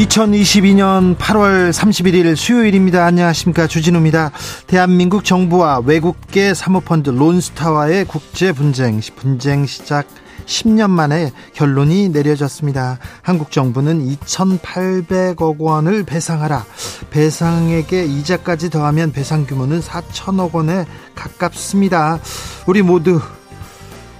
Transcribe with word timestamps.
2022년 0.00 1.14
8월 1.16 1.70
31일 1.72 2.34
수요일입니다. 2.34 3.04
안녕하십니까. 3.04 3.66
주진우입니다. 3.66 4.30
대한민국 4.66 5.26
정부와 5.26 5.80
외국계 5.80 6.54
사모펀드 6.54 7.10
론스타와의 7.10 8.06
국제 8.06 8.52
분쟁, 8.52 9.00
분쟁 9.16 9.66
시작 9.66 10.06
10년 10.46 10.88
만에 10.88 11.32
결론이 11.52 12.08
내려졌습니다. 12.08 12.98
한국 13.20 13.50
정부는 13.50 14.16
2,800억 14.16 15.56
원을 15.58 16.04
배상하라. 16.04 16.64
배상액에 17.10 18.06
이자까지 18.06 18.70
더하면 18.70 19.12
배상 19.12 19.44
규모는 19.44 19.80
4천억 19.80 20.54
원에 20.54 20.86
가깝습니다. 21.14 22.20
우리 22.66 22.80
모두 22.80 23.20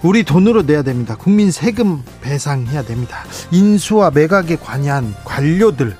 우리 0.02 0.22
돈으로 0.22 0.62
내야 0.62 0.82
됩니다. 0.82 1.14
국민 1.14 1.50
세금 1.50 2.02
배상해야 2.22 2.82
됩니다. 2.82 3.18
인수와 3.50 4.10
매각에 4.10 4.56
관여한 4.56 5.14
관료들 5.24 5.94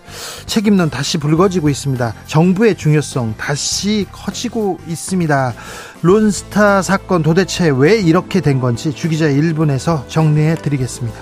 책임론 0.47 0.89
다시 0.89 1.19
불거지고 1.19 1.69
있습니다. 1.69 2.15
정부의 2.27 2.77
중요성 2.77 3.35
다시 3.37 4.07
커지고 4.11 4.79
있습니다. 4.87 5.53
론스타 6.01 6.81
사건 6.81 7.23
도대체 7.23 7.69
왜 7.69 7.99
이렇게 7.99 8.41
된 8.41 8.59
건지 8.59 8.93
주기자 8.93 9.27
1분에서 9.27 10.09
정리해 10.09 10.55
드리겠습니다. 10.55 11.19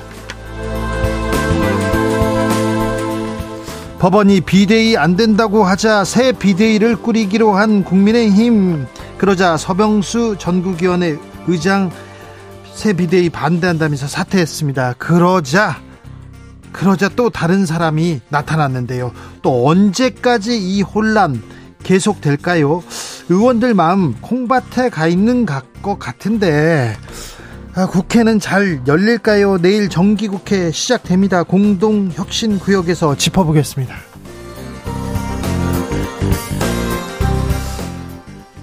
법원이 3.98 4.42
비대위 4.42 4.96
안 4.96 5.16
된다고 5.16 5.64
하자 5.64 6.04
새 6.04 6.30
비대위를 6.30 6.94
꾸리기로 6.94 7.54
한 7.54 7.82
국민의힘 7.82 8.86
그러자 9.16 9.56
서병수 9.56 10.36
전국위원회 10.38 11.18
의장 11.48 11.90
새 12.78 12.92
비대위 12.92 13.28
반대한다면서 13.30 14.06
사퇴했습니다. 14.06 14.94
그러자 14.98 15.80
그러자 16.70 17.08
또 17.08 17.28
다른 17.28 17.66
사람이 17.66 18.20
나타났는데요. 18.28 19.10
또 19.42 19.68
언제까지 19.68 20.56
이 20.56 20.82
혼란 20.82 21.42
계속될까요? 21.82 22.84
의원들 23.30 23.74
마음 23.74 24.14
콩밭에 24.20 24.90
가 24.90 25.08
있는 25.08 25.44
것 25.44 25.98
같은데 25.98 26.96
아, 27.74 27.86
국회는 27.86 28.38
잘 28.38 28.80
열릴까요? 28.86 29.58
내일 29.58 29.88
정기국회 29.88 30.70
시작됩니다. 30.70 31.42
공동혁신구역에서 31.42 33.16
짚어보겠습니다. 33.16 34.08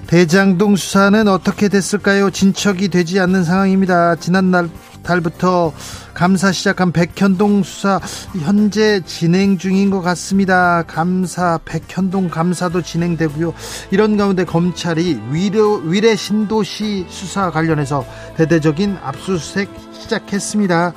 대장동 0.08 0.76
수사는 0.76 1.28
어떻게 1.28 1.68
됐을까요? 1.68 2.30
진척이 2.30 2.90
되지 2.90 3.20
않는 3.20 3.44
상황입니다. 3.44 4.16
지난날 4.16 4.70
달부터 5.02 5.74
감사 6.14 6.52
시작한 6.52 6.92
백현동 6.92 7.64
수사 7.64 8.00
현재 8.40 9.02
진행 9.06 9.58
중인 9.58 9.90
것 9.90 10.02
같습니다. 10.02 10.84
감사 10.84 11.60
백현동 11.66 12.30
감사도 12.30 12.82
진행되고요. 12.82 13.54
이런 13.92 14.18
가운데 14.18 14.46
검찰이 14.46 15.20
위로, 15.32 15.76
위례 15.78 16.16
신도시 16.16 17.08
수사 17.10 17.52
관련해서 17.52 18.06
대대적인 18.38 18.98
압수수색 19.04 19.70
시작했습니다. 19.94 20.94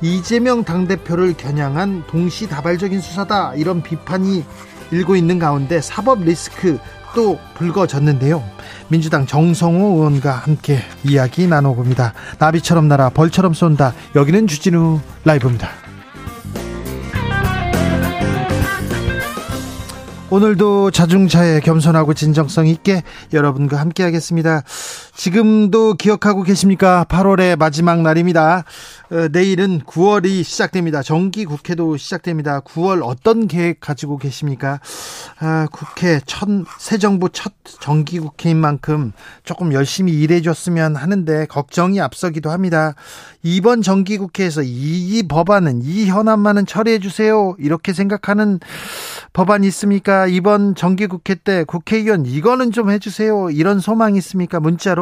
이재명 0.00 0.64
당대표를 0.64 1.34
겨냥한 1.36 2.04
동시다발적인 2.06 3.00
수사다 3.00 3.54
이런 3.54 3.82
비판이 3.82 4.44
일고 4.90 5.16
있는 5.16 5.38
가운데 5.38 5.80
사법 5.80 6.22
리스크 6.22 6.78
또 7.14 7.38
불거졌는데요. 7.54 8.42
민주당 8.88 9.26
정성호 9.26 9.96
의원과 9.96 10.32
함께 10.32 10.78
이야기 11.04 11.46
나눠봅니다. 11.46 12.14
나비처럼 12.38 12.88
날아 12.88 13.10
벌처럼 13.10 13.54
쏜다. 13.54 13.94
여기는 14.14 14.46
주진우 14.46 15.00
라이브입니다. 15.24 15.68
오늘도 20.30 20.92
자중차에 20.92 21.60
겸손하고 21.60 22.14
진정성 22.14 22.66
있게 22.66 23.02
여러분과 23.34 23.78
함께 23.78 24.02
하겠습니다. 24.02 24.62
지금도 25.14 25.94
기억하고 25.94 26.42
계십니까? 26.42 27.04
8월의 27.08 27.56
마지막 27.56 28.00
날입니다. 28.00 28.64
어, 29.10 29.28
내일은 29.30 29.80
9월이 29.80 30.42
시작됩니다. 30.42 31.02
정기 31.02 31.44
국회도 31.44 31.98
시작됩니다. 31.98 32.60
9월 32.60 33.02
어떤 33.04 33.46
계획 33.46 33.80
가지고 33.80 34.16
계십니까? 34.16 34.80
아, 35.38 35.68
국회 35.70 36.20
첫, 36.24 36.48
새 36.78 36.96
정부 36.96 37.28
첫 37.30 37.52
정기 37.80 38.20
국회인 38.20 38.56
만큼 38.56 39.12
조금 39.44 39.74
열심히 39.74 40.14
일해줬으면 40.14 40.96
하는데 40.96 41.44
걱정이 41.46 42.00
앞서기도 42.00 42.50
합니다. 42.50 42.94
이번 43.42 43.82
정기 43.82 44.16
국회에서 44.16 44.62
이, 44.62 45.18
이 45.18 45.22
법안은 45.28 45.82
이 45.82 46.06
현안만은 46.06 46.64
처리해주세요. 46.64 47.56
이렇게 47.58 47.92
생각하는 47.92 48.60
법안이 49.34 49.66
있습니까? 49.68 50.26
이번 50.26 50.74
정기 50.74 51.06
국회 51.06 51.34
때 51.34 51.64
국회의원 51.64 52.24
이거는 52.24 52.72
좀 52.72 52.90
해주세요. 52.90 53.50
이런 53.50 53.80
소망이 53.80 54.16
있습니까? 54.18 54.60
문자로 54.60 55.01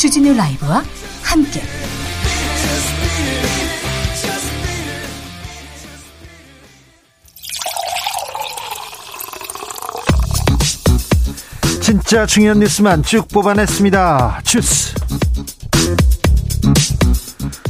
주진우 0.00 0.32
라이브와 0.32 0.82
함께 1.22 1.60
진짜 11.82 12.24
중요한 12.24 12.60
뉴스만 12.60 13.02
쭉 13.02 13.28
뽑아냈습니다. 13.28 14.40
주스. 14.42 14.94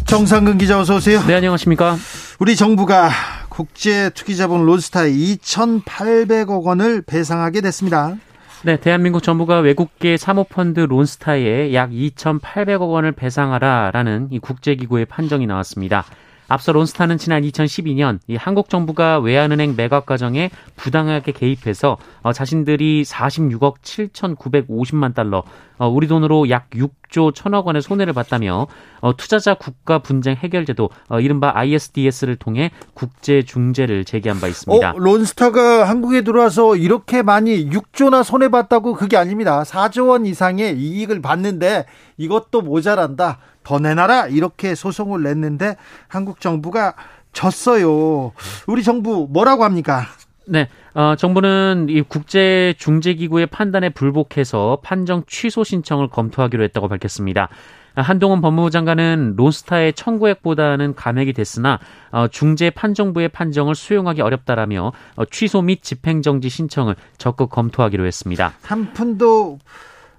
정상근 0.07 0.59
기자 0.59 0.79
어서 0.79 0.95
오세요. 0.95 1.25
네, 1.27 1.35
안녕하십니까? 1.35 1.99
우리 2.39 2.55
정부가 2.55 3.11
국제 3.49 4.09
투기자본 4.11 4.65
론스타에 4.67 5.11
2,800억 5.11 6.63
원을 6.63 7.03
배상하게 7.03 7.61
됐습니다. 7.63 8.19
네, 8.63 8.77
대한민국 8.77 9.23
정부가 9.23 9.61
외국계 9.61 10.19
사모펀드 10.19 10.81
론스타에 10.81 11.73
약 11.73 11.93
2,800억 11.93 12.91
원을 12.91 13.13
배상하라라는 13.13 14.29
이 14.33 14.39
국제기구의 14.39 15.07
판정이 15.07 15.47
나왔습니다. 15.47 16.05
앞서 16.47 16.71
론스타는 16.73 17.17
지난 17.17 17.43
2012년 17.43 18.19
이 18.27 18.37
한국 18.37 18.69
정부가 18.69 19.19
외환은행 19.19 19.77
매각 19.77 20.05
과정에 20.05 20.51
부당하게 20.77 21.33
개입해서 21.33 21.97
어, 22.23 22.33
자신들이 22.33 23.05
46억 23.05 23.81
7,950만 23.83 25.15
달러, 25.15 25.43
어, 25.79 25.89
우리 25.89 26.07
돈으로 26.07 26.51
약 26.51 26.69
6조 26.71 27.33
1천억 27.33 27.65
원의 27.65 27.81
손해를 27.81 28.13
봤다며 28.13 28.67
어, 29.01 29.17
투자자 29.17 29.55
국가 29.55 29.99
분쟁 30.01 30.37
해결제도 30.37 30.91
어, 31.09 31.21
이른바 31.21 31.53
ISDS를 31.55 32.37
통해 32.37 32.71
국제 32.93 33.43
중재를 33.43 34.05
제기한 34.05 34.41
바 34.41 34.49
있습니다. 34.49 34.91
어, 34.91 34.99
론스타가 34.99 35.89
한국에 35.89 36.21
들어와서 36.23 36.77
이렇게 36.77 37.23
많이 37.23 37.71
6조나 37.71 38.23
손해 38.23 38.49
봤다고 38.51 38.95
그게 38.95 39.17
아닙니다. 39.17 39.63
4조 39.63 40.09
원 40.09 40.27
이상의 40.27 40.77
이익을 40.79 41.23
받는데 41.23 41.87
이것도 42.19 42.61
모자란다. 42.61 43.39
더 43.63 43.79
내놔라 43.79 44.29
이렇게 44.29 44.75
소송을 44.75 45.23
냈는데 45.23 45.77
한국 46.09 46.41
정부가 46.41 46.95
졌어요. 47.33 48.33
우리 48.67 48.83
정부 48.83 49.29
뭐라고 49.31 49.65
합니까? 49.65 50.07
네, 50.51 50.69
어, 50.95 51.15
정부는 51.17 51.87
이 51.91 52.03
국제 52.03 52.75
중재기구의 52.77 53.47
판단에 53.47 53.89
불복해서 53.89 54.81
판정 54.83 55.23
취소 55.29 55.63
신청을 55.63 56.09
검토하기로 56.09 56.65
했다고 56.65 56.89
밝혔습니다. 56.89 57.49
한동훈 57.95 58.41
법무부 58.41 58.71
장관은 58.71 59.35
론스타의 59.37 59.93
청구액보다는 59.93 60.97
감액이 60.97 61.35
됐으나 61.35 61.79
어, 62.11 62.27
중재 62.27 62.71
판정부의 62.71 63.29
판정을 63.29 63.77
수용하기 63.77 64.23
어렵다라며 64.23 64.93
어, 65.15 65.25
취소 65.27 65.63
및 65.63 65.85
집행정지 65.85 66.49
신청을 66.49 66.97
적극 67.17 67.51
검토하기로 67.51 68.05
했습니다. 68.05 68.53
한 68.63 68.93
푼도 68.93 69.61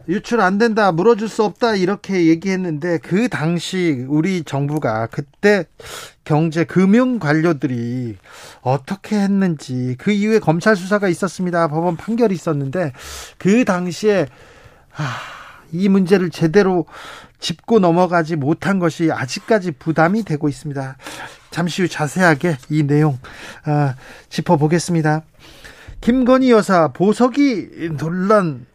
유출 0.07 0.41
안 0.41 0.57
된다, 0.57 0.91
물어줄 0.91 1.29
수 1.29 1.43
없다 1.43 1.75
이렇게 1.75 2.27
얘기했는데 2.27 2.97
그 2.99 3.29
당시 3.29 4.05
우리 4.07 4.43
정부가 4.43 5.07
그때 5.07 5.65
경제 6.23 6.63
금융 6.63 7.19
관료들이 7.19 8.17
어떻게 8.61 9.17
했는지 9.17 9.95
그 9.97 10.11
이후에 10.11 10.39
검찰 10.39 10.75
수사가 10.75 11.07
있었습니다. 11.07 11.67
법원 11.67 11.95
판결이 11.97 12.33
있었는데 12.33 12.93
그 13.37 13.65
당시에 13.65 14.27
아, 14.95 15.17
이 15.71 15.89
문제를 15.89 16.29
제대로 16.29 16.85
짚고 17.39 17.79
넘어가지 17.79 18.35
못한 18.35 18.79
것이 18.79 19.11
아직까지 19.11 19.71
부담이 19.71 20.23
되고 20.23 20.47
있습니다. 20.47 20.97
잠시 21.49 21.81
후 21.81 21.87
자세하게 21.87 22.57
이 22.69 22.83
내용 22.83 23.17
아, 23.65 23.95
짚어보겠습니다. 24.29 25.23
김건희 26.01 26.51
여사 26.51 26.87
보석이 26.87 27.91
논란 27.97 28.65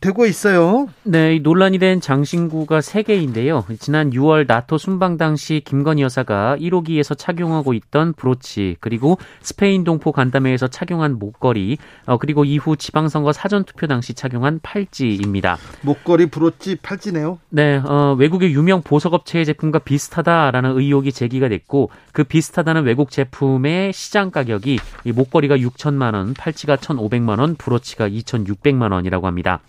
되고 0.00 0.26
있어요. 0.26 0.88
네, 1.02 1.38
논란이 1.40 1.78
된 1.78 2.00
장신구가 2.00 2.78
3개인데요. 2.78 3.64
지난 3.80 4.10
6월 4.10 4.46
나토 4.46 4.78
순방 4.78 5.16
당시 5.18 5.60
김건희 5.64 6.02
여사가 6.02 6.56
1호기에서 6.58 7.18
착용하고 7.18 7.74
있던 7.74 8.12
브로치, 8.12 8.76
그리고 8.80 9.18
스페인 9.40 9.82
동포 9.82 10.12
간담회에서 10.12 10.68
착용한 10.68 11.18
목걸이, 11.18 11.78
어, 12.06 12.18
그리고 12.18 12.44
이후 12.44 12.76
지방선거 12.76 13.32
사전투표 13.32 13.86
당시 13.88 14.14
착용한 14.14 14.60
팔찌입니다. 14.62 15.58
목걸이, 15.82 16.26
브로치, 16.26 16.76
팔찌네요. 16.76 17.38
네, 17.48 17.82
어, 17.84 18.14
외국의 18.18 18.54
유명 18.54 18.82
보석업체의 18.82 19.46
제품과 19.46 19.80
비슷하다라는 19.80 20.78
의혹이 20.78 21.10
제기가 21.10 21.48
됐고, 21.48 21.90
그 22.12 22.22
비슷하다는 22.24 22.84
외국 22.84 23.10
제품의 23.10 23.92
시장 23.92 24.30
가격이 24.30 24.78
이 25.04 25.12
목걸이가 25.12 25.56
6천만 25.56 26.14
원, 26.14 26.34
팔찌가 26.34 26.76
1,500만 26.76 27.40
원, 27.40 27.56
브로치가 27.56 28.08
2,600만 28.08 28.92
원이라고 28.92 29.26
합니다. 29.26 29.39
있습니다. 29.40 29.60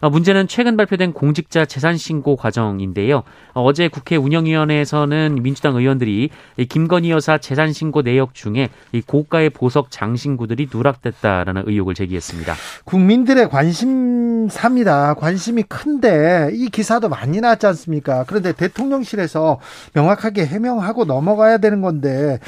어, 0.00 0.10
문제는 0.10 0.48
최근 0.48 0.76
발표된 0.76 1.14
공직자 1.14 1.64
재산 1.64 1.96
신고 1.96 2.36
과정인데요. 2.36 3.22
어, 3.54 3.62
어제 3.62 3.88
국회 3.88 4.16
운영위원회에서는 4.16 5.38
민주당 5.40 5.76
의원들이 5.76 6.28
김건희 6.68 7.10
여사 7.10 7.38
재산 7.38 7.72
신고 7.72 8.02
내역 8.02 8.34
중에 8.34 8.68
고가의 9.06 9.50
보석 9.50 9.90
장신구들이 9.90 10.68
누락됐다라는 10.70 11.62
의혹을 11.66 11.94
제기했습니다. 11.94 12.54
국민들의 12.84 13.48
관심사입니다. 13.48 15.14
관심이 15.14 15.62
큰데 15.62 16.50
이 16.52 16.68
기사도 16.68 17.08
많이 17.08 17.40
나왔지 17.40 17.66
않습니까? 17.68 18.24
그런데 18.26 18.52
대통령실에서 18.52 19.58
명확하게 19.94 20.44
해명하고 20.44 21.06
넘어가야 21.06 21.58
되는 21.58 21.80
건데 21.80 22.40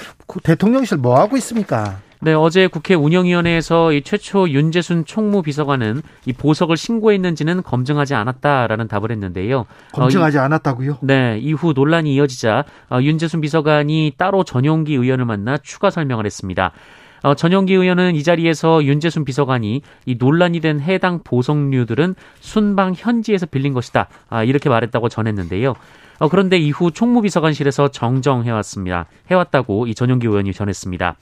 대통령실 0.43 0.99
뭐 0.99 1.19
하고 1.19 1.39
있습니까? 1.39 2.06
네, 2.21 2.33
어제 2.33 2.67
국회 2.67 2.95
운영위원회에서 2.95 3.93
이 3.93 4.03
최초 4.03 4.49
윤재순 4.49 5.05
총무비서관은 5.05 6.03
이 6.25 6.33
보석을 6.33 6.77
신고했는지는 6.77 7.63
검증하지 7.63 8.15
않았다라는 8.15 8.89
답을 8.89 9.11
했는데요. 9.11 9.67
검증하지 9.93 10.39
어, 10.39 10.43
않았다고요? 10.43 10.99
네, 11.03 11.39
이후 11.41 11.73
논란이 11.75 12.15
이어지자 12.15 12.65
어, 12.91 12.99
윤재순 13.01 13.41
비서관이 13.41 14.15
따로 14.17 14.45
전용기 14.45 14.95
의원을 14.95 15.25
만나 15.27 15.59
추가 15.59 15.91
설명을 15.91 16.25
했습니다. 16.25 16.73
어, 17.23 17.35
전용기 17.35 17.75
의원은 17.75 18.15
이 18.15 18.23
자리에서 18.23 18.85
윤재순 18.85 19.25
비서관이 19.25 19.83
이 20.07 20.17
논란이 20.19 20.61
된 20.61 20.81
해당 20.81 21.21
보석류들은 21.23 22.15
순방 22.41 22.95
현지에서 22.97 23.47
빌린 23.47 23.73
것이다. 23.73 24.09
아, 24.29 24.45
이렇게 24.45 24.69
말했다고 24.69 25.09
전했는데요. 25.09 25.75
어, 26.19 26.29
그런데 26.29 26.57
이후 26.57 26.91
총무비서관실에서 26.91 27.89
정정해왔습니다. 27.89 29.07
해왔다고 29.31 29.87
이 29.87 29.95
전용기 29.95 30.27
의원이 30.27 30.53
전했습니다. 30.53 31.17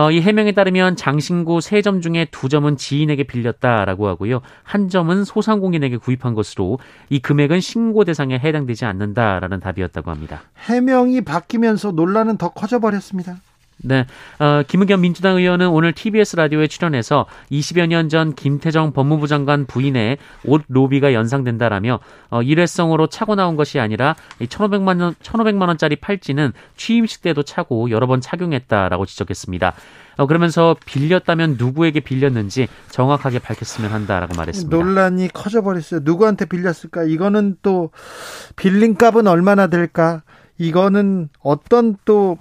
어, 0.00 0.10
이 0.10 0.22
해명에 0.22 0.52
따르면 0.52 0.96
장신구 0.96 1.60
세점 1.60 2.00
중에 2.00 2.26
두 2.30 2.48
점은 2.48 2.78
지인에게 2.78 3.24
빌렸다라고 3.24 4.08
하고요. 4.08 4.40
한 4.62 4.88
점은 4.88 5.24
소상공인에게 5.24 5.98
구입한 5.98 6.32
것으로 6.32 6.78
이 7.10 7.18
금액은 7.18 7.60
신고 7.60 8.04
대상에 8.04 8.38
해당되지 8.38 8.86
않는다라는 8.86 9.60
답이었다고 9.60 10.10
합니다. 10.10 10.40
해명이 10.64 11.20
바뀌면서 11.20 11.90
논란은 11.90 12.38
더 12.38 12.48
커져버렸습니다. 12.48 13.36
네, 13.82 14.06
어, 14.38 14.62
김의겸 14.66 15.00
민주당 15.00 15.36
의원은 15.36 15.68
오늘 15.68 15.92
TBS 15.92 16.36
라디오에 16.36 16.66
출연해서 16.66 17.26
20여 17.50 17.86
년 17.86 18.10
전 18.10 18.34
김태정 18.34 18.92
법무부 18.92 19.28
장관 19.28 19.66
부인의 19.66 20.18
옷 20.44 20.64
로비가 20.68 21.14
연상된다라며 21.14 22.00
어, 22.30 22.42
일회성으로 22.42 23.06
차고 23.06 23.36
나온 23.36 23.54
것이 23.56 23.78
아니라 23.78 24.16
1,500만 24.40 25.00
원 25.00 25.14
1,500만 25.14 25.68
원짜리 25.68 25.96
팔찌는 25.96 26.52
취임식 26.76 27.22
때도 27.22 27.44
차고 27.44 27.90
여러 27.90 28.06
번 28.06 28.20
착용했다라고 28.20 29.06
지적했습니다. 29.06 29.74
어, 30.16 30.26
그러면서 30.26 30.76
빌렸다면 30.84 31.54
누구에게 31.56 32.00
빌렸는지 32.00 32.66
정확하게 32.90 33.38
밝혔으면 33.38 33.92
한다라고 33.92 34.34
말했습니다. 34.36 34.76
논란이 34.76 35.28
커져버렸어요. 35.28 36.00
누구한테 36.02 36.46
빌렸을까? 36.46 37.04
이거는 37.04 37.56
또 37.62 37.90
빌린 38.56 38.96
값은 38.96 39.26
얼마나 39.28 39.68
될까? 39.68 40.22
이거는 40.58 41.28
어떤 41.40 41.96
또 42.04 42.36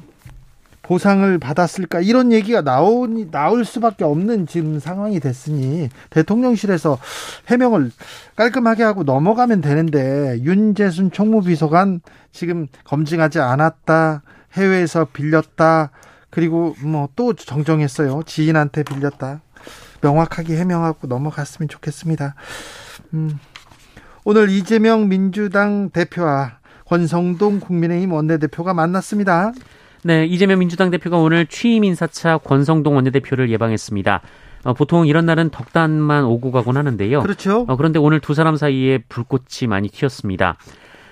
보상을 0.89 1.37
받았을까 1.37 1.99
이런 1.99 2.31
얘기가 2.31 2.61
나오니 2.61 3.29
나올 3.29 3.63
수밖에 3.63 4.03
없는 4.03 4.47
지금 4.47 4.79
상황이 4.79 5.19
됐으니 5.19 5.87
대통령실에서 6.09 6.97
해명을 7.47 7.91
깔끔하게 8.35 8.81
하고 8.81 9.03
넘어가면 9.03 9.61
되는데 9.61 10.39
윤재순 10.41 11.11
총무비서관 11.11 12.01
지금 12.31 12.65
검증하지 12.85 13.39
않았다 13.39 14.23
해외에서 14.53 15.05
빌렸다 15.05 15.91
그리고 16.31 16.75
뭐 16.81 17.07
또 17.15 17.35
정정했어요 17.35 18.23
지인한테 18.25 18.81
빌렸다 18.81 19.41
명확하게 20.01 20.57
해명하고 20.57 21.05
넘어갔으면 21.05 21.69
좋겠습니다. 21.69 22.33
음, 23.13 23.37
오늘 24.23 24.49
이재명 24.49 25.07
민주당 25.07 25.91
대표와 25.91 26.57
권성동 26.85 27.59
국민의힘 27.59 28.11
원내대표가 28.11 28.73
만났습니다. 28.73 29.51
네, 30.03 30.25
이재명 30.25 30.59
민주당 30.59 30.91
대표가 30.91 31.17
오늘 31.17 31.45
취임 31.45 31.83
인사차 31.83 32.37
권성동 32.37 32.95
원내대표를 32.95 33.49
예방했습니다. 33.49 34.21
어, 34.63 34.73
보통 34.73 35.07
이런 35.07 35.25
날은 35.25 35.49
덕담만 35.49 36.25
오고 36.25 36.51
가곤 36.51 36.77
하는데요. 36.77 37.21
그렇죠. 37.21 37.65
어, 37.67 37.75
그런데 37.75 37.99
오늘 37.99 38.19
두 38.19 38.33
사람 38.33 38.55
사이에 38.55 38.99
불꽃이 39.09 39.67
많이 39.67 39.89
튀었습니다. 39.89 40.57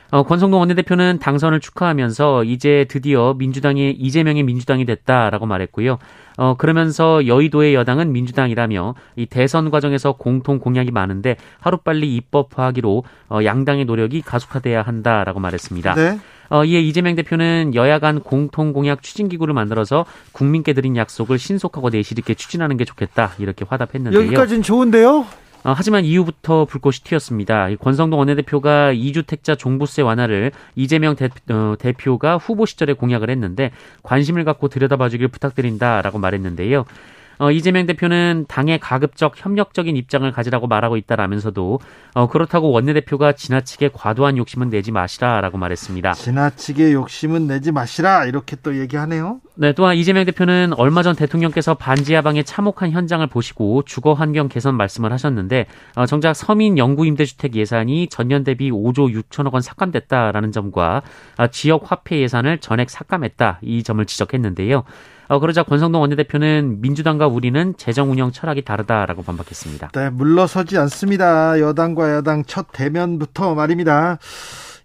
어, 0.10 0.24
권성동 0.24 0.62
원내대표는 0.62 1.20
당선을 1.20 1.60
축하하면서 1.60 2.46
이제 2.46 2.86
드디어 2.88 3.36
민주당이 3.38 3.92
이재명이 3.92 4.44
민주당이 4.44 4.86
됐다라고 4.86 5.46
말했고요. 5.46 5.98
어, 6.38 6.56
그러면서 6.58 7.28
여의도의 7.28 7.74
여당은 7.74 8.14
민주당이라며 8.14 8.96
이 9.18 9.26
대선 9.26 9.70
과정에서 9.70 10.14
공통 10.14 10.60
공약이 10.60 10.92
많은데 10.92 11.36
하루빨리 11.60 12.16
입법화하기로 12.16 13.04
어, 13.30 13.40
양당의 13.44 13.86
노력이 13.86 14.22
가속화돼야 14.22 14.82
한다라고 14.82 15.42
말했습니다. 15.42 15.96
네. 15.96 16.20
어, 16.50 16.64
이에 16.66 16.80
이재명 16.80 17.16
대표는 17.16 17.74
여야 17.76 18.00
간 18.00 18.20
공통 18.20 18.74
공약 18.74 19.02
추진 19.02 19.30
기구를 19.30 19.54
만들어서 19.54 20.06
국민께 20.32 20.74
드린 20.74 20.96
약속을 20.96 21.40
신속하고 21.40 21.90
내실 21.90 22.20
있게 22.20 22.34
추진하는 22.34 22.78
게 22.78 22.86
좋겠다 22.86 23.34
이렇게 23.40 23.66
화답했는데요. 23.68 24.22
여기까지는 24.22 24.64
좋은데요. 24.64 25.26
어, 25.64 25.74
하지만 25.76 26.06
이후부터 26.06 26.66
불꽃이 26.66 26.98
튀었습니다. 27.04 27.68
권성동 27.82 28.20
원내대표가 28.20 28.94
이주택자 28.94 29.56
종부세 29.56 30.02
완화를 30.02 30.52
이재명 30.76 31.16
대, 31.16 31.30
어, 31.50 31.76
대표가 31.78 32.38
후보 32.38 32.66
시절에 32.66 32.94
공약을 32.94 33.30
했는데 33.30 33.72
관심을 34.04 34.46
갖고 34.46 34.70
들여다봐주길 34.70 35.28
부탁드린다라고 35.28 36.20
말했는데요. 36.20 36.86
어, 37.40 37.52
이재명 37.52 37.86
대표는 37.86 38.46
당의 38.48 38.80
가급적 38.80 39.34
협력적인 39.36 39.96
입장을 39.96 40.30
가지라고 40.32 40.68
말하고 40.68 40.98
있다라면서도 40.98 41.80
어, 42.16 42.28
그렇다고 42.28 42.72
원내대표가 42.72 43.34
지나치게 43.34 43.92
과도한 43.94 44.38
욕심은 44.38 44.70
내지 44.70 44.92
마시라라고 44.92 45.58
말했습니다. 45.58 46.14
지나치게 46.14 46.94
욕심은 46.94 47.48
내지 47.48 47.72
마시라 47.72 48.26
이렇게 48.26 48.56
또 48.64 48.80
얘기하네요. 48.80 49.40
네, 49.56 49.74
또한 49.74 49.96
이재명 49.96 50.26
대표는 50.26 50.74
얼마 50.78 51.04
전 51.04 51.16
대통령께서 51.16 51.76
반지 51.76 52.14
하방에 52.14 52.44
참혹한 52.44 52.92
현장을 52.92 53.26
보시고 53.28 53.84
주거 53.84 54.14
환경 54.14 54.50
개선 54.50 54.76
말씀을 54.76 55.12
하셨는데 55.12 55.68
어, 55.96 56.06
정작 56.06 56.34
서민 56.36 56.78
영구 56.78 57.06
임대주택 57.06 57.56
예산이 57.56 58.08
전년 58.10 58.44
대비 58.44 58.72
5조 58.72 59.14
6천억 59.22 59.54
원 59.54 59.62
삭감됐다라는 59.62 60.52
점과 60.52 61.02
어, 61.38 61.48
지역 61.48 61.92
화폐 61.92 62.20
예산을 62.20 62.60
전액 62.60 62.90
삭감했다 62.90 63.60
이 63.62 63.84
점을 63.84 64.04
지적했는데요. 64.04 64.84
어, 65.28 65.40
그러자 65.40 65.64
권성동 65.64 66.02
원내대표는 66.02 66.82
민주당과 66.82 67.28
우리는 67.28 67.74
재정 67.78 68.12
운영 68.12 68.32
철학이 68.32 68.64
다르다라고 68.64 69.24
반박했습니다. 69.24 69.90
네, 69.94 70.10
물러서지 70.10 70.78
않습니다. 70.78 71.60
여당과 71.60 72.12
야당 72.16 72.44
첫 72.46 72.68
대면부터 72.72 73.56
말입니다. 73.56 74.20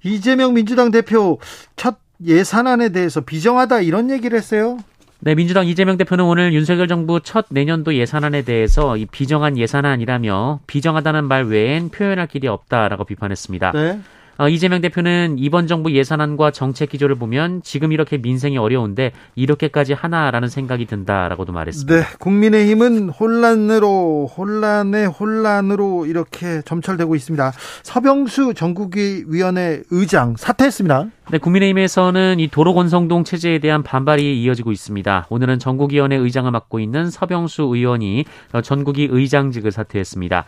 이재명 0.04 0.54
민주당 0.54 0.90
대표 0.90 1.38
첫 1.76 1.96
예산안에 2.24 2.90
대해서 2.90 3.20
비정하다 3.20 3.80
이런 3.80 4.10
얘기를 4.10 4.36
했어요. 4.36 4.78
네, 5.24 5.36
민주당 5.36 5.68
이재명 5.68 5.96
대표는 5.96 6.24
오늘 6.24 6.52
윤석열 6.52 6.88
정부 6.88 7.20
첫 7.20 7.46
내년도 7.50 7.94
예산안에 7.94 8.42
대해서 8.42 8.96
이 8.96 9.06
비정한 9.06 9.56
예산안이라며 9.56 10.60
비정하다는 10.66 11.24
말 11.26 11.44
외엔 11.44 11.90
표현할 11.90 12.26
길이 12.26 12.48
없다라고 12.48 13.04
비판했습니다. 13.04 13.70
네. 13.70 14.00
어, 14.38 14.48
이재명 14.48 14.80
대표는 14.80 15.36
이번 15.38 15.66
정부 15.66 15.92
예산안과 15.92 16.50
정책 16.52 16.90
기조를 16.90 17.16
보면 17.16 17.62
지금 17.62 17.92
이렇게 17.92 18.18
민생이 18.18 18.56
어려운데 18.58 19.12
이렇게까지 19.34 19.92
하나라는 19.92 20.48
생각이 20.48 20.86
든다라고도 20.86 21.52
말했습니다. 21.52 21.94
네, 21.94 22.02
국민의힘은 22.18 23.10
혼란으로 23.10 24.30
혼란에 24.36 25.04
혼란으로 25.04 26.06
이렇게 26.06 26.62
점철되고 26.62 27.14
있습니다. 27.14 27.52
서병수 27.82 28.54
전국위 28.54 29.24
위원회 29.28 29.82
의장 29.90 30.34
사퇴했습니다. 30.36 31.06
네, 31.30 31.38
국민의힘에서는 31.38 32.40
이 32.40 32.48
도로 32.48 32.74
건성동 32.74 33.24
체제에 33.24 33.58
대한 33.58 33.82
반발이 33.82 34.42
이어지고 34.42 34.72
있습니다. 34.72 35.26
오늘은 35.28 35.58
전국위원회 35.58 36.16
의장을 36.16 36.50
맡고 36.50 36.80
있는 36.80 37.10
서병수 37.10 37.62
의원이 37.62 38.24
전국위 38.62 39.08
의장직을 39.10 39.72
사퇴했습니다. 39.72 40.44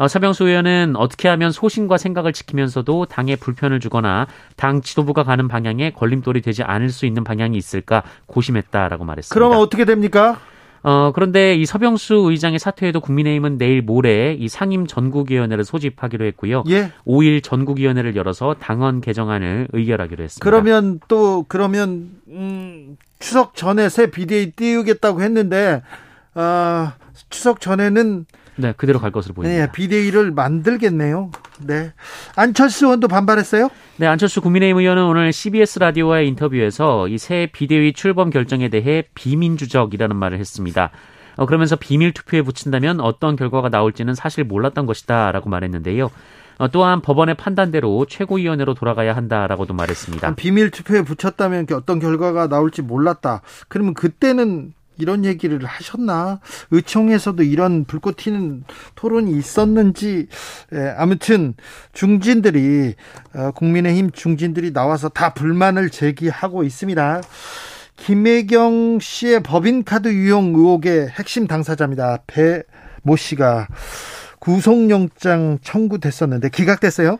어, 0.00 0.08
서병수 0.08 0.48
의원은 0.48 0.94
어떻게 0.96 1.28
하면 1.28 1.52
소신과 1.52 1.98
생각을 1.98 2.32
지키면서도 2.32 3.04
당에 3.04 3.36
불편을 3.36 3.80
주거나 3.80 4.26
당 4.56 4.80
지도부가 4.80 5.24
가는 5.24 5.46
방향에 5.46 5.90
걸림돌이 5.90 6.40
되지 6.40 6.62
않을 6.62 6.88
수 6.88 7.04
있는 7.04 7.22
방향이 7.22 7.54
있을까 7.58 8.02
고심했다라고 8.24 9.04
말했습니다. 9.04 9.34
그러면 9.34 9.58
어떻게 9.58 9.84
됩니까? 9.84 10.38
어, 10.82 11.12
그런데 11.14 11.54
이 11.54 11.66
서병수 11.66 12.28
의장의 12.30 12.58
사퇴에도 12.58 13.00
국민의힘은 13.00 13.58
내일 13.58 13.82
모레 13.82 14.36
이 14.38 14.48
상임 14.48 14.86
전국위원회를 14.86 15.64
소집하기로 15.64 16.24
했고요. 16.24 16.64
예. 16.70 16.92
5일 17.06 17.42
전국위원회를 17.42 18.16
열어서 18.16 18.56
당원 18.58 19.02
개정안을 19.02 19.68
의결하기로 19.74 20.24
했습니다. 20.24 20.42
그러면 20.42 21.00
또 21.08 21.44
그러면 21.46 22.08
음, 22.28 22.96
추석 23.18 23.54
전에 23.54 23.90
새 23.90 24.10
비대위 24.10 24.52
띄우겠다고 24.52 25.20
했는데 25.20 25.82
어, 26.34 26.92
추석 27.28 27.60
전에는 27.60 28.24
네, 28.60 28.72
그대로 28.76 28.98
갈 29.00 29.10
것으로 29.10 29.34
보입니다. 29.34 29.66
네, 29.66 29.72
비대위를 29.72 30.30
만들겠네요. 30.32 31.30
네. 31.66 31.92
안철수 32.36 32.86
의원도 32.86 33.08
반발했어요? 33.08 33.68
네, 33.96 34.06
안철수 34.06 34.40
국민의힘 34.40 34.78
의원은 34.78 35.02
오늘 35.04 35.32
CBS 35.32 35.78
라디오와의 35.78 36.28
인터뷰에서 36.28 37.08
이 37.08 37.18
새 37.18 37.48
비대위 37.52 37.92
출범 37.92 38.30
결정에 38.30 38.68
대해 38.68 39.04
비민주적이라는 39.14 40.16
말을 40.16 40.38
했습니다. 40.38 40.90
어, 41.36 41.46
그러면서 41.46 41.76
비밀 41.76 42.12
투표에 42.12 42.42
붙인다면 42.42 43.00
어떤 43.00 43.36
결과가 43.36 43.68
나올지는 43.68 44.14
사실 44.14 44.44
몰랐던 44.44 44.86
것이다라고 44.86 45.48
말했는데요. 45.48 46.10
어, 46.58 46.68
또한 46.68 47.00
법원의 47.00 47.36
판단대로 47.36 48.04
최고위원회로 48.06 48.74
돌아가야 48.74 49.16
한다라고도 49.16 49.72
말했습니다. 49.74 50.34
비밀 50.34 50.70
투표에 50.70 51.02
붙였다면 51.02 51.66
어떤 51.72 51.98
결과가 52.00 52.48
나올지 52.48 52.82
몰랐다. 52.82 53.40
그러면 53.68 53.94
그때는 53.94 54.74
이런 54.98 55.24
얘기를 55.24 55.64
하셨나? 55.64 56.40
의총에서도 56.70 57.42
이런 57.42 57.84
불꽃 57.84 58.16
튀는 58.16 58.64
토론이 58.94 59.36
있었는지 59.38 60.26
예, 60.74 60.94
아무튼 60.96 61.54
중진들이 61.92 62.94
어, 63.34 63.50
국민의힘 63.52 64.10
중진들이 64.12 64.72
나와서 64.72 65.08
다 65.08 65.32
불만을 65.34 65.90
제기하고 65.90 66.64
있습니다. 66.64 67.22
김혜경 67.96 68.98
씨의 69.00 69.42
법인카드 69.42 70.08
유용 70.08 70.54
의혹의 70.54 71.08
핵심 71.08 71.46
당사자입니다. 71.46 72.18
배 72.26 72.62
모 73.02 73.16
씨가 73.16 73.68
구속영장 74.38 75.58
청구됐었는데 75.62 76.48
기각됐어요? 76.50 77.18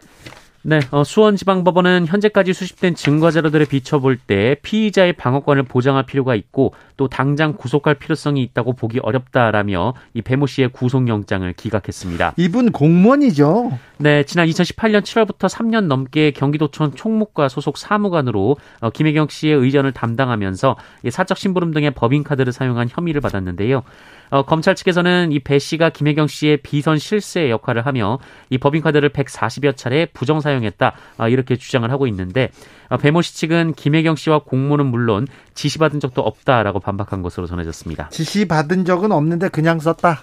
네, 0.63 0.81
어, 0.91 1.05
수원지방법원은 1.05 2.07
현재까지 2.07 2.53
수집된 2.53 2.95
증거 2.95 3.31
자료들을 3.31 3.65
비춰볼 3.65 4.19
때 4.19 4.57
피의자의 4.63 5.15
방어권을 5.15 5.63
보장할 5.63 6.05
필요가 6.05 6.35
있고 6.35 6.75
또 6.99 7.09
당장 7.09 7.55
구속할 7.55 7.95
필요성이 7.95 8.43
있다고 8.43 8.75
보기 8.75 8.99
어렵다라며 9.01 9.95
이 10.13 10.21
배모 10.21 10.47
씨의 10.47 10.69
구속영장을 10.69 11.51
기각했습니다. 11.55 12.35
이분 12.37 12.73
공무원이죠? 12.73 13.79
네, 13.97 14.25
지난 14.25 14.47
2018년 14.49 15.01
7월부터 15.01 15.49
3년 15.49 15.85
넘게 15.87 16.33
경기도청 16.33 16.93
총무과 16.93 17.49
소속 17.49 17.79
사무관으로 17.79 18.59
어, 18.81 18.91
김혜경 18.91 19.29
씨의 19.31 19.55
의전을 19.55 19.93
담당하면서 19.93 20.77
사적 21.11 21.39
심부름 21.39 21.73
등의 21.73 21.93
법인카드를 21.93 22.53
사용한 22.53 22.89
혐의를 22.91 23.23
받았는데요. 23.23 23.83
어, 24.31 24.43
검찰 24.43 24.75
측에서는 24.75 25.33
이 25.33 25.41
배 25.41 25.59
씨가 25.59 25.91
김혜경 25.91 26.27
씨의 26.29 26.59
비선 26.59 26.99
실세 26.99 27.51
역할을 27.51 27.85
하며 27.87 28.19
이 28.51 28.59
법인카드를 28.59 29.11
140여 29.11 29.77
차례 29.77 30.07
부정 30.07 30.41
사용했다 30.41 30.93
어, 31.19 31.29
이렇게 31.29 31.57
주장을 31.57 31.91
하고 31.91 32.07
있는데 32.07 32.51
어, 32.89 32.97
배모 32.97 33.23
씨 33.23 33.35
측은 33.37 33.75
김혜경 33.75 34.17
씨와 34.17 34.41
공모는 34.41 34.87
물론 34.87 35.27
지시받은 35.55 36.01
적도 36.01 36.23
없다라고 36.23 36.81
반박한 36.81 37.23
것으로 37.23 37.47
전해졌습니다. 37.47 38.09
지시받은 38.11 38.85
적은 38.85 39.13
없는데 39.13 39.49
그냥 39.49 39.79
썼다. 39.81 40.23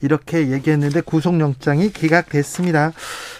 이렇게 0.00 0.52
얘기했는데 0.52 1.00
구속영장이 1.00 1.90
기각됐습니다. 1.90 2.92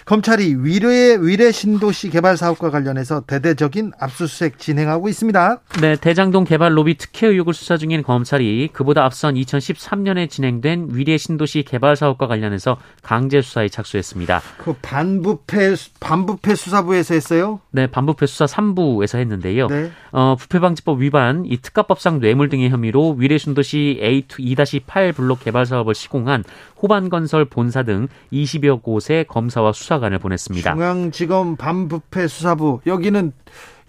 검찰이 0.09 0.55
위례 0.63 1.17
위례 1.21 1.51
신도시 1.51 2.09
개발 2.09 2.35
사업과 2.35 2.71
관련해서 2.71 3.21
대대적인 3.27 3.91
압수수색 3.99 4.57
진행하고 4.57 5.07
있습니다. 5.07 5.59
네, 5.81 5.97
대장동 5.97 6.45
개발 6.45 6.75
로비 6.75 6.97
특혜 6.97 7.27
의혹을 7.27 7.53
수사 7.53 7.77
중인 7.77 8.01
검찰이 8.01 8.69
그보다 8.73 9.05
앞선 9.05 9.35
2013년에 9.35 10.27
진행된 10.27 10.87
위례 10.93 11.15
신도시 11.15 11.61
개발 11.61 11.95
사업과 11.95 12.25
관련해서 12.25 12.77
강제 13.03 13.39
수사에 13.43 13.69
착수했습니다. 13.69 14.41
그 14.57 14.73
반부패 14.81 15.75
반부패 15.99 16.55
수사부에서 16.55 17.13
했어요? 17.13 17.59
네, 17.69 17.85
반부패 17.85 18.25
수사 18.25 18.45
3부에서 18.45 19.19
했는데요. 19.19 19.67
네. 19.67 19.91
어, 20.11 20.35
부패방지법 20.39 21.01
위반, 21.01 21.45
이 21.45 21.57
특가법상 21.57 22.19
뇌물 22.19 22.49
등의 22.49 22.71
혐의로 22.71 23.11
위례 23.11 23.37
신도시 23.37 23.99
A2-8 24.01 25.13
블록 25.15 25.41
개발 25.41 25.67
사업을 25.67 25.93
시공한 25.93 26.43
호반건설 26.81 27.45
본사 27.45 27.83
등 27.83 28.07
20여 28.33 28.81
곳의 28.81 29.25
검사와 29.25 29.73
수사 29.73 29.98
관을 29.99 30.19
보냈습니다. 30.19 30.73
중앙지검 30.73 31.55
반부패 31.55 32.27
수사부 32.27 32.81
여기는 32.85 33.31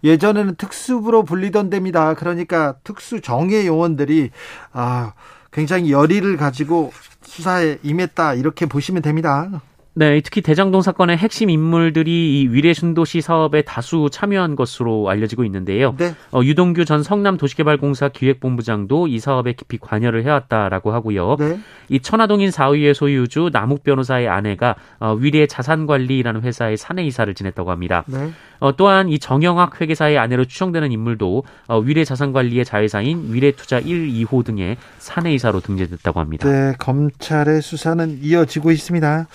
예전에는 0.02 0.55
특수부로 0.57 1.25
불리던 1.25 1.71
데입니다. 1.71 2.14
그러니까 2.14 2.75
특수 2.85 3.21
정예 3.21 3.67
요원들이 3.67 4.31
아 4.73 5.12
굉장히 5.52 5.93
열의를 5.93 6.37
가지고 6.37 6.93
수사에 7.23 7.79
임했다 7.83 8.35
이렇게 8.35 8.67
보시면 8.67 9.02
됩니다. 9.02 9.61
네, 10.00 10.19
특히 10.23 10.40
대장동 10.40 10.80
사건의 10.80 11.19
핵심 11.19 11.50
인물들이 11.50 12.40
이 12.40 12.49
위례 12.49 12.73
순도시 12.73 13.21
사업에 13.21 13.61
다수 13.61 14.09
참여한 14.11 14.57
것으로 14.57 15.11
알려지고 15.11 15.45
있는데요. 15.45 15.95
네. 15.99 16.14
어, 16.33 16.40
유동규 16.42 16.87
전 16.87 17.02
성남 17.02 17.37
도시개발공사 17.37 18.09
기획본부장도 18.09 19.09
이 19.09 19.19
사업에 19.19 19.52
깊이 19.52 19.76
관여를 19.76 20.25
해왔다라고 20.25 20.92
하고요. 20.92 21.37
네. 21.38 21.61
이 21.90 22.00
천화동인 22.00 22.50
사위의 22.50 22.95
소유주 22.95 23.50
남욱 23.52 23.83
변호사의 23.83 24.26
아내가 24.26 24.75
어, 25.00 25.12
위례 25.12 25.47
자산관리라는 25.47 26.45
회사의 26.45 26.78
사내 26.78 27.04
이사를 27.04 27.35
지냈다고 27.35 27.71
합니다. 27.71 28.04
네. 28.07 28.30
어, 28.59 28.75
또한 28.76 29.11
이 29.11 29.19
정영학 29.19 29.83
회계사의 29.83 30.16
아내로 30.16 30.47
추정되는 30.47 30.92
인물도 30.92 31.45
어, 31.69 31.78
위례 31.78 32.04
자산관리의 32.04 32.64
자회사인 32.64 33.35
위례투자 33.35 33.80
1, 33.80 34.09
2호 34.25 34.47
등의 34.47 34.78
사내 34.97 35.35
이사로 35.35 35.61
등재됐다고 35.61 36.21
합니다. 36.21 36.50
네, 36.50 36.73
검찰의 36.78 37.61
수사는 37.61 38.21
이어지고 38.23 38.71
있습니다. 38.71 39.26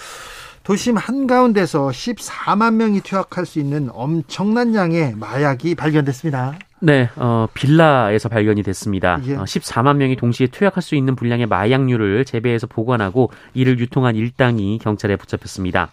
도심 0.66 0.98
한가운데서 0.98 1.90
14만 1.90 2.74
명이 2.74 3.02
투약할 3.02 3.46
수 3.46 3.60
있는 3.60 3.88
엄청난 3.94 4.74
양의 4.74 5.14
마약이 5.16 5.76
발견됐습니다. 5.76 6.58
네, 6.80 7.08
어, 7.18 7.48
빌라에서 7.54 8.30
발견이 8.30 8.64
됐습니다. 8.64 9.22
예. 9.28 9.36
어, 9.36 9.44
14만 9.44 9.98
명이 9.98 10.16
동시에 10.16 10.48
투약할 10.48 10.82
수 10.82 10.96
있는 10.96 11.16
분량의 11.16 11.46
마약류를 11.46 12.26
재배해서 12.26 12.66
보관하고 12.66 13.30
이를 13.54 13.78
유통한 13.78 14.16
일당이 14.16 14.80
경찰에 14.80 15.16
붙잡혔습니다. 15.18 15.92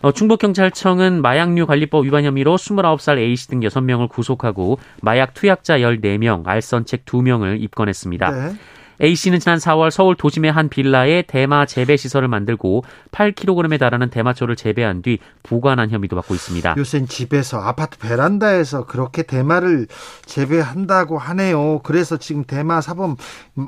어, 0.00 0.12
충북경찰청은 0.12 1.20
마약류 1.20 1.66
관리법 1.66 2.06
위반 2.06 2.24
혐의로 2.24 2.56
29살 2.56 3.18
A씨 3.18 3.48
등 3.48 3.60
6명을 3.60 4.08
구속하고 4.08 4.78
마약 5.02 5.34
투약자 5.34 5.80
14명, 5.80 6.46
알선책 6.46 7.04
2명을 7.04 7.60
입건했습니다. 7.60 8.30
네. 8.30 8.54
A 9.02 9.14
씨는 9.14 9.38
지난 9.40 9.58
4월 9.58 9.90
서울 9.90 10.14
도심의 10.14 10.52
한 10.52 10.68
빌라에 10.68 11.22
대마 11.22 11.64
재배 11.66 11.96
시설을 11.96 12.28
만들고 12.28 12.84
8kg에 13.12 13.78
달하는 13.78 14.10
대마초를 14.10 14.56
재배한 14.56 15.02
뒤 15.02 15.18
보관한 15.42 15.90
혐의도 15.90 16.16
받고 16.16 16.34
있습니다. 16.34 16.74
요새 16.76 17.04
집에서 17.06 17.58
아파트 17.60 17.98
베란다에서 17.98 18.84
그렇게 18.84 19.22
대마를 19.22 19.86
재배한다고 20.26 21.18
하네요. 21.18 21.80
그래서 21.82 22.16
지금 22.18 22.44
대마 22.44 22.80
사범 22.80 23.16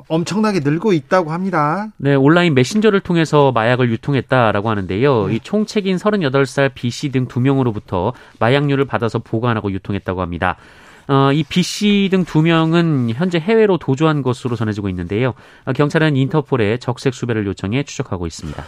엄청나게 0.07 0.59
늘고 0.59 0.93
있다고 0.93 1.31
합니다. 1.31 1.87
네, 1.97 2.13
온라인 2.15 2.53
메신저를 2.53 2.99
통해서 2.99 3.51
마약을 3.51 3.89
유통했다라고 3.91 4.69
하는데요. 4.69 5.27
네. 5.27 5.35
이 5.35 5.39
총책인 5.39 5.97
38살 5.97 6.71
B 6.75 6.89
씨 6.89 7.09
등 7.11 7.23
두 7.27 7.39
명으로부터 7.39 8.13
마약류를 8.39 8.85
받아서 8.85 9.19
보관하고 9.19 9.71
유통했다고 9.71 10.21
합니다. 10.21 10.57
어, 11.07 11.31
이 11.33 11.43
B 11.43 11.61
씨 11.63 12.07
등 12.11 12.23
두 12.25 12.41
명은 12.41 13.11
현재 13.15 13.37
해외로 13.39 13.77
도주한 13.77 14.21
것으로 14.21 14.55
전해지고 14.55 14.89
있는데요. 14.89 15.33
어, 15.65 15.73
경찰은 15.73 16.15
인터폴에 16.15 16.77
적색 16.77 17.13
수배를 17.13 17.45
요청해 17.45 17.83
추적하고 17.83 18.25
있습니다. 18.27 18.63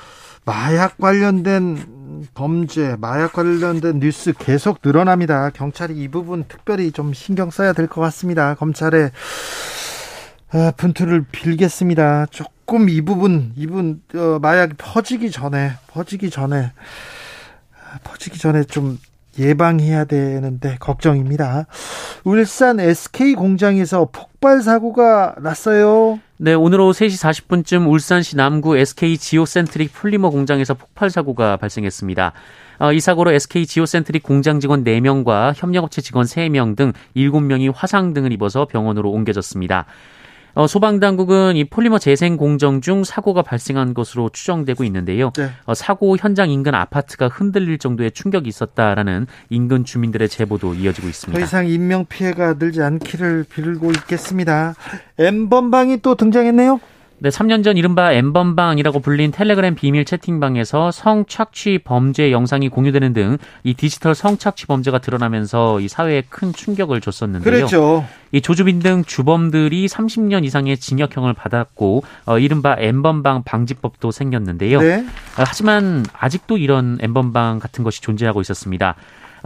마약 0.45 0.97
관련된 0.99 2.27
범죄, 2.35 2.95
마약 2.99 3.33
관련된 3.33 3.99
뉴스 3.99 4.31
계속 4.37 4.79
늘어납니다. 4.83 5.49
경찰이 5.49 5.95
이 5.95 6.07
부분 6.07 6.43
특별히 6.47 6.91
좀 6.91 7.13
신경 7.13 7.49
써야 7.49 7.73
될 7.73 7.87
것 7.87 8.01
같습니다. 8.01 8.53
검찰의 8.55 9.11
아, 10.51 10.71
분투를 10.77 11.25
빌겠습니다. 11.31 12.27
조금 12.27 12.89
이 12.89 13.01
부분, 13.01 13.53
이분 13.55 14.01
어, 14.13 14.37
마약이 14.39 14.73
퍼지기 14.77 15.31
전에, 15.31 15.71
퍼지기 15.87 16.29
전에, 16.29 16.71
퍼지기 18.03 18.37
전에 18.37 18.63
좀 18.65 18.99
예방해야 19.39 20.05
되는데 20.05 20.77
걱정입니다. 20.79 21.67
울산 22.23 22.79
SK 22.79 23.35
공장에서 23.35 24.09
폭발 24.11 24.61
사고가 24.61 25.35
났어요. 25.39 26.19
네, 26.37 26.53
오늘 26.53 26.81
오후 26.81 26.91
3시 26.91 27.45
40분쯤 27.47 27.89
울산시 27.89 28.35
남구 28.35 28.77
SK 28.77 29.17
지오센트릭 29.17 29.93
폴리머 29.93 30.29
공장에서 30.29 30.73
폭발 30.73 31.09
사고가 31.09 31.57
발생했습니다. 31.57 32.33
어, 32.79 32.91
이 32.91 32.99
사고로 32.99 33.31
SK 33.31 33.65
지오센트릭 33.65 34.23
공장 34.23 34.59
직원 34.59 34.83
4명과 34.83 35.53
협력업체 35.55 36.01
직원 36.01 36.25
3명 36.25 36.75
등 36.75 36.91
7명이 37.15 37.71
화상 37.73 38.13
등을 38.13 38.33
입어서 38.33 38.65
병원으로 38.65 39.11
옮겨졌습니다. 39.11 39.85
어, 40.55 40.67
소방당국은 40.67 41.57
이 41.57 41.65
폴리머 41.65 41.99
재생 41.99 42.37
공정 42.37 42.79
중 42.79 43.03
사고가 43.03 43.41
발생한 43.41 43.93
것으로 43.93 44.29
추정되고 44.29 44.85
있는데요. 44.85 45.31
네. 45.37 45.49
어, 45.65 45.73
사고 45.73 46.15
현장 46.17 46.49
인근 46.49 46.73
아파트가 46.73 47.27
흔들릴 47.27 47.77
정도의 47.77 48.11
충격이 48.11 48.47
있었다라는 48.47 49.27
인근 49.49 49.83
주민들의 49.83 50.29
제보도 50.29 50.73
이어지고 50.73 51.09
있습니다. 51.09 51.37
더 51.37 51.43
이상 51.45 51.67
인명 51.67 52.05
피해가 52.05 52.53
늘지 52.53 52.81
않기를 52.81 53.45
빌고 53.49 53.91
있겠습니다. 53.91 54.75
엠번방이 55.19 56.01
또 56.01 56.15
등장했네요. 56.15 56.79
네, 57.25 57.29
3년 57.29 57.63
전 57.63 57.75
이른바 57.75 58.11
엠번방이라고 58.11 58.99
불린 58.99 59.31
텔레그램 59.31 59.73
비밀 59.73 60.05
채팅방에서 60.05 60.91
성착취 60.91 61.79
범죄 61.79 62.31
영상이 62.31 62.69
공유되는 62.69 63.13
등 63.13 63.37
이 63.63 63.73
디지털 63.73 64.15
성착취 64.15 64.67
범죄가 64.67 64.99
드러나면서 64.99 65.79
이 65.79 65.87
사회에 65.87 66.23
큰 66.29 66.53
충격을 66.53 67.01
줬었는데요. 67.01 67.51
그렇죠. 67.51 68.05
이 68.31 68.41
조주빈 68.41 68.79
등 68.79 69.03
주범들이 69.03 69.87
30년 69.87 70.45
이상의 70.45 70.77
징역형을 70.77 71.33
받았고 71.33 72.03
어, 72.25 72.37
이른바 72.37 72.75
엠번방 72.77 73.43
방지법도 73.43 74.11
생겼는데요. 74.11 74.81
네. 74.81 74.99
어, 74.99 75.43
하지만 75.45 76.05
아직도 76.13 76.57
이런 76.57 76.97
엠번방 77.01 77.59
같은 77.59 77.83
것이 77.83 78.01
존재하고 78.01 78.41
있었습니다. 78.41 78.95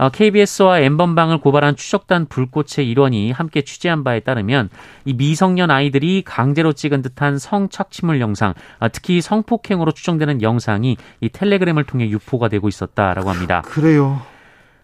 KBS와 0.08 0.72
어, 0.72 0.78
엠번방을 0.78 1.38
고발한 1.38 1.76
추적단 1.76 2.26
불꽃의 2.26 2.88
일원이 2.88 3.32
함께 3.32 3.60
취재한 3.60 4.02
바에 4.02 4.20
따르면 4.20 4.70
이 5.04 5.12
미성년 5.12 5.70
아이들이 5.70 6.22
강제로 6.24 6.72
찍은 6.72 7.02
듯한 7.02 7.38
성착취물 7.38 8.20
영상, 8.20 8.54
아, 8.78 8.88
특히 8.88 9.20
성폭행으로 9.20 9.92
추정되는 9.92 10.40
영상이 10.40 10.96
이 11.20 11.28
텔레그램을 11.28 11.84
통해 11.84 12.08
유포가 12.08 12.48
되고 12.48 12.66
있었다라고 12.68 13.28
합니다. 13.28 13.62
그래요. 13.66 14.22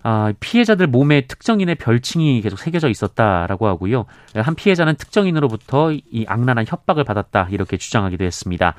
아, 0.03 0.33
피해자들 0.39 0.87
몸에 0.87 1.23
특정인의 1.23 1.77
별칭이 1.77 2.41
계속 2.41 2.59
새겨져 2.59 2.89
있었다라고 2.89 3.67
하고요. 3.67 4.05
한 4.37 4.55
피해자는 4.55 4.95
특정인으로부터 4.97 5.93
이 5.93 6.25
악랄한 6.29 6.65
협박을 6.69 7.03
받았다 7.03 7.49
이렇게 7.51 7.77
주장하기도 7.77 8.25
했습니다. 8.25 8.75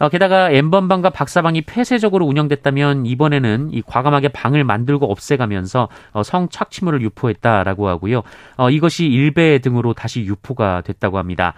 어, 0.00 0.08
게다가 0.08 0.50
엠번방과 0.50 1.10
박사방이 1.10 1.62
폐쇄적으로 1.62 2.26
운영됐다면 2.26 3.04
이번에는 3.04 3.68
이 3.72 3.82
과감하게 3.82 4.28
방을 4.28 4.64
만들고 4.64 5.10
없애가면서 5.10 5.88
어, 6.12 6.22
성착취물을 6.22 7.02
유포했다라고 7.02 7.86
하고요. 7.86 8.22
어, 8.56 8.70
이것이 8.70 9.06
일배 9.06 9.58
등으로 9.58 9.92
다시 9.92 10.22
유포가 10.22 10.80
됐다고 10.80 11.18
합니다. 11.18 11.52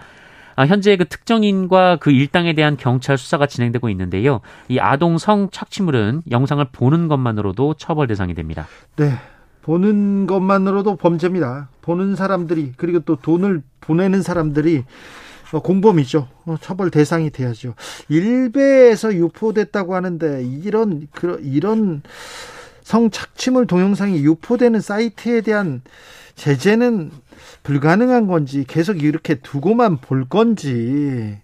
아, 0.55 0.65
현재 0.65 0.95
그 0.97 1.05
특정인과 1.05 1.97
그 2.01 2.11
일당에 2.11 2.53
대한 2.53 2.77
경찰 2.77 3.17
수사가 3.17 3.47
진행되고 3.47 3.89
있는데요. 3.89 4.41
이 4.67 4.77
아동 4.77 5.17
성 5.17 5.49
착취물은 5.49 6.23
영상을 6.29 6.63
보는 6.71 7.07
것만으로도 7.07 7.75
처벌 7.75 8.07
대상이 8.07 8.33
됩니다. 8.35 8.67
네. 8.97 9.13
보는 9.63 10.27
것만으로도 10.27 10.97
범죄입니다. 10.97 11.69
보는 11.81 12.17
사람들이 12.17 12.73
그리고 12.75 12.99
또 12.99 13.15
돈을 13.15 13.61
보내는 13.79 14.21
사람들이 14.21 14.79
어, 14.79 14.83
공범이죠. 15.59 16.27
어, 16.45 16.55
처벌 16.61 16.89
대상이 16.89 17.29
돼야죠. 17.29 17.75
일베에서 18.09 19.13
유포됐다고 19.13 19.95
하는데 19.95 20.43
이런 20.43 21.07
이런 21.41 22.01
성착취물 22.83 23.67
동영상이 23.67 24.23
유포되는 24.23 24.79
사이트에 24.79 25.41
대한 25.41 25.81
제재는 26.35 27.11
불가능한 27.63 28.27
건지 28.27 28.65
계속 28.67 29.03
이렇게 29.03 29.35
두고만 29.35 29.97
볼 29.97 30.25
건지 30.27 31.39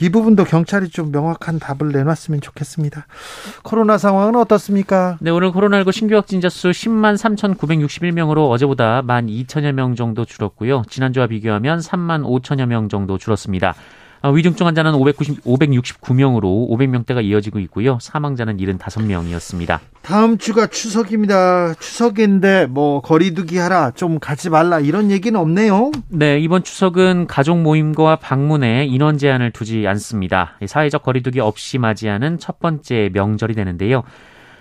이 0.00 0.08
부분도 0.08 0.44
경찰이 0.44 0.88
좀 0.88 1.12
명확한 1.12 1.58
답을 1.58 1.92
내놨으면 1.92 2.40
좋겠습니다. 2.40 3.06
코로나 3.62 3.98
상황은 3.98 4.36
어떻습니까? 4.36 5.18
네, 5.20 5.30
오늘 5.30 5.52
코로나19 5.52 5.92
신규 5.92 6.16
확진자 6.16 6.48
수 6.48 6.70
10만 6.70 7.16
3,961명으로 7.16 8.50
어제보다 8.50 9.02
1만 9.02 9.28
2천여 9.46 9.72
명 9.72 9.94
정도 9.94 10.24
줄었고요. 10.24 10.84
지난주와 10.88 11.26
비교하면 11.26 11.80
3만 11.80 12.24
5천여 12.24 12.66
명 12.66 12.88
정도 12.88 13.18
줄었습니다. 13.18 13.74
아, 14.22 14.28
위중증 14.28 14.66
환자는 14.66 14.94
590, 14.94 15.44
569명으로 15.44 16.68
500명대가 16.68 17.24
이어지고 17.24 17.58
있고요. 17.60 17.98
사망자는 18.00 18.58
75명이었습니다. 18.58 19.78
다음 20.02 20.36
주가 20.36 20.66
추석입니다. 20.66 21.74
추석인데 21.74 22.66
뭐 22.66 23.00
거리두기 23.00 23.56
하라, 23.56 23.92
좀 23.92 24.18
가지 24.18 24.50
말라 24.50 24.78
이런 24.78 25.10
얘기는 25.10 25.38
없네요. 25.38 25.90
네, 26.08 26.38
이번 26.38 26.64
추석은 26.64 27.28
가족 27.28 27.62
모임과 27.62 28.16
방문에 28.16 28.84
인원 28.84 29.16
제한을 29.16 29.52
두지 29.52 29.86
않습니다. 29.86 30.58
사회적 30.66 31.02
거리두기 31.02 31.40
없이 31.40 31.78
맞이하는 31.78 32.38
첫 32.38 32.60
번째 32.60 33.08
명절이 33.14 33.54
되는데요. 33.54 34.02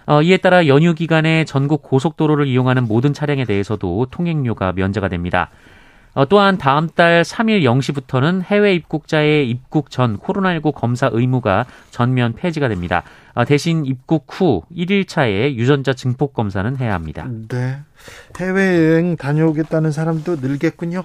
어, 0.06 0.22
이에 0.22 0.38
따라 0.38 0.68
연휴 0.68 0.96
기간에 0.96 1.44
전국 1.44 1.84
고속도로를 1.84 2.48
이용하는 2.48 2.88
모든 2.88 3.14
차량에 3.14 3.46
대해서도 3.46 4.08
통행료가 4.10 4.72
면제가 4.72 5.10
됩니다. 5.10 5.52
어, 6.14 6.26
또한 6.28 6.58
다음 6.58 6.90
달 6.90 7.22
3일 7.22 7.64
0시부터는 7.64 8.42
해외 8.44 8.74
입국자의 8.74 9.50
입국 9.50 9.92
전 9.92 10.18
코로나19 10.18 10.74
검사 10.74 11.10
의무가 11.12 11.66
전면 11.92 12.34
폐지가 12.34 12.68
됩니다. 12.68 13.04
어, 13.34 13.46
대신 13.46 13.86
입국 13.86 14.26
후 14.30 14.64
1일차에 14.76 15.54
유전자 15.56 15.94
증폭 15.94 16.34
검사는 16.34 16.76
해야 16.78 16.94
합니다. 16.94 17.28
네. 17.50 17.80
해외여행 18.40 19.18
다녀오겠다는 19.18 19.92
사람도 19.92 20.38
늘겠군요. 20.38 21.04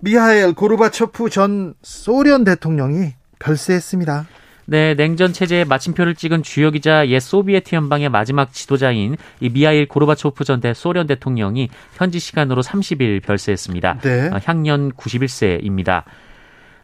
미하엘 0.00 0.54
고르바초프 0.54 1.30
전 1.30 1.74
소련 1.82 2.44
대통령이 2.44 3.14
별세했습니다. 3.38 4.26
네, 4.72 4.94
냉전 4.94 5.34
체제에 5.34 5.64
마침표를 5.64 6.14
찍은 6.14 6.42
주요 6.42 6.70
기자 6.70 7.06
옛 7.08 7.20
소비에트 7.20 7.74
연방의 7.74 8.08
마지막 8.08 8.54
지도자인 8.54 9.18
이 9.38 9.50
미하일 9.50 9.86
고르바초프 9.86 10.44
전 10.44 10.62
소련 10.74 11.06
대통령이 11.06 11.68
현지 11.92 12.18
시간으로 12.18 12.62
30일 12.62 13.22
별세했습니다. 13.22 13.98
네. 13.98 14.30
어, 14.32 14.40
향년 14.42 14.90
91세입니다. 14.92 16.04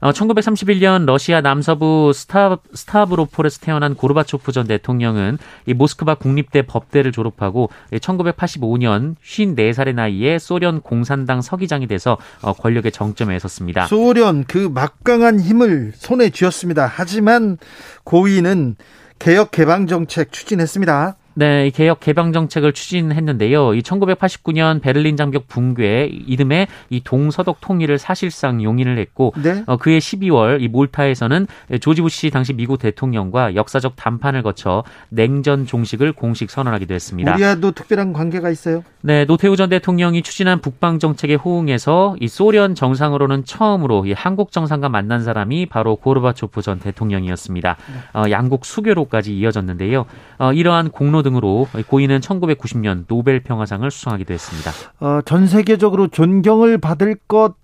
어, 0.00 0.12
1931년 0.12 1.06
러시아 1.06 1.40
남서부 1.40 2.12
스타, 2.14 2.58
스타브로폴에서 2.72 3.60
태어난 3.60 3.94
고르바초프 3.94 4.52
전 4.52 4.66
대통령은 4.66 5.38
이 5.66 5.74
모스크바 5.74 6.14
국립대 6.14 6.62
법대를 6.62 7.12
졸업하고 7.12 7.70
1985년 7.92 9.16
54살의 9.24 9.94
나이에 9.94 10.38
소련 10.38 10.80
공산당 10.80 11.40
서기장이 11.42 11.86
돼서 11.86 12.16
어, 12.42 12.52
권력의 12.52 12.92
정점에 12.92 13.38
섰습니다. 13.38 13.86
소련 13.86 14.44
그 14.44 14.70
막강한 14.72 15.40
힘을 15.40 15.92
손에 15.94 16.30
쥐었습니다. 16.30 16.90
하지만 16.92 17.58
고위는 18.04 18.76
개혁 19.18 19.50
개방 19.50 19.86
정책 19.86 20.32
추진했습니다. 20.32 21.16
네, 21.38 21.70
개혁 21.70 22.00
개방 22.00 22.32
정책을 22.32 22.72
추진했는데요. 22.72 23.74
이 23.74 23.80
1989년 23.82 24.82
베를린 24.82 25.16
장벽 25.16 25.46
붕괴 25.46 26.10
이듬해 26.26 26.66
이 26.90 27.00
동서독 27.00 27.60
통일을 27.60 27.96
사실상 27.96 28.60
용인을 28.60 28.98
했고 28.98 29.32
네? 29.40 29.62
어, 29.66 29.76
그해 29.76 29.98
12월 29.98 30.60
이 30.60 30.66
몰타에서는 30.66 31.46
조지 31.80 32.02
부시 32.02 32.30
당시 32.30 32.54
미국 32.54 32.80
대통령과 32.80 33.54
역사적談판을 33.54 34.42
거쳐 34.42 34.82
냉전 35.10 35.64
종식을 35.64 36.12
공식 36.12 36.50
선언하기도 36.50 36.92
했습니다. 36.92 37.34
우리와도 37.34 37.70
특별한 37.70 38.12
관계가 38.14 38.50
있어요? 38.50 38.82
네, 39.00 39.24
노태우 39.24 39.54
전 39.54 39.68
대통령이 39.68 40.22
추진한 40.22 40.60
북방 40.60 40.98
정책에 40.98 41.36
호응해서 41.36 42.16
이 42.18 42.26
소련 42.26 42.74
정상으로는 42.74 43.44
처음으로 43.44 44.06
이 44.06 44.12
한국 44.12 44.50
정상과 44.50 44.88
만난 44.88 45.22
사람이 45.22 45.66
바로 45.66 45.94
고르바초프 45.94 46.62
전 46.62 46.80
대통령이었습니다. 46.80 47.76
네. 47.76 48.20
어, 48.20 48.28
양국 48.28 48.64
수교로까지 48.64 49.38
이어졌는데요. 49.38 50.04
어, 50.38 50.52
이러한 50.52 50.90
공로 50.90 51.22
등으로 51.28 51.68
고인은 51.86 52.20
1990년 52.20 53.06
노벨 53.06 53.42
평화상을 53.42 53.88
수상하기도 53.90 54.34
했습니다. 54.34 54.72
어, 55.00 55.20
전 55.24 55.46
세계적으로 55.46 56.08
존경을 56.08 56.78
받을 56.78 57.14
것 57.14 57.54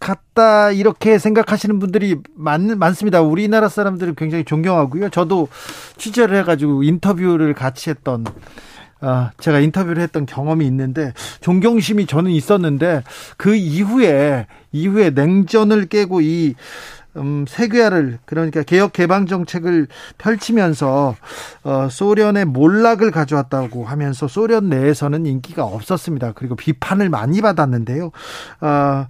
같다 0.00 0.70
이렇게 0.70 1.18
생각하시는 1.18 1.78
분들이 1.78 2.16
많, 2.34 2.78
많습니다. 2.78 3.22
우리나라 3.22 3.68
사람들을 3.68 4.14
굉장히 4.14 4.44
존경하고요. 4.44 5.08
저도 5.08 5.48
취재를 5.96 6.36
해가지고 6.38 6.82
인터뷰를 6.82 7.54
같이 7.54 7.90
했던 7.90 8.24
어, 9.00 9.30
제가 9.38 9.60
인터뷰를 9.60 10.02
했던 10.02 10.26
경험이 10.26 10.66
있는데 10.66 11.12
존경심이 11.40 12.06
저는 12.06 12.30
있었는데 12.30 13.02
그 13.36 13.54
이후에 13.54 14.46
이후에 14.72 15.10
냉전을 15.10 15.86
깨고 15.86 16.20
이 16.22 16.54
음, 17.16 17.44
세계화를 17.48 18.18
그러니까 18.24 18.62
개혁 18.62 18.92
개방 18.92 19.26
정책을 19.26 19.86
펼치면서 20.18 21.16
어, 21.62 21.88
소련의 21.90 22.44
몰락을 22.46 23.10
가져왔다고 23.10 23.84
하면서 23.84 24.26
소련 24.28 24.68
내에서는 24.68 25.26
인기가 25.26 25.64
없었습니다. 25.64 26.32
그리고 26.32 26.56
비판을 26.56 27.08
많이 27.08 27.40
받았는데요. 27.40 28.10
어, 28.60 29.06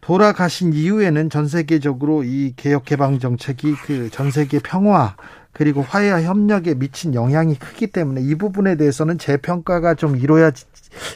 돌아가신 0.00 0.72
이후에는 0.72 1.30
전 1.30 1.46
세계적으로 1.46 2.24
이 2.24 2.54
개혁 2.56 2.84
개방 2.84 3.18
정책이 3.18 3.74
그 3.84 4.10
전 4.10 4.30
세계 4.30 4.58
평화 4.58 5.14
그리고 5.52 5.82
화해와 5.82 6.22
협력에 6.22 6.74
미친 6.74 7.14
영향이 7.14 7.56
크기 7.56 7.86
때문에 7.88 8.22
이 8.22 8.34
부분에 8.34 8.76
대해서는 8.76 9.18
재평가가 9.18 9.94
좀 9.94 10.16
이루어야 10.16 10.52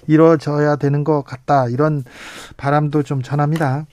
이루어져야 0.06 0.76
되는 0.76 1.02
것 1.04 1.22
같다 1.22 1.68
이런 1.68 2.04
바람도 2.56 3.02
좀 3.04 3.22
전합니다. 3.22 3.86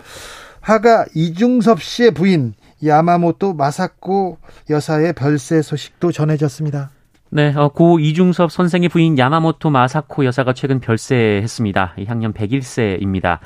화가 0.61 1.05
이중섭 1.15 1.81
씨의 1.81 2.11
부인 2.11 2.53
야마모토 2.83 3.53
마사코 3.53 4.37
여사의 4.69 5.13
별세 5.13 5.61
소식도 5.61 6.11
전해졌습니다. 6.11 6.91
네, 7.29 7.53
어, 7.55 7.69
고 7.69 7.99
이중섭 7.99 8.51
선생의 8.51 8.89
부인 8.89 9.17
야마모토 9.17 9.69
마사코 9.69 10.25
여사가 10.25 10.53
최근 10.53 10.79
별세했습니다. 10.79 11.95
향년 12.07 12.33
101세입니다. 12.33 13.39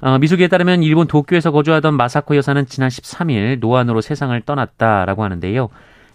어, 0.00 0.18
미수기에 0.18 0.48
따르면 0.48 0.82
일본 0.82 1.06
도쿄에서 1.06 1.50
거주하던 1.50 1.94
마사코 1.94 2.36
여사는 2.36 2.66
지난 2.66 2.88
13일 2.88 3.58
노안으로 3.58 4.00
세상을 4.00 4.38
떠났다라고 4.42 5.24
하는데요. 5.24 5.68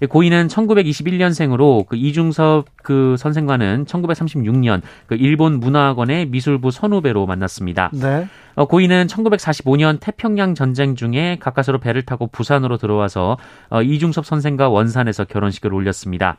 고인은 0.07 0.47
1921년생으로 0.47 1.85
그 1.85 1.95
이중섭 1.95 2.65
그 2.77 3.15
선생과는 3.17 3.85
1936년 3.85 4.81
그 5.07 5.15
일본 5.15 5.59
문화학원의 5.59 6.27
미술부 6.27 6.71
선후배로 6.71 7.25
만났습니다. 7.25 7.91
네. 7.93 8.27
어, 8.55 8.65
고인은 8.65 9.07
1945년 9.07 9.99
태평양 9.99 10.55
전쟁 10.55 10.95
중에 10.95 11.38
가까스로 11.39 11.79
배를 11.79 12.03
타고 12.03 12.27
부산으로 12.27 12.77
들어와서 12.77 13.38
어, 13.69 13.81
이중섭 13.81 14.25
선생과 14.25 14.69
원산에서 14.69 15.25
결혼식을 15.25 15.73
올렸습니다. 15.73 16.38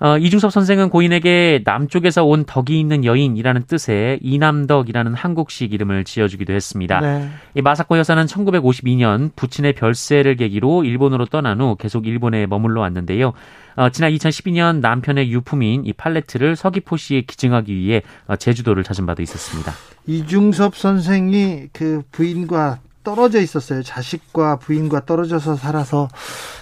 어, 0.00 0.16
이중섭 0.16 0.52
선생은 0.52 0.90
고인에게 0.90 1.62
남쪽에서 1.64 2.24
온 2.24 2.44
덕이 2.44 2.78
있는 2.78 3.04
여인이라는 3.04 3.64
뜻의 3.66 4.20
이남덕이라는 4.22 5.14
한국식 5.14 5.72
이름을 5.72 6.04
지어주기도 6.04 6.52
했습니다. 6.52 7.00
네. 7.00 7.28
이 7.54 7.62
마사코 7.62 7.98
여사는 7.98 8.24
1952년 8.26 9.30
부친의 9.34 9.72
별세를 9.74 10.36
계기로 10.36 10.84
일본으로 10.84 11.26
떠난 11.26 11.60
후 11.60 11.76
계속 11.76 12.06
일본에 12.06 12.46
머물러 12.46 12.80
왔는데요. 12.80 13.32
어, 13.76 13.90
지난 13.90 14.12
2012년 14.12 14.80
남편의 14.80 15.30
유품인 15.30 15.84
이 15.84 15.92
팔레트를 15.92 16.56
서귀포시에 16.56 17.22
기증하기 17.22 17.74
위해 17.74 18.02
어, 18.26 18.36
제주도를 18.36 18.84
찾은 18.84 19.06
바도 19.06 19.22
있었습니다. 19.22 19.72
이중섭 20.06 20.76
선생이 20.76 21.68
그 21.72 22.02
부인과 22.12 22.80
떨어져 23.04 23.40
있었어요. 23.40 23.82
자식과 23.82 24.56
부인과 24.56 25.06
떨어져서 25.06 25.56
살아서 25.56 26.08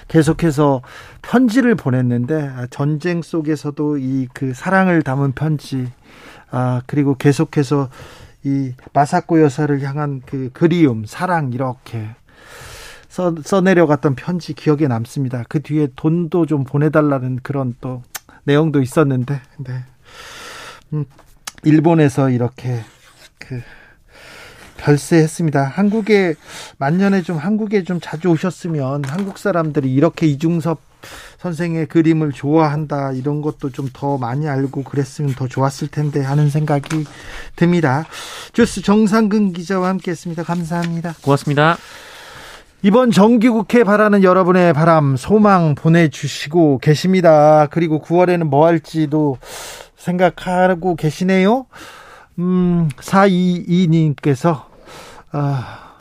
계속해서 0.08 0.82
편지를 1.22 1.74
보냈는데 1.74 2.48
아, 2.48 2.66
전쟁 2.70 3.22
속에서도 3.22 3.98
이 3.98 4.28
그 4.34 4.54
사랑을 4.54 5.02
담은 5.02 5.32
편지 5.32 5.90
아 6.50 6.82
그리고 6.86 7.14
계속해서 7.16 7.88
이 8.44 8.72
마사코 8.92 9.42
여사를 9.42 9.80
향한 9.82 10.22
그 10.24 10.50
그리움, 10.52 11.04
사랑 11.04 11.52
이렇게 11.52 12.08
써, 13.08 13.34
써내려갔던 13.42 14.14
편지 14.14 14.52
기억에 14.54 14.86
남습니다. 14.86 15.42
그 15.48 15.62
뒤에 15.62 15.88
돈도 15.96 16.46
좀 16.46 16.62
보내달라는 16.62 17.40
그런 17.42 17.74
또 17.80 18.02
내용도 18.44 18.80
있었는데, 18.82 19.40
네. 19.58 19.84
음, 20.92 21.04
일본에서 21.64 22.30
이렇게 22.30 22.82
그 23.38 23.60
별세했습니다. 24.76 25.62
한국에 25.64 26.34
만년에 26.78 27.22
좀 27.22 27.36
한국에 27.38 27.82
좀 27.84 27.98
자주 28.00 28.28
오셨으면 28.28 29.04
한국 29.06 29.38
사람들이 29.38 29.92
이렇게 29.92 30.26
이중섭 30.26 30.80
선생의 31.38 31.86
그림을 31.86 32.32
좋아한다 32.32 33.12
이런 33.12 33.40
것도 33.42 33.70
좀 33.70 33.86
더 33.92 34.18
많이 34.18 34.48
알고 34.48 34.82
그랬으면 34.82 35.34
더 35.34 35.46
좋았을 35.46 35.88
텐데 35.88 36.20
하는 36.20 36.50
생각이 36.50 37.04
듭니다. 37.54 38.04
주스 38.52 38.82
정상근 38.82 39.52
기자와 39.52 39.88
함께했습니다. 39.88 40.42
감사합니다. 40.42 41.14
고맙습니다. 41.22 41.78
이번 42.82 43.10
정기국회 43.10 43.84
바라는 43.84 44.22
여러분의 44.22 44.72
바람 44.72 45.16
소망 45.16 45.74
보내주시고 45.74 46.78
계십니다. 46.78 47.66
그리고 47.70 48.02
9월에는 48.02 48.44
뭐 48.44 48.66
할지도 48.66 49.38
생각하고 49.96 50.94
계시네요. 50.94 51.66
음, 52.38 52.88
422님께서, 52.98 54.65
아, 55.36 55.96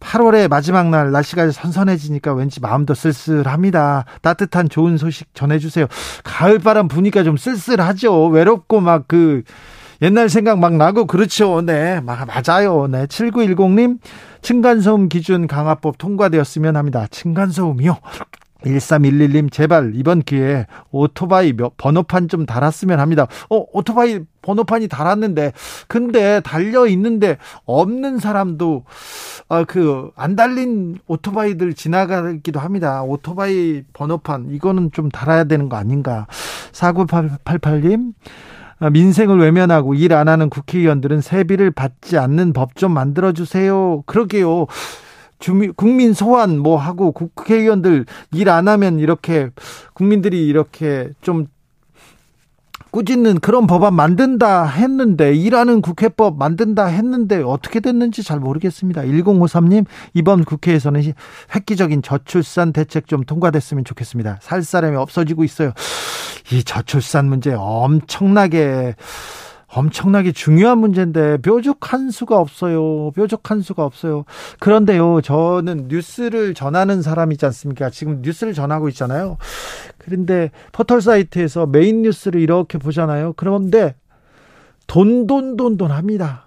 8월의 0.00 0.48
마지막 0.48 0.90
날 0.90 1.10
날씨가 1.10 1.50
선선해지니까 1.50 2.34
왠지 2.34 2.60
마음도 2.60 2.92
쓸쓸합니다. 2.94 4.04
따뜻한 4.20 4.68
좋은 4.68 4.98
소식 4.98 5.34
전해주세요. 5.34 5.86
가을바람 6.24 6.88
부니까 6.88 7.22
좀 7.22 7.36
쓸쓸하죠. 7.36 8.26
외롭고 8.26 8.80
막 8.80 9.04
그 9.08 9.42
옛날 10.02 10.28
생각 10.28 10.58
막 10.58 10.74
나고 10.76 11.06
그렇죠. 11.06 11.62
네, 11.62 12.00
맞아요. 12.00 12.86
네, 12.88 13.06
7910님 13.06 13.98
층간소음 14.42 15.08
기준 15.08 15.46
강화법 15.46 15.96
통과되었으면 15.98 16.76
합니다. 16.76 17.06
층간소음이요. 17.10 17.96
1311님 18.64 19.50
제발 19.52 19.92
이번 19.94 20.22
기회에 20.22 20.66
오토바이 20.90 21.52
번호판 21.52 22.28
좀 22.28 22.46
달았으면 22.46 23.00
합니다. 23.00 23.26
어, 23.50 23.64
오토바이 23.72 24.20
번호판이 24.42 24.88
달았는데 24.88 25.52
근데 25.88 26.40
달려 26.40 26.86
있는데 26.86 27.38
없는 27.64 28.18
사람도 28.18 28.84
어, 29.48 29.64
그안 29.64 30.36
달린 30.36 30.98
오토바이들 31.06 31.74
지나가기도 31.74 32.60
합니다. 32.60 33.02
오토바이 33.02 33.82
번호판 33.92 34.50
이거는 34.50 34.90
좀 34.92 35.08
달아야 35.08 35.44
되는 35.44 35.68
거 35.68 35.76
아닌가? 35.76 36.26
4988님 36.72 38.12
어, 38.80 38.90
민생을 38.90 39.38
외면하고 39.38 39.94
일 39.94 40.12
안 40.14 40.28
하는 40.28 40.48
국회의원들은 40.50 41.20
세비를 41.20 41.70
받지 41.70 42.18
않는 42.18 42.52
법 42.52 42.74
좀 42.76 42.92
만들어 42.92 43.32
주세요. 43.32 44.02
그러게요. 44.06 44.66
주민 45.44 45.74
국민 45.74 46.14
소환 46.14 46.58
뭐 46.58 46.78
하고 46.78 47.12
국회의원들 47.12 48.06
일 48.32 48.48
안 48.48 48.66
하면 48.66 48.98
이렇게 48.98 49.50
국민들이 49.92 50.46
이렇게 50.46 51.10
좀 51.20 51.48
꾸짖는 52.92 53.40
그런 53.40 53.66
법안 53.66 53.92
만든다 53.92 54.64
했는데 54.64 55.34
일하는 55.34 55.82
국회법 55.82 56.38
만든다 56.38 56.86
했는데 56.86 57.42
어떻게 57.42 57.80
됐는지 57.80 58.22
잘 58.22 58.40
모르겠습니다. 58.40 59.02
1053님 59.02 59.84
이번 60.14 60.44
국회에서는 60.44 61.12
획기적인 61.54 62.00
저출산 62.00 62.72
대책 62.72 63.06
좀 63.06 63.22
통과됐으면 63.24 63.84
좋겠습니다. 63.84 64.38
살 64.40 64.62
사람이 64.62 64.96
없어지고 64.96 65.44
있어요. 65.44 65.72
이 66.52 66.64
저출산 66.64 67.26
문제 67.28 67.52
엄청나게 67.52 68.94
엄청나게 69.74 70.32
중요한 70.32 70.78
문제인데 70.78 71.38
뾰족한 71.38 72.10
수가 72.10 72.38
없어요. 72.38 73.10
뾰족한 73.12 73.60
수가 73.60 73.84
없어요. 73.84 74.24
그런데요, 74.60 75.20
저는 75.20 75.88
뉴스를 75.88 76.54
전하는 76.54 77.02
사람이지 77.02 77.44
않습니까? 77.46 77.90
지금 77.90 78.22
뉴스를 78.22 78.54
전하고 78.54 78.88
있잖아요. 78.90 79.36
그런데 79.98 80.50
포털 80.72 81.00
사이트에서 81.00 81.66
메인 81.66 82.02
뉴스를 82.02 82.40
이렇게 82.40 82.78
보잖아요. 82.78 83.34
그런데 83.36 83.94
돈, 84.86 85.26
돈, 85.26 85.56
돈, 85.56 85.76
돈 85.76 85.90
합니다. 85.90 86.44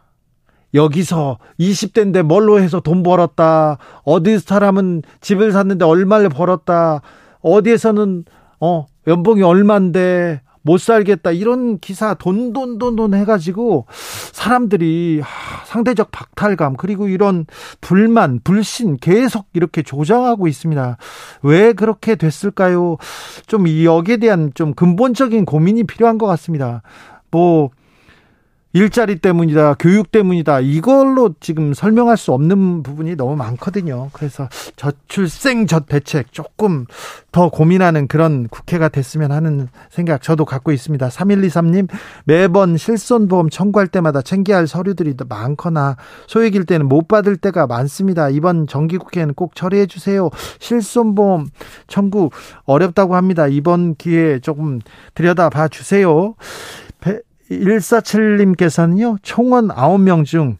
여기서 0.74 1.38
20대인데 1.60 2.24
뭘로 2.24 2.60
해서 2.60 2.80
돈 2.80 3.04
벌었다. 3.04 3.78
어디 4.04 4.40
사람은 4.40 5.02
집을 5.22 5.52
샀는데 5.52 5.86
얼마를 5.86 6.30
벌었다. 6.30 7.02
어디에서는 7.42 8.26
어 8.60 8.86
연봉이 9.08 9.42
얼만데 9.44 10.42
못 10.67 10.80
살겠다 10.80 11.32
이런 11.32 11.80
기사 11.80 12.13
돈 12.13 12.51
돈 12.53 12.77
돈 12.77 12.95
돈 12.95 13.13
해가지고 13.13 13.86
사람들이 14.34 15.21
상대적 15.65 16.12
박탈감 16.12 16.75
그리고 16.77 17.08
이런 17.08 17.45
불만 17.82 18.39
불신 18.43 18.97
계속 18.97 19.47
이렇게 19.53 19.82
조장하고 19.82 20.47
있습니다. 20.47 20.97
왜 21.43 21.73
그렇게 21.73 22.15
됐을까요? 22.15 22.97
좀 23.47 23.67
여기에 23.84 24.17
대한 24.17 24.51
좀 24.53 24.73
근본적인 24.73 25.45
고민이 25.45 25.86
필요한 25.86 26.17
것 26.17 26.25
같습니다. 26.27 26.82
뭐 27.32 27.69
일자리 28.73 29.17
때문이다, 29.17 29.75
교육 29.80 30.12
때문이다, 30.12 30.60
이걸로 30.60 31.34
지금 31.39 31.73
설명할 31.73 32.17
수 32.17 32.34
없는 32.34 32.84
부분이 32.84 33.15
너무 33.15 33.36
많거든요. 33.36 34.10
그래서 34.13 34.49
저출생 34.75 35.67
저대책 35.67 36.32
조금 36.32 36.86
더 37.32 37.49
고민하는 37.49 38.08
그런 38.08 38.47
국회가 38.47 38.89
됐으면 38.89 39.32
하는 39.32 39.67
생각 39.89 40.21
저도 40.21 40.45
갖고 40.45 40.71
있습니다. 40.71 41.08
3123님, 41.08 41.88
매번 42.25 42.77
실손보험 42.77 43.49
청구할 43.49 43.88
때마다 43.88 44.21
챙겨야 44.21 44.58
할 44.58 44.67
서류들이 44.67 45.15
많거나 45.27 45.95
소액일 46.27 46.65
때는 46.65 46.88
못 46.88 47.08
받을 47.08 47.38
때가 47.38 47.67
많습니다. 47.67 48.30
이번 48.30 48.67
정기국회는 48.67 49.34
꼭 49.34 49.56
처리해 49.56 49.86
주세요. 49.88 50.30
실손보험 50.60 51.47
청구 51.88 52.30
어렵다고 52.65 53.15
합니다. 53.15 53.47
이번 53.47 53.95
기회에 53.95 54.39
조금 54.39 54.80
들여다 55.13 55.49
봐 55.49 55.67
주세요. 55.67 56.36
147님께서는요, 57.51 59.17
총원 59.21 59.69
9명 59.69 60.25
중 60.25 60.57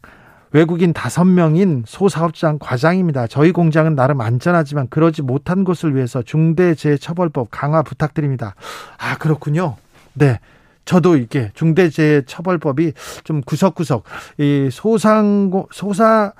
외국인 0.52 0.92
5명인 0.92 1.82
소사업장 1.86 2.58
과장입니다. 2.58 3.26
저희 3.26 3.52
공장은 3.52 3.94
나름 3.94 4.20
안전하지만 4.20 4.88
그러지 4.88 5.22
못한 5.22 5.64
곳을 5.64 5.94
위해서 5.94 6.22
중대재해처벌법 6.22 7.48
강화 7.50 7.82
부탁드립니다. 7.82 8.54
아, 8.96 9.16
그렇군요. 9.18 9.76
네. 10.14 10.40
저도 10.86 11.18
이게 11.18 11.50
중대재해처벌법이 11.52 12.94
좀 13.22 13.42
구석구석 13.42 14.04
이 14.38 14.70
소상 14.72 15.50
소사 15.70 16.32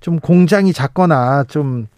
좀 0.00 0.18
공장이 0.20 0.74
작거나 0.74 1.44
좀 1.44 1.88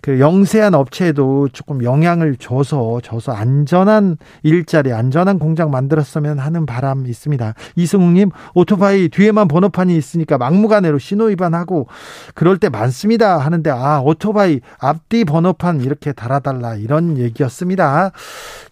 그 0.00 0.20
영세한 0.20 0.74
업체에도 0.74 1.48
조금 1.48 1.82
영향을 1.82 2.36
줘서 2.36 3.00
줘서 3.02 3.32
안전한 3.32 4.16
일자리, 4.42 4.92
안전한 4.92 5.38
공장 5.38 5.70
만들었으면 5.70 6.38
하는 6.38 6.66
바람 6.66 7.06
있습니다. 7.06 7.54
이승욱님 7.76 8.30
오토바이 8.54 9.08
뒤에만 9.08 9.48
번호판이 9.48 9.96
있으니까 9.96 10.38
막무가내로 10.38 10.98
신호 10.98 11.24
위반하고 11.26 11.88
그럴 12.34 12.58
때 12.58 12.68
많습니다. 12.68 13.38
하는데 13.38 13.70
아 13.70 14.00
오토바이 14.00 14.60
앞뒤 14.78 15.24
번호판 15.24 15.80
이렇게 15.80 16.12
달아달라 16.12 16.76
이런 16.76 17.18
얘기였습니다. 17.18 18.12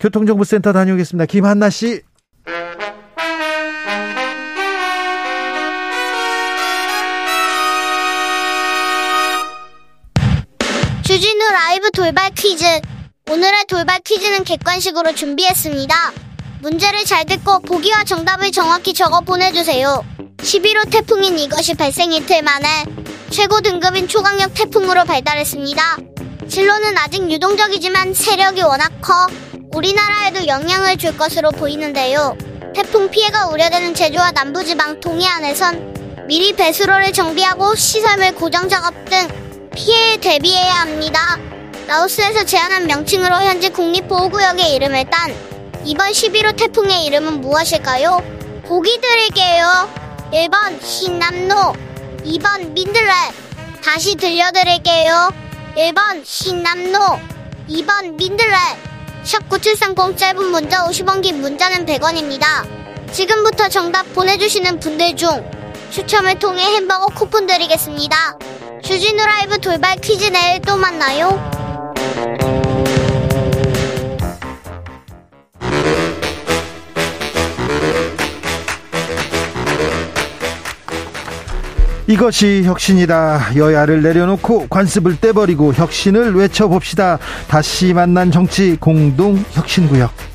교통정보센터 0.01 0.73
다녀오겠습니다. 0.73 1.27
김한나 1.27 1.71
씨. 1.71 2.03
라이브 11.55 11.89
돌발 11.93 12.33
퀴즈. 12.35 12.65
오늘의 13.31 13.67
돌발 13.69 14.01
퀴즈는 14.01 14.43
객관식으로 14.43 15.15
준비했습니다. 15.15 15.95
문제를 16.61 17.05
잘 17.05 17.25
듣고 17.27 17.61
보기와 17.61 18.03
정답을 18.03 18.51
정확히 18.51 18.93
적어 18.93 19.21
보내주세요. 19.21 20.05
11호 20.39 20.91
태풍인 20.91 21.39
이것이 21.39 21.75
발생 21.75 22.13
이틀 22.13 22.43
만에 22.43 22.67
최고 23.31 23.61
등급인 23.61 24.09
초강력 24.09 24.53
태풍으로 24.55 25.05
발달했습니다. 25.05 25.99
진로는 26.49 26.99
아직 26.99 27.31
유동적이지만 27.31 28.15
세력이 28.15 28.63
워낙 28.63 28.91
커 29.01 29.29
우리나라에도 29.73 30.49
영향을 30.49 30.97
줄 30.97 31.17
것으로 31.17 31.53
보이는데요. 31.53 32.37
태풍 32.75 33.09
피해가 33.09 33.47
우려되는 33.47 33.95
제주와 33.95 34.33
남부지방 34.33 34.99
동해안에선 34.99 36.27
미리 36.27 36.53
배수로를 36.53 37.13
정비하고 37.13 37.77
시설물 37.77 38.35
고정 38.35 38.69
작업 38.69 38.93
등 39.05 39.44
피해에 39.75 40.17
대비해야 40.19 40.81
합니다. 40.81 41.39
라오스에서 41.87 42.45
제안한 42.45 42.87
명칭으로 42.87 43.35
현재 43.35 43.69
국립보호구역의 43.69 44.75
이름을 44.75 45.11
딴 45.11 45.35
이번 45.85 46.13
11호 46.13 46.57
태풍의 46.57 47.05
이름은 47.07 47.41
무엇일까요? 47.41 48.23
보기 48.67 49.01
드릴게요. 49.01 49.91
1번 50.33 50.81
신남노, 50.83 51.75
2번 52.25 52.71
민들레. 52.73 53.13
다시 53.85 54.15
들려드릴게요. 54.15 55.31
1번 55.77 56.25
신남노, 56.25 56.99
2번 57.69 58.15
민들레. 58.15 58.57
샵9730 59.25 60.17
짧은 60.17 60.47
문자 60.47 60.87
50원 60.87 61.23
긴 61.23 61.41
문자는 61.43 61.85
100원입니다. 61.85 62.47
지금부터 63.13 63.69
정답 63.69 64.05
보내주시는 64.15 64.81
분들 64.81 65.17
중 65.17 65.51
추첨을 65.91 66.39
통해 66.39 66.63
햄버거 66.63 67.07
쿠폰 67.07 67.47
드리겠습니다. 67.47 68.39
주진우 68.85 69.17
라이브 69.17 69.59
돌발 69.59 69.97
퀴즈 69.97 70.27
내일 70.27 70.61
또 70.61 70.77
만나요. 70.77 71.41
이것이 82.07 82.63
혁신이다. 82.65 83.57
여야를 83.57 84.03
내려놓고 84.03 84.67
관습을 84.69 85.19
떼버리고 85.19 85.73
혁신을 85.73 86.35
외쳐봅시다. 86.35 87.19
다시 87.49 87.95
만난 87.95 88.31
정치 88.31 88.77
공동 88.79 89.43
혁신구역. 89.53 90.34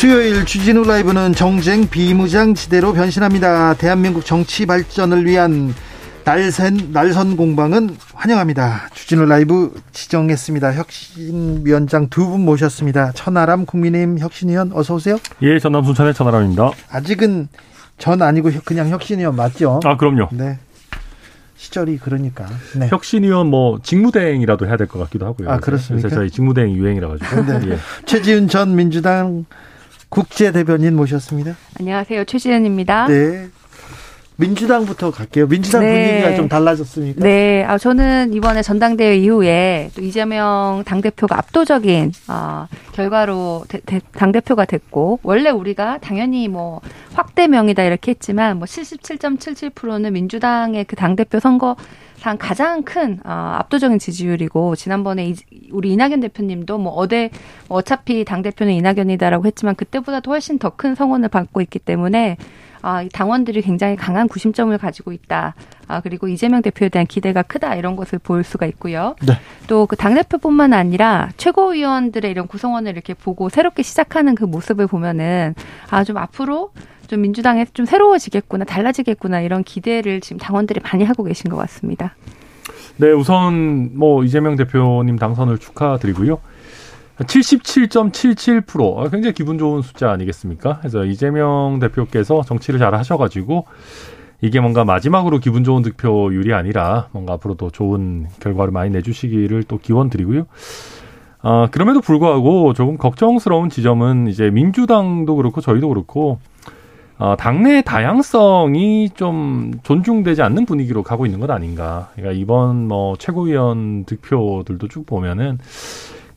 수요일 0.00 0.46
주진우 0.46 0.84
라이브는 0.84 1.34
정쟁 1.34 1.86
비무장지대로 1.86 2.94
변신합니다. 2.94 3.74
대한민국 3.74 4.24
정치 4.24 4.64
발전을 4.64 5.26
위한 5.26 5.74
날선, 6.24 6.88
날선 6.94 7.36
공방은 7.36 7.96
환영합니다. 8.14 8.88
주진우 8.94 9.26
라이브 9.26 9.74
지정했습니다. 9.92 10.72
혁신위원장 10.72 12.08
두 12.08 12.30
분 12.30 12.46
모셨습니다. 12.46 13.12
천하람 13.12 13.66
국민의힘 13.66 14.18
혁신위원 14.20 14.70
어서 14.72 14.94
오세요. 14.94 15.18
예, 15.42 15.58
전남 15.58 15.84
순천의 15.84 16.14
천하람입니다. 16.14 16.70
아직은 16.90 17.48
전 17.98 18.22
아니고 18.22 18.50
그냥 18.64 18.88
혁신위원 18.88 19.36
맞죠? 19.36 19.80
아, 19.84 19.98
그럼요. 19.98 20.28
네. 20.32 20.58
시절이 21.58 21.98
그러니까. 21.98 22.46
네. 22.74 22.88
혁신위원 22.88 23.48
뭐 23.48 23.80
직무대행이라도 23.82 24.66
해야 24.66 24.78
될 24.78 24.86
것 24.86 24.98
같기도 24.98 25.26
하고요. 25.26 25.50
아, 25.50 25.58
그렇습니까? 25.58 26.08
그래서 26.08 26.22
저희 26.22 26.30
직무대행 26.30 26.72
유행이라 26.72 27.06
가지고. 27.08 27.42
네. 27.44 27.72
예. 27.72 27.78
최지은 28.06 28.48
전 28.48 28.74
민주당 28.76 29.44
국제 30.10 30.50
대변인 30.52 30.96
모셨습니다. 30.96 31.56
안녕하세요. 31.78 32.24
최지은입니다. 32.24 33.06
네. 33.06 33.48
민주당부터 34.36 35.10
갈게요. 35.10 35.46
민주당 35.46 35.82
네. 35.82 36.08
분위기가 36.08 36.34
좀 36.34 36.48
달라졌습니까? 36.48 37.20
네, 37.22 37.62
아, 37.62 37.76
저는 37.76 38.32
이번에 38.32 38.62
전당대회 38.62 39.18
이후에 39.18 39.90
또 39.94 40.00
이재명 40.00 40.82
당대표가 40.86 41.36
압도적인, 41.36 42.12
아, 42.26 42.66
결과로 42.92 43.64
대- 43.68 43.80
대- 43.84 44.00
당대표가 44.12 44.64
됐고, 44.64 45.20
원래 45.22 45.50
우리가 45.50 45.98
당연히 45.98 46.48
뭐 46.48 46.80
확대명이다 47.12 47.82
이렇게 47.84 48.12
했지만, 48.12 48.56
뭐 48.56 48.64
77.77%는 48.66 50.10
민주당의 50.14 50.84
그 50.86 50.96
당대표 50.96 51.38
선거 51.38 51.76
상 52.20 52.36
가장 52.38 52.82
큰 52.82 53.18
아, 53.24 53.56
압도적인 53.60 53.98
지지율이고 53.98 54.76
지난번에 54.76 55.30
이- 55.30 55.34
우리 55.72 55.90
이낙연 55.92 56.20
대표님도 56.20 56.76
뭐 56.76 56.92
어대 56.92 57.30
뭐 57.66 57.78
어차피 57.78 58.26
당 58.26 58.42
대표는 58.42 58.74
이낙연이다라고 58.74 59.46
했지만 59.46 59.74
그때보다도 59.74 60.30
훨씬 60.30 60.58
더 60.58 60.70
큰 60.76 60.94
성원을 60.94 61.30
받고 61.30 61.62
있기 61.62 61.78
때문에 61.78 62.36
아, 62.82 63.02
이 63.02 63.08
당원들이 63.08 63.62
굉장히 63.62 63.96
강한 63.96 64.28
구심점을 64.28 64.76
가지고 64.78 65.12
있다. 65.12 65.54
아, 65.88 66.00
그리고 66.00 66.28
이재명 66.28 66.60
대표에 66.62 66.88
대한 66.90 67.06
기대가 67.06 67.42
크다. 67.42 67.74
이런 67.74 67.96
것을 67.96 68.18
볼 68.18 68.42
수가 68.44 68.64
있고요. 68.66 69.16
네. 69.26 69.34
또그 69.66 69.96
당대표뿐만 69.96 70.72
아니라 70.74 71.28
최고위원들의 71.38 72.30
이런 72.30 72.46
구성원을 72.46 72.92
이렇게 72.92 73.12
보고 73.14 73.48
새롭게 73.50 73.82
시작하는 73.82 74.34
그 74.34 74.44
모습을 74.44 74.86
보면은 74.86 75.54
아, 75.90 76.04
좀 76.04 76.16
앞으로 76.18 76.72
좀 77.10 77.22
민주당에 77.22 77.66
좀 77.74 77.86
새로워지겠구나, 77.86 78.64
달라지겠구나 78.64 79.40
이런 79.40 79.64
기대를 79.64 80.20
지금 80.20 80.38
당원들이 80.38 80.78
많이 80.80 81.02
하고 81.02 81.24
계신 81.24 81.50
것 81.50 81.56
같습니다. 81.56 82.14
네, 82.98 83.10
우선 83.10 83.90
뭐 83.94 84.22
이재명 84.22 84.54
대표님 84.54 85.16
당선을 85.16 85.58
축하드리고요. 85.58 86.38
77.77% 87.18 88.98
아, 88.98 89.08
굉장히 89.10 89.34
기분 89.34 89.58
좋은 89.58 89.82
숫자 89.82 90.12
아니겠습니까? 90.12 90.78
그래서 90.78 91.04
이재명 91.04 91.80
대표께서 91.80 92.44
정치를 92.44 92.78
잘 92.78 92.94
하셔가지고 92.94 93.66
이게 94.40 94.60
뭔가 94.60 94.84
마지막으로 94.84 95.40
기분 95.40 95.64
좋은 95.64 95.82
득표율이 95.82 96.54
아니라 96.54 97.08
뭔가 97.10 97.32
앞으로 97.32 97.56
더 97.56 97.70
좋은 97.70 98.28
결과를 98.38 98.72
많이 98.72 98.90
내주시기를 98.90 99.64
또 99.64 99.78
기원 99.78 100.10
드리고요. 100.10 100.46
아, 101.42 101.68
그럼에도 101.72 102.00
불구하고 102.00 102.72
조금 102.72 102.96
걱정스러운 102.96 103.68
지점은 103.68 104.28
이제 104.28 104.48
민주당도 104.50 105.34
그렇고 105.34 105.60
저희도 105.60 105.88
그렇고 105.88 106.38
어, 107.20 107.36
당내 107.36 107.82
다양성이 107.82 109.10
좀 109.10 109.72
존중되지 109.82 110.40
않는 110.40 110.64
분위기로 110.64 111.02
가고 111.02 111.26
있는 111.26 111.38
것 111.38 111.50
아닌가. 111.50 112.08
그러니까 112.14 112.40
이번 112.40 112.88
뭐 112.88 113.14
최고위원 113.18 114.04
득표들도 114.06 114.88
쭉 114.88 115.04
보면은 115.04 115.58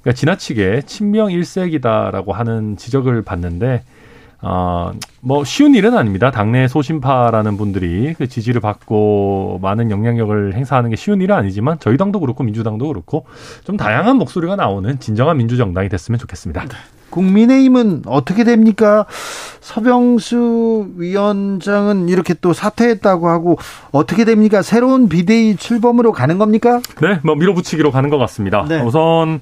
그러니까 0.02 0.12
지나치게 0.14 0.82
친명 0.86 1.32
일색이다라고 1.32 2.34
하는 2.34 2.76
지적을 2.76 3.22
받는데 3.22 3.84
어, 4.42 4.92
뭐 5.22 5.46
쉬운 5.46 5.74
일은 5.74 5.98
아닙니다. 5.98 6.32
당내 6.32 6.68
소신파라는 6.68 7.56
분들이 7.56 8.14
그 8.16 8.28
지지를 8.28 8.60
받고 8.60 9.60
많은 9.62 9.90
영향력을 9.90 10.54
행사하는 10.54 10.90
게 10.90 10.98
쉬운 10.98 11.22
일은 11.22 11.34
아니지만 11.34 11.78
저희 11.80 11.96
당도 11.96 12.20
그렇고 12.20 12.44
민주당도 12.44 12.90
그렇고 12.90 13.26
좀 13.64 13.78
다양한 13.78 14.18
목소리가 14.18 14.58
나오는 14.58 15.00
진정한 15.00 15.38
민주정당이 15.38 15.88
됐으면 15.88 16.20
좋겠습니다. 16.20 16.66
국민의힘은 17.14 18.04
어떻게 18.08 18.44
됩니까? 18.44 19.06
서병수 19.62 20.94
위원장은 20.98 22.10
이렇게 22.10 22.34
또 22.42 22.54
사퇴했다고 22.54 23.30
하고 23.30 23.58
어떻게 23.92 24.26
됩니까? 24.26 24.62
새로운 24.62 25.08
비대위 25.08 25.56
출범으로 25.56 26.12
가는 26.12 26.38
겁니까? 26.38 26.82
네, 27.02 27.20
뭐 27.24 27.36
밀어붙이기로 27.36 27.92
가는 27.92 28.10
것 28.10 28.18
같습니다. 28.18 28.66
네. 28.68 28.82
우선 28.82 29.42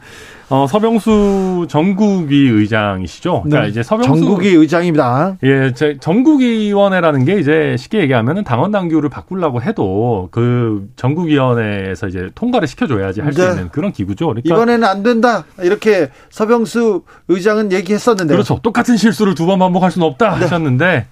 어, 0.51 0.67
서병수 0.67 1.67
전국위 1.69 2.49
의장이시죠. 2.49 3.43
그러니까 3.43 3.67
이제 3.69 3.81
서병수 3.83 4.11
네. 4.11 4.19
전국위 4.19 4.49
의장입니다. 4.49 5.37
예, 5.43 5.71
제 5.73 5.97
전국위원회라는 5.97 7.23
게 7.23 7.39
이제 7.39 7.77
쉽게 7.79 7.99
얘기하면은 8.01 8.43
당원 8.43 8.69
당규를 8.71 9.09
바꾸려고 9.09 9.61
해도 9.61 10.27
그 10.31 10.89
전국위원회에서 10.97 12.07
이제 12.09 12.29
통과를 12.35 12.67
시켜줘야지 12.67 13.21
할수 13.21 13.41
네. 13.41 13.49
있는 13.51 13.69
그런 13.69 13.93
기구죠. 13.93 14.27
그러니까 14.27 14.53
이번에는 14.53 14.85
안 14.85 15.03
된다. 15.03 15.45
이렇게 15.61 16.09
서병수 16.31 17.03
의장은 17.29 17.71
얘기했었는데. 17.71 18.33
그렇죠. 18.33 18.59
똑같은 18.61 18.97
실수를 18.97 19.35
두 19.35 19.45
번 19.45 19.57
반복할 19.59 19.89
수는 19.89 20.05
없다 20.05 20.31
네. 20.35 20.41
하셨는데 20.41 21.07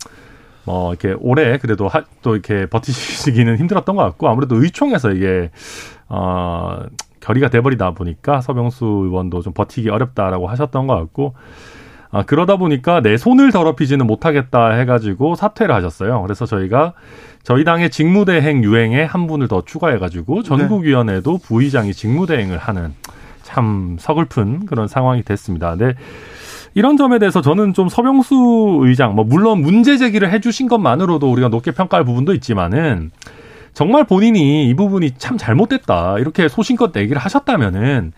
뭐 0.66 0.92
이렇게 0.92 1.16
오래 1.20 1.58
그래도 1.60 1.88
하, 1.88 2.04
또 2.22 2.34
이렇게 2.36 2.66
버티시기는 2.66 3.58
힘들었던 3.58 3.96
것 3.96 4.04
같고 4.04 4.28
아무래도 4.28 4.62
의총에서 4.62 5.12
이게 5.12 5.50
어 6.10 6.80
결의가 7.20 7.50
돼버리다 7.50 7.92
보니까 7.92 8.42
서병수 8.42 8.86
의원도 8.86 9.42
좀 9.42 9.54
버티기 9.54 9.90
어렵다라고 9.90 10.48
하셨던 10.48 10.88
것 10.88 10.96
같고 10.96 11.36
아, 12.12 12.24
그러다 12.24 12.58
보니까 12.58 13.02
내 13.02 13.18
손을 13.18 13.52
더럽히지는 13.52 14.08
못하겠다 14.08 14.72
해가지고 14.72 15.36
사퇴를 15.36 15.74
하셨어요. 15.76 16.22
그래서 16.24 16.46
저희가 16.46 16.94
저희 17.44 17.64
당의 17.64 17.90
직무대행 17.92 18.64
유행에 18.64 19.04
한 19.04 19.28
분을 19.28 19.48
더 19.48 19.64
추가해가지고 19.64 20.44
전국위원회도 20.44 21.38
부의장이 21.38 21.94
직무대행을 21.94 22.58
하는 22.58 22.94
참 23.44 23.98
서글픈 24.00 24.66
그런 24.66 24.88
상황이 24.88 25.24
됐습니다. 25.24 25.76
네. 25.76 25.94
이런 26.76 26.98
점에 26.98 27.18
대해서 27.20 27.42
저는 27.42 27.74
좀 27.74 27.90
서병수 27.90 28.82
의장, 28.84 29.16
뭐 29.16 29.24
물론 29.24 29.62
문제 29.62 29.98
제기를 29.98 30.32
해주신 30.32 30.68
것만으로도 30.68 31.32
우리가 31.32 31.48
높게 31.48 31.72
평가할 31.72 32.06
부분도 32.06 32.34
있지만은 32.36 33.12
정말 33.74 34.04
본인이 34.06 34.68
이 34.70 34.74
부분이 34.74 35.12
참 35.18 35.38
잘못됐다 35.38 36.18
이렇게 36.20 36.48
소신껏 36.48 36.96
얘기를 36.96 37.22
하셨다면은 37.22 38.14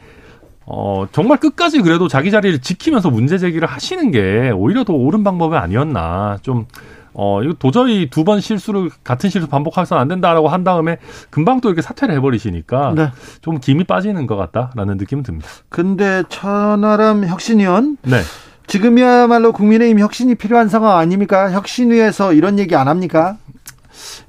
어 0.66 1.06
정말 1.12 1.40
끝까지 1.40 1.82
그래도 1.82 2.08
자기 2.08 2.32
자리를 2.32 2.60
지키면서 2.60 3.10
문제 3.10 3.38
제기를 3.38 3.68
하시는 3.68 4.12
게 4.12 4.52
오히려 4.56 4.84
더 4.84 4.94
옳은 4.94 5.24
방법이 5.24 5.56
아니었나 5.56 6.38
좀. 6.42 6.66
어, 7.14 7.44
이거 7.44 7.54
도저히 7.60 8.10
두 8.10 8.24
번 8.24 8.40
실수를, 8.40 8.90
같은 9.04 9.30
실수 9.30 9.50
반복해서는 9.50 10.00
안 10.02 10.08
된다라고 10.08 10.48
한 10.48 10.64
다음에 10.64 10.96
금방 11.30 11.60
또 11.60 11.68
이렇게 11.68 11.82
사퇴를 11.82 12.16
해버리시니까 12.16 12.94
네. 12.96 13.12
좀 13.42 13.60
김이 13.60 13.84
빠지는 13.84 14.28
것 14.28 14.38
같다라는 14.38 14.96
느낌은 14.96 15.24
듭니다. 15.24 15.46
근데 15.68 16.24
천하람 16.30 17.26
혁신위원 17.26 17.98
네. 18.04 18.22
지금이야말로 18.66 19.52
국민의힘 19.52 20.00
혁신이 20.00 20.36
필요한 20.36 20.70
상황 20.70 20.98
아닙니까? 21.00 21.52
혁신위에서 21.52 22.32
이런 22.32 22.58
얘기 22.60 22.78
안 22.78 22.88
합니까? 22.88 23.36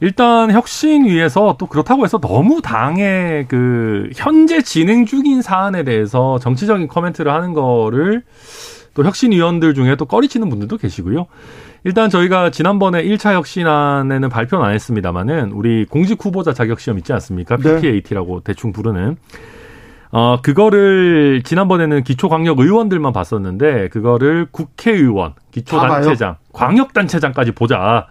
일단 0.01 0.51
혁신 0.51 1.05
위에서 1.05 1.57
또 1.59 1.67
그렇다고 1.67 2.05
해서 2.05 2.19
너무 2.19 2.61
당의 2.63 3.47
그 3.49 4.11
현재 4.15 4.63
진행 4.63 5.07
중인 5.07 5.43
사안에 5.43 5.85
대해서 5.85 6.39
정치적인 6.39 6.89
코멘트를 6.89 7.33
하는 7.33 7.53
거를 7.53 8.23
또 8.95 9.05
혁신위원들 9.05 9.75
중에 9.75 9.97
또 9.97 10.05
꺼리치는 10.05 10.49
분들도 10.49 10.77
계시고요. 10.77 11.27
일단 11.85 12.11
저희가 12.11 12.51
지난번에 12.51 13.03
1차 13.03 13.33
혁신안에는 13.35 14.29
발표는 14.29 14.65
안 14.65 14.73
했습니다만은 14.73 15.53
우리 15.53 15.85
공직 15.87 16.25
후보자 16.25 16.53
자격 16.53 16.79
시험 16.81 16.99
있지 16.99 17.13
않습니까? 17.13 17.57
네. 17.57 17.81
PPAT라고 17.81 18.41
대충 18.41 18.73
부르는 18.73 19.17
어 20.13 20.41
그거를 20.43 21.43
지난번에는 21.43 22.05
기초 22.05 22.29
광역 22.29 22.61
의원들만 22.61 23.13
봤었는데 23.13 23.89
그거를 23.89 24.47
국회의원, 24.51 25.33
기초 25.51 25.79
단체장, 25.81 26.37
광역 26.53 26.93
단체장까지 26.93 27.53
보자. 27.53 28.07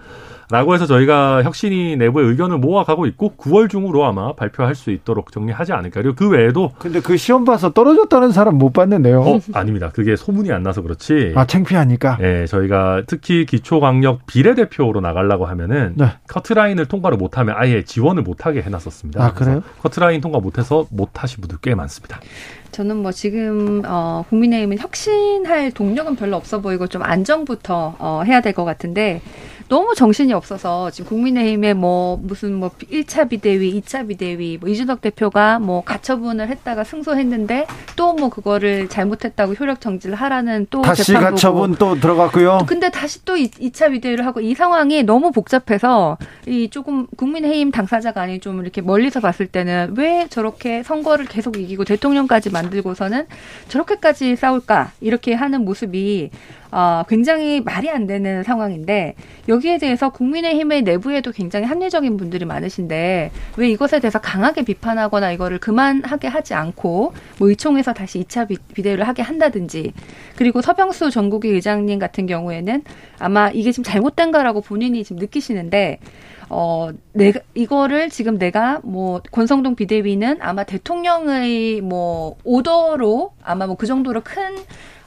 라고 0.51 0.73
해서 0.73 0.85
저희가 0.85 1.43
혁신이 1.43 1.95
내부의 1.95 2.27
의견을 2.27 2.57
모아가고 2.57 3.05
있고 3.07 3.33
9월 3.37 3.69
중으로 3.69 4.05
아마 4.05 4.33
발표할 4.33 4.75
수 4.75 4.91
있도록 4.91 5.31
정리하지 5.31 5.71
않을까. 5.73 6.01
그리고 6.01 6.15
그 6.15 6.29
외에도 6.29 6.71
근데 6.77 6.99
그 6.99 7.15
시험 7.17 7.45
봐서 7.45 7.71
떨어졌다는 7.71 8.31
사람 8.31 8.57
못 8.57 8.73
봤는데요. 8.73 9.21
어 9.21 9.39
아닙니다. 9.53 9.89
그게 9.93 10.15
소문이 10.15 10.51
안 10.51 10.61
나서 10.63 10.81
그렇지. 10.81 11.33
아, 11.35 11.45
창피하니까. 11.45 12.17
예, 12.21 12.45
저희가 12.45 13.03
특히 13.07 13.45
기초광역 13.45 14.25
비례대표로 14.27 14.99
나가려고 15.01 15.45
하면은 15.45 15.93
네. 15.95 16.07
커트라인을 16.27 16.85
통과를 16.85 17.17
못 17.17 17.37
하면 17.37 17.55
아예 17.57 17.83
지원을 17.83 18.23
못 18.23 18.45
하게 18.45 18.61
해 18.61 18.69
놨었습니다. 18.69 19.23
아, 19.23 19.33
그래요? 19.33 19.61
그래서 19.61 19.81
커트라인 19.81 20.19
통과 20.21 20.39
못 20.39 20.57
해서 20.57 20.85
못 20.91 21.09
하신 21.23 21.41
분들 21.41 21.57
꽤 21.61 21.73
많습니다. 21.75 22.19
저는 22.71 22.97
뭐 22.97 23.11
지금 23.11 23.81
어, 23.85 24.23
국민의힘은 24.29 24.77
혁신할 24.79 25.71
동력은 25.71 26.15
별로 26.15 26.37
없어 26.37 26.61
보이고 26.61 26.87
좀 26.87 27.03
안정부터 27.03 27.95
어, 27.99 28.21
해야 28.25 28.39
될 28.41 28.51
것 28.51 28.65
같은데 28.65 29.21
너무 29.71 29.95
정신이 29.95 30.33
없어서 30.33 30.91
지금 30.91 31.07
국민의힘에 31.11 31.73
뭐 31.73 32.19
무슨 32.21 32.55
뭐 32.55 32.71
1차 32.91 33.29
비대위, 33.29 33.79
2차 33.79 34.05
비대위, 34.05 34.57
뭐 34.59 34.67
이준석 34.67 34.99
대표가 34.99 35.59
뭐 35.59 35.81
가처분을 35.81 36.49
했다가 36.49 36.83
승소했는데 36.83 37.67
또 37.95 38.11
뭐 38.11 38.27
그거를 38.29 38.89
잘못했다고 38.89 39.53
효력 39.53 39.79
정지를 39.79 40.15
하라는 40.15 40.67
또 40.69 40.81
다시. 40.81 41.13
가처분 41.13 41.75
또 41.75 41.95
들어갔고요. 41.99 42.65
근데 42.67 42.89
다시 42.89 43.23
또 43.23 43.37
2, 43.37 43.71
차 43.71 43.87
비대위를 43.87 44.25
하고 44.25 44.41
이 44.41 44.53
상황이 44.53 45.03
너무 45.03 45.31
복잡해서 45.31 46.17
이 46.45 46.69
조금 46.69 47.07
국민의힘 47.15 47.71
당사자가 47.71 48.21
아닌 48.21 48.41
좀 48.41 48.61
이렇게 48.61 48.81
멀리서 48.81 49.21
봤을 49.21 49.47
때는 49.47 49.93
왜 49.95 50.27
저렇게 50.29 50.83
선거를 50.83 51.25
계속 51.25 51.57
이기고 51.57 51.85
대통령까지 51.85 52.49
만들고서는 52.49 53.27
저렇게까지 53.69 54.35
싸울까 54.35 54.91
이렇게 54.99 55.33
하는 55.33 55.63
모습이 55.63 56.29
어, 56.71 57.03
굉장히 57.09 57.59
말이 57.59 57.89
안 57.89 58.07
되는 58.07 58.43
상황인데 58.43 59.15
여기에 59.49 59.77
대해서 59.77 60.09
국민의힘의 60.09 60.83
내부에도 60.83 61.31
굉장히 61.31 61.65
합리적인 61.65 62.15
분들이 62.15 62.45
많으신데 62.45 63.31
왜 63.57 63.69
이것에 63.69 63.99
대해서 63.99 64.19
강하게 64.19 64.63
비판하거나 64.63 65.31
이거를 65.33 65.59
그만하게 65.59 66.29
하지 66.29 66.53
않고 66.53 67.13
뭐 67.39 67.49
의총에서 67.49 67.93
다시 67.93 68.23
2차 68.23 68.47
비, 68.47 68.57
비대위를 68.73 69.05
하게 69.07 69.21
한다든지 69.21 69.91
그리고 70.37 70.61
서병수 70.61 71.11
전국위 71.11 71.49
의장님 71.49 71.99
같은 71.99 72.25
경우에는 72.25 72.83
아마 73.19 73.49
이게 73.49 73.71
지금 73.73 73.83
잘못된가라고 73.83 74.61
본인이 74.61 75.03
지금 75.03 75.19
느끼시는데 75.19 75.99
어, 76.53 76.89
내가, 77.13 77.39
이거를 77.53 78.09
지금 78.09 78.37
내가 78.37 78.81
뭐, 78.83 79.21
권성동 79.31 79.75
비대위는 79.75 80.39
아마 80.41 80.65
대통령의 80.65 81.79
뭐, 81.79 82.35
오더로 82.43 83.31
아마 83.41 83.67
뭐 83.67 83.77
그 83.81 83.87
정도로 83.87 84.21
큰 84.21 84.57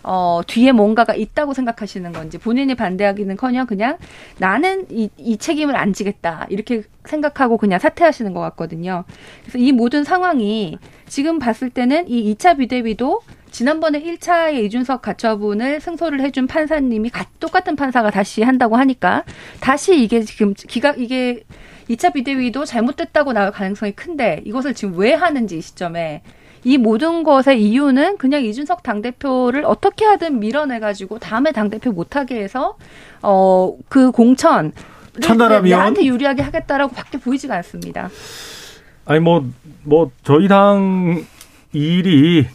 어, 0.05 0.43
뒤에 0.47 0.73
뭔가가 0.73 1.14
있다고 1.14 1.55
생각하시는 1.55 2.12
건지 2.12 2.38
본인이 2.38 2.75
반대하기는 2.75 3.37
커녕 3.37 3.67
그냥 3.67 3.97
나는 4.38 4.87
이, 4.90 5.09
이 5.17 5.37
책임을 5.38 5.77
안 5.77 5.93
지겠다. 5.93 6.47
이렇게 6.51 6.83
생각하고 7.05 7.57
그냥 7.57 7.79
사퇴하시는 7.79 8.33
것 8.35 8.40
같거든요. 8.40 9.05
그래서 9.43 9.59
이 9.59 9.73
모든 9.73 10.05
상황이 10.05 10.79
지금 11.09 11.38
봤을 11.38 11.71
때는 11.71 12.09
이 12.09 12.35
2차 12.35 12.59
비대위도 12.59 13.23
지난번에 13.51 14.03
1차에 14.03 14.64
이준석 14.64 15.01
가처분을 15.03 15.81
승소를 15.81 16.21
해준 16.21 16.47
판사님이 16.47 17.11
가- 17.11 17.27
똑같은 17.40 17.77
판사가 17.77 18.11
다시 18.11 18.43
한다고 18.43 18.77
하니까 18.77 19.25
다시 19.61 20.03
이게 20.03 20.23
지금 20.23 20.55
기가, 20.55 20.95
이게 20.97 21.45
2차 21.88 22.12
비대위도 22.12 22.64
잘못됐다고 22.64 23.33
나올 23.33 23.53
가능성이 23.53 23.93
큰데 23.93 24.40
이것을 24.45 24.75
지금 24.75 24.99
왜 24.99 25.12
하는지 25.14 25.59
이 25.59 25.61
시점에 25.61 26.23
이 26.64 26.79
모든 26.79 27.22
것의 27.22 27.62
이유는 27.62 28.16
그냥 28.18 28.44
이준석 28.44 28.83
당대표를 28.83 29.64
어떻게 29.64 30.05
하든 30.05 30.40
밀어내가지고 30.40 31.18
다음에 31.18 31.53
당대표 31.53 31.92
못하게 31.92 32.42
해서, 32.42 32.77
어, 33.22 33.77
그 33.88 34.11
공천. 34.11 34.72
의원? 35.66 35.79
나한테 35.79 36.05
유리하게 36.07 36.42
하겠다라고 36.42 36.94
밖에 36.94 37.18
보이지가 37.18 37.55
않습니다. 37.57 38.09
아니 39.07 39.20
뭐 39.20 39.44
뭐 39.85 40.11
저희 40.22 40.48
당 40.48 41.24
일이 41.72 42.46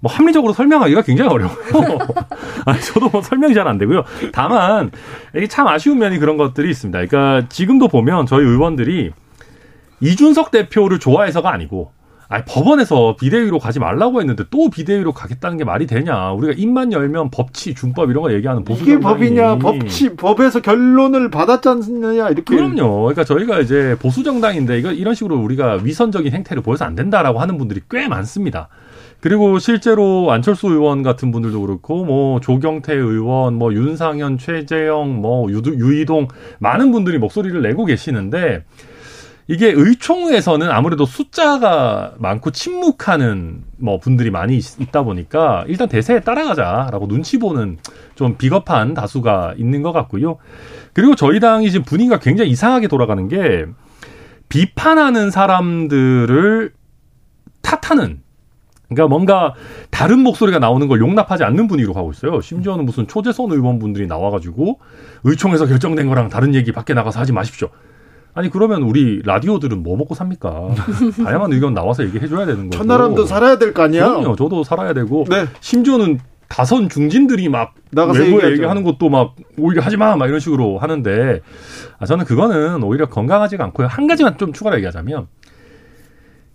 뭐 0.00 0.10
합리적으로 0.12 0.52
설명하기가 0.52 1.02
굉장히 1.02 1.30
어려워요. 1.30 1.56
아니, 2.64 2.80
저도 2.80 3.08
뭐 3.10 3.20
설명이 3.22 3.54
잘 3.54 3.66
안 3.68 3.76
되고요. 3.78 4.04
다만 4.32 4.90
이게 5.36 5.46
참 5.46 5.66
아쉬운 5.66 5.98
면이 5.98 6.18
그런 6.18 6.36
것들이 6.36 6.70
있습니다. 6.70 7.04
그러니까 7.06 7.48
지금도 7.48 7.88
보면 7.88 8.26
저희 8.26 8.44
의원들이 8.44 9.10
이준석 10.00 10.50
대표를 10.50 10.98
좋아해서가 10.98 11.50
아니고 11.52 11.92
아니, 12.30 12.44
법원에서 12.44 13.16
비대위로 13.18 13.58
가지 13.58 13.80
말라고 13.80 14.20
했는데 14.20 14.44
또 14.50 14.70
비대위로 14.70 15.12
가겠다는 15.12 15.56
게 15.58 15.64
말이 15.64 15.88
되냐. 15.88 16.30
우리가 16.30 16.54
입만 16.56 16.92
열면 16.92 17.30
법치, 17.30 17.74
준법 17.74 18.08
이런 18.08 18.22
거 18.22 18.32
얘기하는 18.32 18.62
보수 18.62 18.84
이게 18.84 18.92
정당이 18.92 19.14
법이냐, 19.14 19.58
법치, 19.58 20.14
법에서 20.14 20.60
결론을 20.60 21.28
받았지 21.32 21.68
않느냐, 21.68 22.28
이렇게. 22.28 22.54
그럼요. 22.54 23.00
그러니까 23.00 23.24
저희가 23.24 23.58
이제 23.58 23.96
보수 23.98 24.22
정당인데 24.22 24.78
이거 24.78 24.92
이런 24.92 25.16
식으로 25.16 25.40
우리가 25.40 25.80
위선적인 25.82 26.32
행태를 26.32 26.62
보여서 26.62 26.84
안 26.84 26.94
된다라고 26.94 27.40
하는 27.40 27.58
분들이 27.58 27.80
꽤 27.90 28.06
많습니다. 28.06 28.68
그리고 29.18 29.58
실제로 29.58 30.30
안철수 30.30 30.68
의원 30.68 31.02
같은 31.02 31.32
분들도 31.32 31.60
그렇고 31.60 32.04
뭐 32.04 32.38
조경태 32.38 32.94
의원, 32.94 33.56
뭐 33.56 33.74
윤상현, 33.74 34.38
최재형, 34.38 35.20
뭐 35.20 35.50
유, 35.50 35.60
유이동 35.66 36.28
많은 36.60 36.92
분들이 36.92 37.18
목소리를 37.18 37.60
내고 37.60 37.86
계시는데 37.86 38.62
이게 39.50 39.72
의총에서는 39.74 40.70
아무래도 40.70 41.04
숫자가 41.04 42.12
많고 42.18 42.52
침묵하는 42.52 43.64
뭐 43.78 43.98
분들이 43.98 44.30
많이 44.30 44.56
있- 44.56 44.80
있다 44.80 45.02
보니까 45.02 45.64
일단 45.66 45.88
대세에 45.88 46.20
따라가자라고 46.20 47.08
눈치 47.08 47.36
보는 47.40 47.78
좀 48.14 48.36
비겁한 48.36 48.94
다수가 48.94 49.54
있는 49.58 49.82
것 49.82 49.90
같고요. 49.90 50.36
그리고 50.92 51.16
저희 51.16 51.40
당이 51.40 51.68
지금 51.72 51.84
분위기가 51.84 52.20
굉장히 52.20 52.50
이상하게 52.52 52.86
돌아가는 52.86 53.26
게 53.26 53.66
비판하는 54.48 55.32
사람들을 55.32 56.72
탓하는 57.60 58.20
그러니까 58.88 59.08
뭔가 59.08 59.54
다른 59.90 60.20
목소리가 60.20 60.60
나오는 60.60 60.86
걸 60.86 61.00
용납하지 61.00 61.42
않는 61.42 61.66
분위기로 61.66 61.92
가고 61.92 62.12
있어요. 62.12 62.40
심지어는 62.40 62.84
무슨 62.84 63.08
초재선 63.08 63.50
의원분들이 63.50 64.06
나와가지고 64.06 64.78
의총에서 65.24 65.66
결정된 65.66 66.06
거랑 66.08 66.28
다른 66.28 66.54
얘기 66.54 66.70
밖에 66.70 66.94
나가서 66.94 67.18
하지 67.18 67.32
마십시오. 67.32 67.68
아니 68.34 68.48
그러면 68.50 68.82
우리 68.82 69.22
라디오들은 69.24 69.82
뭐 69.82 69.96
먹고 69.96 70.14
삽니까? 70.14 70.68
다양한 71.24 71.52
의견 71.52 71.74
나와서 71.74 72.04
얘기해 72.04 72.28
줘야 72.28 72.46
되는 72.46 72.70
거고. 72.70 72.76
천하람도 72.76 73.26
살아야 73.26 73.58
될 73.58 73.72
거 73.74 73.82
아니야? 73.82 74.08
그럼요. 74.08 74.36
저도 74.36 74.62
살아야 74.64 74.92
되고 74.92 75.24
네. 75.28 75.46
심지어는 75.60 76.18
다선 76.48 76.88
중진들이 76.88 77.48
막 77.48 77.74
나가서 77.90 78.20
외부에 78.20 78.34
얘기하죠. 78.36 78.52
얘기하는 78.54 78.82
것도 78.82 79.08
막 79.08 79.34
오히려 79.56 79.82
하지 79.82 79.96
마, 79.96 80.16
막 80.16 80.26
이런 80.26 80.40
식으로 80.40 80.78
하는데 80.78 81.40
아, 81.98 82.06
저는 82.06 82.24
그거는 82.24 82.82
오히려 82.82 83.08
건강하지가 83.08 83.62
않고요. 83.64 83.86
한 83.86 84.06
가지만 84.06 84.36
좀 84.38 84.52
추가로 84.52 84.76
얘기하자면 84.76 85.26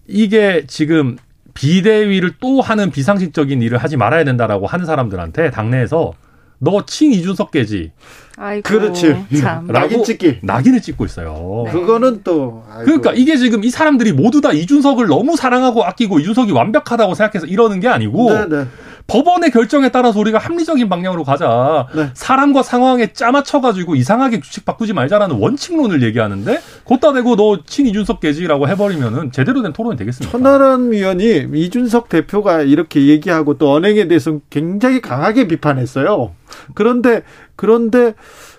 이게 0.07 0.65
지금 0.67 1.17
비대위를 1.53 2.33
또 2.41 2.61
하는 2.61 2.91
비상식적인 2.91 3.61
일을 3.61 3.77
하지 3.77 3.95
말아야 3.95 4.23
된다라고 4.25 4.67
하는 4.67 4.85
사람들한테 4.85 5.51
당내에서 5.51 6.11
너 6.59 6.81
친 6.85 7.11
이준석 7.11 7.51
깨지. 7.51 7.91
아이고, 8.37 8.63
그렇지. 8.63 9.15
참. 9.39 9.67
낙인 9.71 10.03
찍기. 10.03 10.39
낙인을 10.41 10.81
찍고 10.81 11.05
있어요. 11.05 11.63
네. 11.65 11.71
그거는 11.71 12.21
또 12.23 12.63
아이고. 12.69 12.85
그러니까 12.85 13.13
이게 13.13 13.37
지금 13.37 13.63
이 13.63 13.69
사람들이 13.69 14.11
모두 14.13 14.41
다 14.41 14.51
이준석을 14.51 15.07
너무 15.07 15.35
사랑하고 15.37 15.83
아끼고 15.85 16.19
이준석이 16.19 16.51
완벽하다고 16.51 17.13
생각해서 17.15 17.45
이러는 17.47 17.79
게 17.79 17.87
아니고 17.87 18.33
네, 18.33 18.45
네. 18.49 18.65
법원의 19.07 19.51
결정에 19.51 19.89
따라서 19.89 20.19
우리가 20.19 20.39
합리적인 20.39 20.89
방향으로 20.89 21.23
가자. 21.23 21.87
네. 21.95 22.09
사람과 22.15 22.63
상황에 22.63 23.13
짜맞춰가지고 23.13 23.95
이상하게 23.95 24.39
규칙 24.39 24.65
바꾸지 24.65 24.93
말자라는 24.93 25.35
원칙론을 25.37 26.01
얘기하는데 26.01 26.59
걷다 26.85 27.13
대고 27.13 27.35
너 27.35 27.55
친 27.67 27.85
이준석 27.87 28.19
깨지라고 28.19 28.67
해버리면은 28.67 29.31
제대로 29.31 29.61
된 29.61 29.73
토론이 29.73 29.95
되겠습니까? 29.97 30.35
천하람 30.37 30.91
위원이 30.91 31.47
이준석 31.53 32.09
대표가 32.09 32.61
이렇게 32.61 33.07
얘기하고 33.07 33.57
또 33.57 33.71
언행에 33.73 34.07
대해서 34.07 34.39
굉장히 34.49 35.01
강하게 35.01 35.47
비판했어요. 35.47 36.33
그런데 36.73 37.21
그런데 37.55 38.13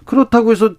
그렇다고 0.05 0.53
해서 0.53 0.71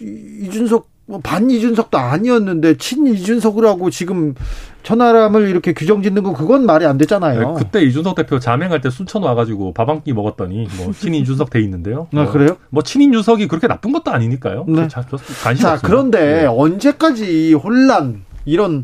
이- 0.00 0.46
이준석 0.46 0.88
뭐반 1.06 1.50
이준석도 1.50 1.98
아니었는데 1.98 2.76
친 2.78 3.06
이준석을 3.08 3.66
하고 3.66 3.90
지금 3.90 4.34
천하람을 4.82 5.48
이렇게 5.48 5.72
규정 5.72 6.02
짓는 6.02 6.22
건 6.22 6.34
그건 6.34 6.66
말이 6.66 6.84
안 6.86 6.98
되잖아요. 6.98 7.40
네, 7.52 7.54
그때 7.58 7.82
이준석 7.82 8.14
대표 8.16 8.38
자맹할 8.38 8.80
때 8.80 8.90
순천 8.90 9.22
와가지고 9.22 9.72
밥 9.74 9.88
한 9.88 10.02
끼 10.02 10.12
먹었더니 10.12 10.66
뭐 10.76 10.92
친인 10.92 11.24
준석 11.24 11.50
돼 11.50 11.60
있는데요. 11.60 12.08
아, 12.12 12.22
뭐, 12.22 12.30
그래요? 12.32 12.56
뭐 12.70 12.82
친인 12.82 13.12
준석이 13.12 13.46
그렇게 13.48 13.66
나쁜 13.68 13.92
것도 13.92 14.10
아니니까요. 14.10 14.64
네. 14.68 14.88
자, 14.88 15.04
저, 15.10 15.16
관심 15.42 15.62
자, 15.62 15.72
없습니다. 15.74 15.80
그런데 15.86 16.42
네. 16.42 16.46
언제까지 16.46 17.48
이 17.50 17.54
혼란 17.54 18.24
이런 18.44 18.82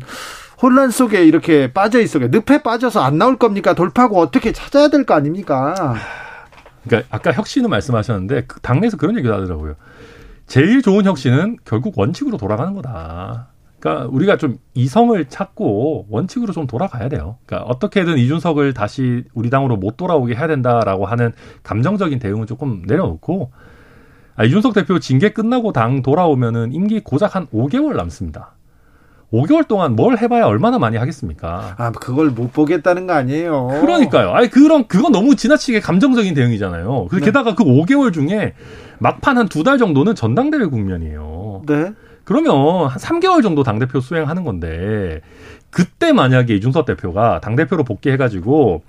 혼란 0.61 0.91
속에 0.91 1.25
이렇게 1.25 1.71
빠져 1.73 1.99
있어 2.01 2.19
늪에 2.19 2.61
빠져서 2.63 3.01
안 3.01 3.17
나올 3.17 3.37
겁니까? 3.37 3.73
돌파구 3.73 4.19
어떻게 4.21 4.51
찾아야 4.51 4.89
될 4.89 5.05
거 5.05 5.13
아닙니까? 5.13 5.95
그러니까 6.85 7.07
아까 7.15 7.31
혁신은 7.33 7.69
말씀하셨는데 7.69 8.45
그 8.47 8.59
당내에서 8.61 8.97
그런 8.97 9.17
얘기도 9.17 9.33
하더라고요. 9.33 9.75
제일 10.47 10.81
좋은 10.81 11.05
혁신은 11.05 11.57
결국 11.65 11.97
원칙으로 11.97 12.37
돌아가는 12.37 12.73
거다. 12.73 13.47
그러니까 13.79 14.07
우리가 14.11 14.37
좀 14.37 14.57
이성을 14.73 15.23
찾고 15.29 16.07
원칙으로 16.09 16.51
좀 16.53 16.67
돌아가야 16.67 17.09
돼요. 17.09 17.37
그러니까 17.45 17.69
어떻게든 17.69 18.17
이준석을 18.17 18.73
다시 18.73 19.23
우리 19.33 19.49
당으로 19.49 19.77
못 19.77 19.95
돌아오게 19.97 20.35
해야 20.35 20.47
된다라고 20.47 21.05
하는 21.05 21.31
감정적인 21.63 22.19
대응은 22.19 22.45
조금 22.47 22.83
내려놓고 22.85 23.51
아, 24.35 24.43
이준석 24.43 24.73
대표 24.73 24.99
징계 24.99 25.29
끝나고 25.31 25.71
당 25.73 26.01
돌아오면은 26.01 26.73
임기 26.73 27.01
고작 27.01 27.35
한 27.35 27.47
5개월 27.47 27.95
남습니다. 27.95 28.53
5개월 29.31 29.67
동안 29.67 29.95
뭘 29.95 30.17
해봐야 30.17 30.45
얼마나 30.45 30.79
많이 30.79 30.97
하겠습니까? 30.97 31.75
아, 31.77 31.91
그걸 31.91 32.31
못 32.31 32.51
보겠다는 32.51 33.05
거 33.05 33.13
아니에요. 33.13 33.67
그러니까요. 33.81 34.31
아니 34.31 34.49
그런 34.49 34.87
그건 34.87 35.11
너무 35.11 35.35
지나치게 35.35 35.81
감정적인 35.81 36.33
대응이잖아요. 36.33 37.07
그리고 37.09 37.19
네. 37.19 37.25
게다가 37.25 37.53
그 37.55 37.63
5개월 37.63 38.11
중에 38.11 38.55
막판 38.99 39.37
한 39.37 39.47
두 39.47 39.63
달 39.63 39.77
정도는 39.77 40.15
전당대회 40.15 40.65
국면이에요. 40.65 41.61
네. 41.67 41.93
그러면 42.29 42.85
한 42.85 42.99
3개월 42.99 43.41
정도 43.41 43.63
당대표 43.63 43.99
수행하는 44.01 44.43
건데 44.43 45.19
그때 45.71 46.13
만약에 46.13 46.55
이준석 46.55 46.85
대표가 46.85 47.41
당대표로 47.41 47.83
복귀해가지고 47.83 48.83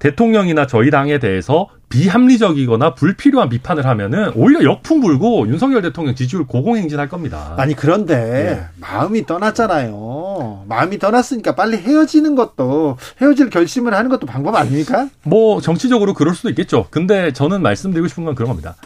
대통령이나 0.00 0.66
저희 0.66 0.90
당에 0.90 1.18
대해서 1.18 1.68
비합리적이거나 1.88 2.94
불필요한 2.94 3.48
비판을 3.48 3.86
하면은 3.86 4.32
오히려 4.34 4.64
역풍 4.64 5.00
불고 5.00 5.48
윤석열 5.48 5.80
대통령 5.80 6.14
지지율 6.14 6.46
고공행진할 6.46 7.08
겁니다. 7.08 7.54
아니 7.56 7.74
그런데 7.74 8.16
네. 8.16 8.64
마음이 8.78 9.24
떠났잖아요. 9.24 10.66
마음이 10.68 10.98
떠났으니까 10.98 11.54
빨리 11.54 11.78
헤어지는 11.78 12.34
것도 12.34 12.98
헤어질 13.18 13.48
결심을 13.48 13.94
하는 13.94 14.10
것도 14.10 14.26
방법 14.26 14.56
아닙니까? 14.56 15.08
뭐 15.22 15.62
정치적으로 15.62 16.12
그럴 16.12 16.34
수도 16.34 16.50
있겠죠. 16.50 16.88
근데 16.90 17.32
저는 17.32 17.62
말씀드리고 17.62 18.08
싶은 18.08 18.26
건 18.26 18.34
그런 18.34 18.48
겁니다. 18.48 18.76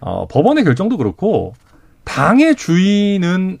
어, 0.00 0.26
법원의 0.26 0.64
결정도 0.64 0.96
그렇고 0.96 1.54
당의 2.08 2.56
주인은 2.56 3.58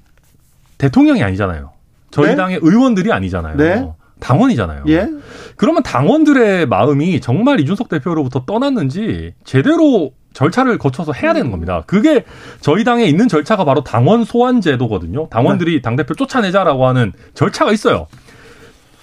대통령이 0.78 1.22
아니잖아요. 1.22 1.72
저희 2.10 2.28
네? 2.28 2.34
당의 2.34 2.58
의원들이 2.62 3.12
아니잖아요. 3.12 3.56
네. 3.56 3.86
당원이잖아요. 4.20 4.84
예? 4.88 5.08
그러면 5.56 5.82
당원들의 5.82 6.66
마음이 6.66 7.20
정말 7.20 7.60
이준석 7.60 7.88
대표로부터 7.88 8.44
떠났는지 8.46 9.34
제대로 9.44 10.12
절차를 10.32 10.78
거쳐서 10.78 11.12
해야 11.12 11.34
되는 11.34 11.50
겁니다. 11.50 11.84
그게 11.86 12.24
저희 12.60 12.84
당에 12.84 13.04
있는 13.04 13.28
절차가 13.28 13.64
바로 13.64 13.84
당원 13.84 14.24
소환 14.24 14.60
제도거든요. 14.60 15.28
당원들이 15.28 15.82
당대표 15.82 16.14
쫓아내자라고 16.14 16.86
하는 16.86 17.12
절차가 17.34 17.72
있어요. 17.72 18.06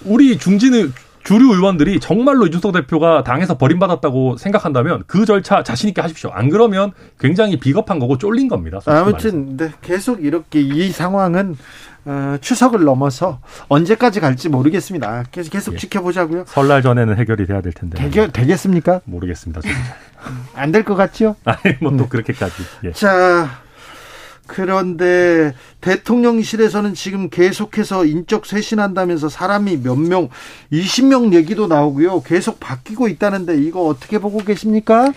우리 0.04 0.38
중진의 0.38 0.90
주류 1.26 1.54
의원들이 1.54 1.98
정말로 1.98 2.46
이준석 2.46 2.72
대표가 2.72 3.24
당에서 3.24 3.58
버림받았다고 3.58 4.36
생각한다면 4.36 5.02
그 5.08 5.24
절차 5.26 5.64
자신 5.64 5.88
있게 5.88 6.00
하십시오. 6.00 6.30
안 6.32 6.48
그러면 6.50 6.92
굉장히 7.18 7.58
비겁한 7.58 7.98
거고 7.98 8.16
쫄린 8.16 8.46
겁니다. 8.46 8.78
아무튼 8.86 9.56
네, 9.56 9.70
계속 9.82 10.22
이렇게 10.24 10.60
이 10.60 10.90
상황은 10.92 11.56
어, 12.04 12.36
추석을 12.40 12.84
넘어서 12.84 13.40
언제까지 13.66 14.20
갈지 14.20 14.48
모르겠습니다. 14.48 15.24
계속 15.32 15.50
계속 15.50 15.74
예. 15.74 15.78
지켜보자고요. 15.78 16.44
설날 16.46 16.80
전에는 16.80 17.16
해결이 17.16 17.44
돼야 17.46 17.60
될 17.60 17.72
텐데. 17.72 17.98
되게 17.98 18.28
되겠습니까? 18.30 19.00
모르겠습니다. 19.04 19.60
안 20.54 20.70
될 20.70 20.84
것 20.84 20.94
같죠? 20.94 21.34
아니 21.44 21.74
뭐또 21.80 22.08
그렇게까지. 22.08 22.54
예. 22.84 22.92
자, 22.92 23.48
그런데 24.46 25.54
대통령실에서는 25.80 26.94
지금 26.94 27.28
계속해서 27.30 28.04
인적 28.04 28.46
쇄신한다면서 28.46 29.28
사람이 29.28 29.82
몇 29.82 29.96
명, 29.96 30.28
20명 30.72 31.32
얘기도 31.34 31.66
나오고요. 31.66 32.22
계속 32.22 32.60
바뀌고 32.60 33.08
있다는데 33.08 33.58
이거 33.58 33.84
어떻게 33.84 34.18
보고 34.18 34.38
계십니까? 34.38 35.12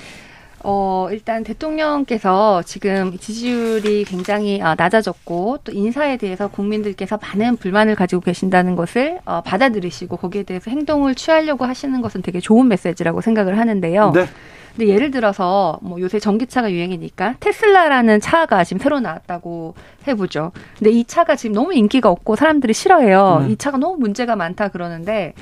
어, 0.61 1.07
일단 1.11 1.43
대통령께서 1.43 2.61
지금 2.63 3.17
지지율이 3.17 4.03
굉장히 4.05 4.61
어, 4.61 4.75
낮아졌고 4.77 5.59
또 5.63 5.71
인사에 5.71 6.17
대해서 6.17 6.49
국민들께서 6.49 7.17
많은 7.21 7.55
불만을 7.57 7.95
가지고 7.95 8.21
계신다는 8.21 8.75
것을 8.75 9.19
어, 9.25 9.41
받아들이시고 9.41 10.17
거기에 10.17 10.43
대해서 10.43 10.69
행동을 10.69 11.15
취하려고 11.15 11.65
하시는 11.65 12.01
것은 12.01 12.21
되게 12.21 12.39
좋은 12.39 12.67
메시지라고 12.67 13.21
생각을 13.21 13.57
하는데요. 13.57 14.11
네. 14.11 14.25
근데 14.79 14.93
예를 14.93 15.11
들어서 15.11 15.77
뭐 15.81 15.99
요새 15.99 16.19
전기차가 16.19 16.71
유행이니까 16.71 17.35
테슬라라는 17.41 18.21
차가 18.21 18.63
지금 18.63 18.79
새로 18.79 19.01
나왔다고 19.01 19.75
해보죠. 20.07 20.53
근데 20.77 20.91
이 20.91 21.03
차가 21.03 21.35
지금 21.35 21.53
너무 21.53 21.73
인기가 21.73 22.09
없고 22.09 22.37
사람들이 22.37 22.71
싫어해요. 22.73 23.41
음. 23.41 23.49
이 23.51 23.57
차가 23.57 23.77
너무 23.77 23.97
문제가 23.97 24.37
많다 24.37 24.69
그러는데 24.69 25.33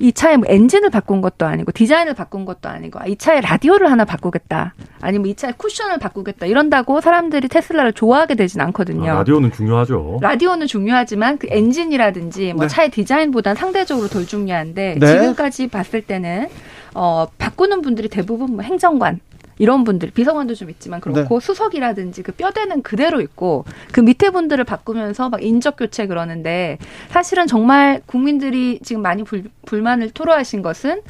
이 0.00 0.12
차의 0.12 0.38
뭐 0.38 0.46
엔진을 0.48 0.90
바꾼 0.90 1.20
것도 1.20 1.46
아니고 1.46 1.70
디자인을 1.70 2.14
바꾼 2.14 2.44
것도 2.44 2.68
아니고 2.68 2.98
아, 2.98 3.06
이 3.06 3.14
차의 3.14 3.42
라디오를 3.42 3.88
하나 3.92 4.04
바꾸겠다. 4.04 4.74
아니면 5.00 5.26
이 5.28 5.36
차의 5.36 5.54
쿠션을 5.56 5.98
바꾸겠다. 5.98 6.46
이런다고 6.46 7.00
사람들이 7.00 7.46
테슬라를 7.46 7.92
좋아하게 7.92 8.34
되진 8.34 8.60
않거든요. 8.62 9.12
아, 9.12 9.14
라디오는 9.18 9.52
중요하죠. 9.52 10.18
라디오는 10.20 10.66
중요하지만 10.66 11.38
그 11.38 11.46
엔진이라든지 11.48 12.54
뭐 12.54 12.64
네. 12.64 12.68
차의 12.68 12.90
디자인보단 12.90 13.54
상대적으로 13.54 14.08
덜 14.08 14.26
중요한데 14.26 14.96
네. 14.98 15.06
지금까지 15.06 15.68
봤을 15.68 16.02
때는 16.02 16.48
어 16.94 17.26
바꾸는 17.38 17.82
분들이 17.82 18.08
대부분 18.08 18.54
뭐 18.54 18.62
행정관 18.62 19.20
이런 19.60 19.84
분들 19.84 20.10
비서관도 20.10 20.54
좀 20.54 20.70
있지만 20.70 21.00
그렇고 21.00 21.38
네. 21.38 21.46
수석이라든지 21.46 22.22
그 22.22 22.32
뼈대는 22.32 22.82
그대로 22.82 23.20
있고 23.20 23.66
그 23.92 24.00
밑에 24.00 24.30
분들을 24.30 24.64
바꾸면서 24.64 25.28
막 25.28 25.42
인적 25.42 25.76
교체 25.76 26.06
그러는데 26.06 26.78
사실은 27.10 27.46
정말 27.46 28.00
국민들이 28.06 28.80
지금 28.82 29.02
많이 29.02 29.22
불, 29.22 29.44
불만을 29.66 30.12
토로하신 30.12 30.62
것은 30.62 31.02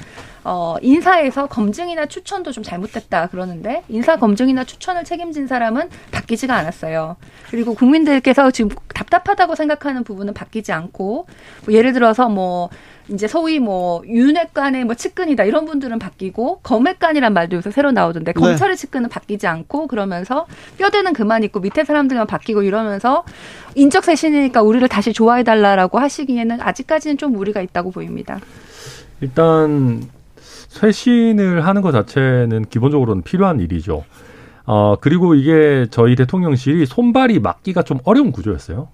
어, 0.42 0.74
인사에서 0.82 1.46
검증이나 1.46 2.06
추천도 2.06 2.50
좀 2.50 2.64
잘못됐다 2.64 3.28
그러는데 3.28 3.84
인사 3.88 4.16
검증이나 4.16 4.64
추천을 4.64 5.04
책임진 5.04 5.46
사람은 5.46 5.88
바뀌지가 6.10 6.52
않았어요. 6.52 7.16
그리고 7.50 7.74
국민들께서 7.74 8.50
지금 8.50 8.70
답답하다고 8.92 9.54
생각하는 9.54 10.02
부분은 10.02 10.34
바뀌지 10.34 10.72
않고 10.72 11.26
뭐 11.66 11.74
예를 11.74 11.92
들어서 11.92 12.28
뭐 12.28 12.68
이제 13.12 13.26
소위 13.26 13.58
뭐 13.58 14.02
윤핵관의 14.06 14.84
뭐 14.84 14.94
측근이다 14.94 15.44
이런 15.44 15.64
분들은 15.64 15.98
바뀌고 15.98 16.60
검핵관이란 16.62 17.32
말도 17.32 17.56
요새 17.56 17.70
새로 17.70 17.90
나오던데 17.90 18.32
네. 18.32 18.40
검찰의 18.40 18.76
측근은 18.76 19.08
바뀌지 19.08 19.46
않고 19.46 19.88
그러면서 19.88 20.46
뼈대는 20.78 21.12
그만 21.12 21.42
있고 21.44 21.60
밑에 21.60 21.84
사람들만 21.84 22.26
바뀌고 22.26 22.62
이러면서 22.62 23.24
인적 23.74 24.04
쇄신이니까 24.04 24.62
우리를 24.62 24.86
다시 24.88 25.12
좋아해 25.12 25.42
달라라고 25.42 25.98
하시기에는 25.98 26.60
아직까지는 26.60 27.18
좀 27.18 27.32
무리가 27.32 27.60
있다고 27.60 27.90
보입니다. 27.90 28.38
일단 29.20 30.04
쇄신을 30.38 31.66
하는 31.66 31.82
것 31.82 31.92
자체는 31.92 32.66
기본적으로는 32.66 33.22
필요한 33.22 33.60
일이죠. 33.60 34.04
어, 34.66 34.96
그리고 35.00 35.34
이게 35.34 35.86
저희 35.90 36.14
대통령실이 36.14 36.86
손발이 36.86 37.40
맞기가 37.40 37.82
좀 37.82 37.98
어려운 38.04 38.30
구조였어요. 38.30 38.88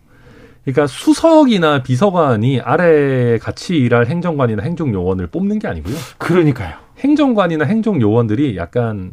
그러니까 0.67 0.89
수석이나 0.89 1.85
비서관이 1.85 2.61
아래에 2.61 3.39
같이 3.39 3.77
일할 3.77 4.07
행정관이나 4.07 4.65
행정요원을 4.65 5.29
뽑는 5.29 5.61
게 5.61 5.69
아니고요. 5.69 5.95
그러니까요. 6.19 6.75
행정관이나 6.99 7.65
행정요원들이 7.65 8.57
약간 8.57 9.13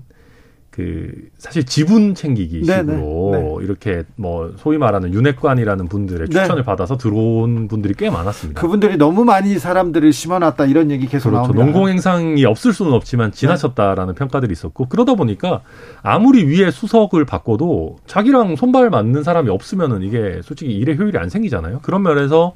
그 0.74 1.12
사실 1.38 1.66
지분 1.66 2.16
챙기기 2.16 2.64
네, 2.66 2.78
식으로 2.80 3.30
네, 3.32 3.40
네. 3.40 3.56
이렇게 3.64 4.04
뭐 4.16 4.54
소위 4.58 4.80
말하는 4.80 5.14
윤핵관이라는 5.14 5.88
분들의 5.88 6.28
네. 6.28 6.42
추천을 6.42 6.64
받아서 6.64 6.98
들어온 6.98 7.68
분들이 7.68 7.94
꽤 7.94 8.10
많았습니다. 8.10 8.60
그분들이 8.60 8.98
너무 8.98 9.24
많이 9.24 9.60
사람들을 9.60 10.12
심어놨다 10.12 10.66
이런 10.66 10.90
얘기 10.90 11.06
계속 11.06 11.30
그렇죠. 11.30 11.54
나옵니다. 11.54 11.64
농공 11.64 11.90
행상이 11.90 12.44
없을 12.46 12.74
수는 12.74 12.92
없지만 12.94 13.32
지나쳤다라는 13.32 14.16
평가들이 14.16 14.52
있었고 14.52 14.88
그러다 14.88 15.14
보니까 15.14 15.62
아무리 16.02 16.44
위에 16.44 16.72
수석을 16.72 17.24
바꿔도 17.26 17.98
자기랑 18.08 18.56
손발 18.56 18.90
맞는 18.90 19.22
사람이 19.22 19.52
없으면은 19.52 20.02
이게 20.02 20.42
솔직히 20.44 20.74
일의 20.74 20.98
효율이 20.98 21.20
안 21.20 21.30
생기잖아요. 21.30 21.82
그런 21.84 22.02
면에서 22.02 22.54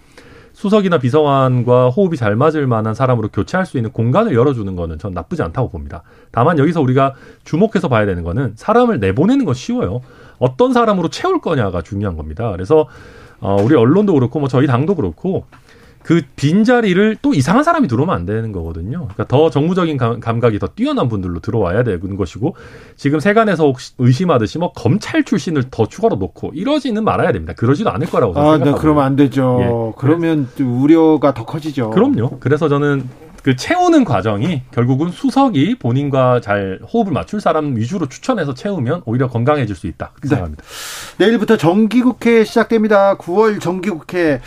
수석이나 0.58 0.98
비서관과 0.98 1.90
호흡이 1.90 2.18
잘 2.18 2.36
맞을 2.36 2.66
만한 2.66 2.96
사람으로 2.96 3.28
교체할 3.28 3.68
수 3.68 3.78
있는 3.78 3.92
공간을 3.92 4.34
열어주는 4.34 4.76
거는 4.76 4.98
전 4.98 5.14
나쁘지 5.14 5.44
않다고 5.44 5.70
봅니다. 5.70 6.02
다만 6.32 6.58
여기서 6.58 6.82
우리가 6.82 7.14
주목해서 7.44 7.90
봐야 7.90 8.08
되는 8.08 8.24
거는 8.24 8.54
사람을 8.56 9.00
내보내는 9.00 9.46
건 9.46 9.54
쉬워요. 9.54 10.02
어떤 10.40 10.74
사람으로 10.74 11.10
채울 11.10 11.42
거냐가 11.42 11.84
중요한 11.84 12.18
겁니다. 12.18 12.52
그래서 12.54 12.88
어, 13.40 13.56
우리 13.62 13.76
언론도 13.76 14.16
그렇고 14.16 14.40
뭐 14.40 14.50
저희 14.50 14.66
당도 14.66 14.96
그렇고 14.96 15.46
그 16.08 16.22
빈자리를 16.38 17.18
또 17.22 17.34
이상한 17.34 17.66
사람이 17.66 17.90
들어오면 17.90 18.16
안 18.16 18.26
되는 18.26 18.54
거거든요. 18.54 19.00
그러니까 19.00 19.26
더 19.26 19.50
정무적인 19.50 19.98
감, 19.98 20.22
감각이 20.22 20.58
더 20.58 20.68
뛰어난 20.68 21.10
분들로 21.10 21.42
들어와야 21.42 21.84
되는 21.84 22.16
것이고 22.16 22.56
지금 22.96 23.20
세간에서 23.20 23.66
혹시 23.66 23.92
의심하듯이 23.98 24.58
뭐 24.58 24.72
검찰 24.72 25.26
출신을 25.26 25.66
더 25.70 25.86
추가로 25.86 26.16
놓고 26.16 26.52
이러지는 26.54 27.04
말아야 27.04 27.34
됩니다. 27.34 27.52
그러지도 27.58 27.90
않을 27.90 28.08
거라고 28.08 28.34
저는 28.34 28.48
아, 28.48 28.52
네, 28.54 28.58
생각하고요. 28.60 28.82
그러면 28.82 29.04
안 29.04 29.16
되죠. 29.18 29.60
예. 29.60 30.00
그러면 30.00 30.48
또 30.58 30.64
우려가 30.64 31.34
더 31.34 31.44
커지죠. 31.44 31.90
그럼요. 31.90 32.40
그래서 32.40 32.70
저는 32.70 33.10
그 33.44 33.58
채우는 33.58 34.06
과정이 34.06 34.62
결국은 34.72 35.12
수석이 35.12 35.76
본인과 35.78 36.40
잘 36.40 36.80
호흡을 36.94 37.12
맞출 37.12 37.42
사람 37.42 37.76
위주로 37.76 38.08
추천해서 38.08 38.54
채우면 38.54 39.02
오히려 39.04 39.28
건강해질 39.28 39.76
수 39.76 39.88
있다. 39.88 40.12
그렇게 40.14 40.22
네. 40.22 40.30
생각합니다. 40.30 40.64
내일부터 41.18 41.58
정기국회 41.58 42.46
시작됩니다. 42.46 43.18
9월 43.18 43.60
정기국회. 43.60 44.40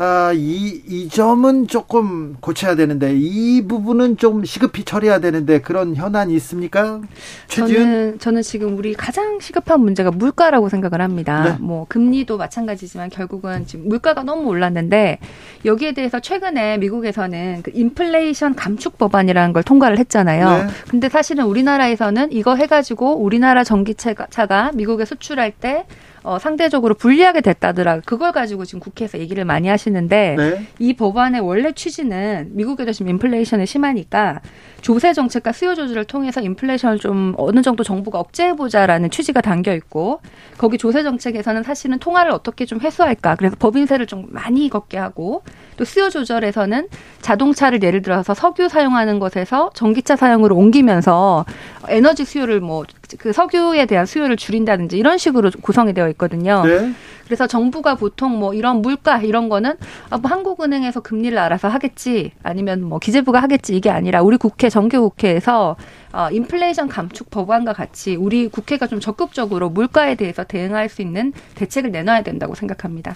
아, 0.00 0.32
이, 0.32 0.80
이 0.86 1.08
점은 1.08 1.66
조금 1.66 2.36
고쳐야 2.40 2.76
되는데, 2.76 3.16
이 3.16 3.66
부분은 3.66 4.16
좀 4.16 4.44
시급히 4.44 4.84
처리해야 4.84 5.18
되는데, 5.18 5.60
그런 5.60 5.96
현안이 5.96 6.34
있습니까? 6.36 7.00
최지은? 7.48 7.68
저는 7.68 8.18
저는 8.20 8.42
지금 8.42 8.78
우리 8.78 8.94
가장 8.94 9.40
시급한 9.40 9.80
문제가 9.80 10.12
물가라고 10.12 10.68
생각을 10.68 11.00
합니다. 11.00 11.42
네. 11.42 11.56
뭐 11.58 11.84
금리도 11.88 12.36
마찬가지지만 12.36 13.10
결국은 13.10 13.66
지금 13.66 13.88
물가가 13.88 14.22
너무 14.22 14.48
올랐는데 14.48 15.18
여기에 15.64 15.94
대해서 15.94 16.20
최근에 16.20 16.78
미국에서는 16.78 17.62
그 17.62 17.72
인플레이션 17.74 18.54
감축 18.54 18.98
법안이라는 18.98 19.52
걸 19.52 19.62
통과를 19.64 19.98
했잖아요. 19.98 20.64
네. 20.64 20.66
근데 20.88 21.08
사실은 21.08 21.44
우리나라에서는 21.46 22.32
이거 22.32 22.54
해가지고 22.54 23.16
우리나라 23.16 23.64
전기차가 23.64 24.26
차가 24.30 24.70
미국에 24.74 25.04
수출할 25.04 25.52
때 25.52 25.86
어, 26.28 26.38
상대적으로 26.38 26.92
불리하게 26.92 27.40
됐다더라. 27.40 28.00
그걸 28.04 28.32
가지고 28.32 28.66
지금 28.66 28.80
국회에서 28.80 29.18
얘기를 29.18 29.46
많이 29.46 29.68
하시는데 29.68 30.34
네. 30.36 30.66
이 30.78 30.92
법안의 30.92 31.40
원래 31.40 31.72
취지는 31.72 32.50
미국에도 32.52 32.92
지금 32.92 33.08
인플레이션이 33.12 33.64
심하니까 33.64 34.42
조세 34.82 35.14
정책과 35.14 35.52
수요 35.52 35.74
조절을 35.74 36.04
통해서 36.04 36.42
인플레이션을 36.42 36.98
좀 36.98 37.34
어느 37.38 37.62
정도 37.62 37.82
정부가 37.82 38.20
억제해 38.20 38.54
보자라는 38.56 39.08
취지가 39.08 39.40
담겨 39.40 39.72
있고 39.72 40.20
거기 40.58 40.76
조세 40.76 41.02
정책에서는 41.02 41.62
사실은 41.62 41.98
통화를 41.98 42.30
어떻게 42.30 42.66
좀 42.66 42.82
해소할까 42.82 43.36
그래서 43.36 43.56
법인세를 43.58 44.06
좀 44.06 44.26
많이 44.28 44.68
걷게 44.68 44.98
하고 44.98 45.42
또 45.78 45.86
수요 45.86 46.10
조절에서는 46.10 46.88
자동차를 47.22 47.82
예를 47.82 48.02
들어서 48.02 48.34
석유 48.34 48.68
사용하는 48.68 49.18
것에서 49.18 49.70
전기차 49.72 50.16
사용으로 50.16 50.56
옮기면서 50.56 51.46
에너지 51.88 52.26
수요를 52.26 52.60
뭐 52.60 52.84
그 53.16 53.32
석유에 53.32 53.86
대한 53.86 54.04
수요를 54.04 54.36
줄인다든지 54.36 54.98
이런 54.98 55.18
식으로 55.18 55.50
구성이 55.62 55.94
되어 55.94 56.08
있거든요. 56.10 56.62
네. 56.64 56.92
그래서 57.24 57.46
정부가 57.46 57.94
보통 57.94 58.38
뭐 58.38 58.54
이런 58.54 58.80
물가 58.80 59.18
이런 59.18 59.48
거는 59.48 59.74
아, 60.10 60.16
뭐 60.16 60.30
한국은행에서 60.30 61.00
금리를 61.00 61.36
알아서 61.38 61.68
하겠지 61.68 62.32
아니면 62.42 62.82
뭐 62.82 62.98
기재부가 62.98 63.40
하겠지 63.40 63.76
이게 63.76 63.90
아니라 63.90 64.22
우리 64.22 64.36
국회 64.38 64.70
정규 64.70 65.02
국회에서 65.02 65.76
어, 66.12 66.28
인플레이션 66.30 66.88
감축 66.88 67.30
법안과 67.30 67.74
같이 67.74 68.16
우리 68.16 68.48
국회가 68.48 68.86
좀 68.86 68.98
적극적으로 68.98 69.68
물가에 69.68 70.14
대해서 70.14 70.42
대응할 70.42 70.88
수 70.88 71.02
있는 71.02 71.32
대책을 71.54 71.90
내놔야 71.90 72.22
된다고 72.22 72.54
생각합니다. 72.54 73.14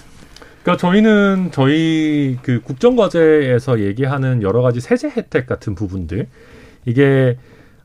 그러니까 0.62 0.80
저희는 0.86 1.50
저희 1.50 2.38
그 2.42 2.60
국정과제에서 2.60 3.80
얘기하는 3.80 4.42
여러 4.42 4.62
가지 4.62 4.80
세제 4.80 5.08
혜택 5.08 5.46
같은 5.46 5.74
부분들 5.74 6.28
이게 6.84 7.36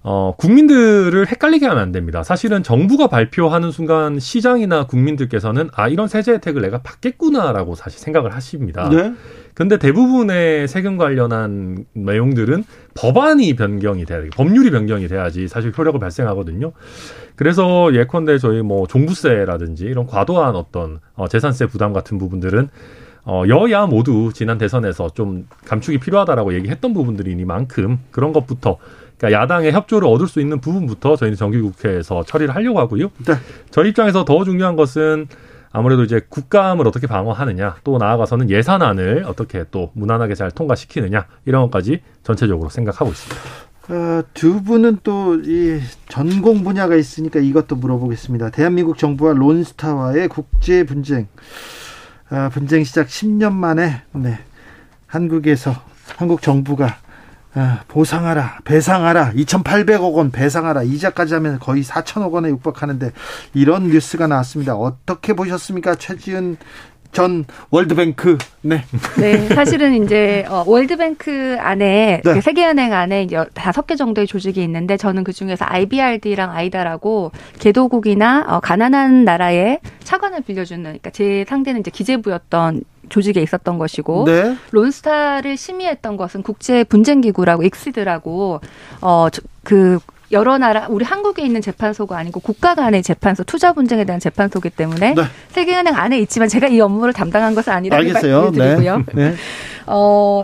어, 0.04 0.36
국민들을 0.38 1.28
헷갈리게 1.28 1.66
하면 1.66 1.82
안 1.82 1.92
됩니다. 1.92 2.24
사실은 2.24 2.64
정부가 2.64 3.08
발표하는 3.08 3.72
순간 3.72 4.20
시장이나 4.20 4.86
국민들께서는 4.88 5.70
아, 5.74 5.88
이런 5.88 6.08
세제 6.08 6.34
혜택을 6.34 6.62
내가 6.62 6.82
받겠구나라고 6.82 7.76
사실 7.76 8.00
생각을 8.00 8.34
하십니다. 8.34 8.90
네. 8.90 9.14
근데 9.54 9.80
대부분의 9.80 10.68
세금 10.68 10.98
관련한 10.98 11.86
내용들은 11.94 12.64
법안이 12.94 13.56
변경이 13.56 14.06
돼야 14.06 14.22
돼. 14.22 14.30
법률이 14.30 14.70
변경이 14.70 15.08
돼야지 15.08 15.48
사실 15.48 15.74
효력을 15.76 16.00
발생하거든요. 16.00 16.74
그래서 17.36 17.94
예컨대 17.94 18.38
저희 18.38 18.62
뭐 18.62 18.86
종부세라든지 18.88 19.86
이런 19.86 20.06
과도한 20.06 20.56
어떤 20.56 21.00
어, 21.16 21.28
재산세 21.28 21.68
부담 21.68 21.92
같은 21.92 22.18
부분들은 22.18 22.70
어, 23.26 23.44
여야 23.50 23.88
모두 23.88 24.32
지난 24.34 24.58
대선에서 24.58 25.10
좀 25.10 25.48
감축이 25.66 25.98
필요하다라고 25.98 26.54
얘기했던 26.54 26.94
부분들이니만큼 26.94 28.00
그런 28.10 28.32
것부터 28.32 28.78
그러니까 29.18 29.42
야당의 29.42 29.72
협조를 29.72 30.08
얻을 30.08 30.28
수 30.28 30.40
있는 30.40 30.60
부분부터 30.62 31.16
저희는 31.16 31.38
정기국회에서 31.38 32.24
처리를 32.24 32.56
하려고 32.56 32.80
하고요. 32.80 33.10
네. 33.26 33.34
저희 33.72 33.90
입장에서 33.90 34.26
더 34.26 34.44
중요한 34.44 34.76
것은 34.76 35.28
아무래도 35.72 36.04
이제 36.04 36.22
국감을 36.30 36.88
어떻게 36.88 37.08
방어하느냐, 37.08 37.78
또 37.84 37.98
나아가서는 37.98 38.50
예산안을 38.50 39.26
어떻게 39.28 39.66
또 39.70 39.92
무난하게 39.94 40.34
잘 40.36 40.50
통과시키느냐 40.52 41.26
이런 41.46 41.64
것까지 41.64 42.02
전체적으로 42.24 42.70
생각하고 42.70 43.12
있습니다. 43.12 43.42
어, 43.90 44.22
두 44.34 44.64
분은 44.64 45.00
또 45.04 45.36
이 45.36 45.80
전공 46.10 46.64
분야가 46.64 46.96
있으니까 46.96 47.40
이것도 47.40 47.76
물어보겠습니다. 47.78 48.50
대한민국 48.50 48.98
정부와 48.98 49.34
론스타와의 49.34 50.28
국제 50.28 50.84
분쟁. 50.84 51.28
아, 52.30 52.50
분쟁 52.50 52.84
시작 52.84 53.08
10년 53.08 53.54
만에 53.54 54.02
네. 54.14 54.40
한국에서 55.06 55.74
한국 56.18 56.42
정부가 56.42 56.86
아, 56.86 57.07
보상하라, 57.88 58.60
배상하라, 58.64 59.34
2,800억 59.34 60.14
원 60.14 60.32
배상하라, 60.32 60.84
이자까지 60.84 61.34
하면 61.36 61.60
거의 61.60 61.84
4천억 61.84 62.32
원에 62.32 62.50
육박하는데 62.50 63.12
이런 63.54 63.90
뉴스가 63.90 64.28
나왔습니다. 64.28 64.76
어떻게 64.76 65.34
보셨습니까? 65.34 65.96
최지은 65.96 66.58
전 67.12 67.46
월드뱅크. 67.72 68.38
네. 68.62 68.84
네, 69.20 69.48
사실은 69.50 70.04
이제 70.04 70.46
어, 70.50 70.64
월드뱅크 70.68 71.58
안에 71.60 72.22
네. 72.24 72.34
그 72.34 72.42
세계은행 72.42 72.94
안에 72.94 73.28
다섯 73.54 73.88
개 73.88 73.96
정도의 73.96 74.28
조직이 74.28 74.62
있는데 74.64 74.98
저는 74.98 75.24
그 75.24 75.34
중에서 75.34 75.66
IBRD랑 75.68 76.52
아이다라고 76.52 77.32
개도국이나 77.60 78.46
어, 78.48 78.60
가난한 78.60 79.26
나라에 79.26 79.80
차관을 80.04 80.42
빌려주는 80.42 80.84
그러니까 80.84 81.10
제 81.10 81.46
상대는 81.48 81.82
이제 81.82 81.92
기재부였던 81.92 82.84
조직에 83.10 83.42
있었던 83.42 83.78
것이고 83.78 84.26
네. 84.26 84.56
론스타를 84.72 85.58
심의했던 85.58 86.18
것은 86.18 86.44
국제 86.44 86.84
분쟁 86.84 87.22
기구라고 87.22 87.64
익시드라고 87.64 88.62
어그 89.02 90.00
여러 90.32 90.58
나라 90.58 90.88
우리 90.90 91.06
한국에 91.06 91.44
있는 91.44 91.62
재판소가 91.62 92.18
아니고 92.18 92.42
국가 92.42 92.76
간의 92.76 93.02
재판소 93.02 93.44
투자 93.44 93.72
분쟁에 93.74 94.04
대한 94.04 94.20
재판소기 94.20 94.70
때문에 94.70 95.14
네. 95.14 95.24
세계은행 95.50 95.96
안에 95.96 96.20
있지만 96.20 96.50
제가 96.50 96.68
이 96.68 96.80
업무를 96.82 97.14
담당한 97.14 97.56
것은 97.56 97.72
아니라는 97.72 98.08
알겠어요. 98.08 98.52
네. 98.52 98.58
말씀드리고요. 98.58 99.04
네. 99.14 99.36
어 99.86 100.44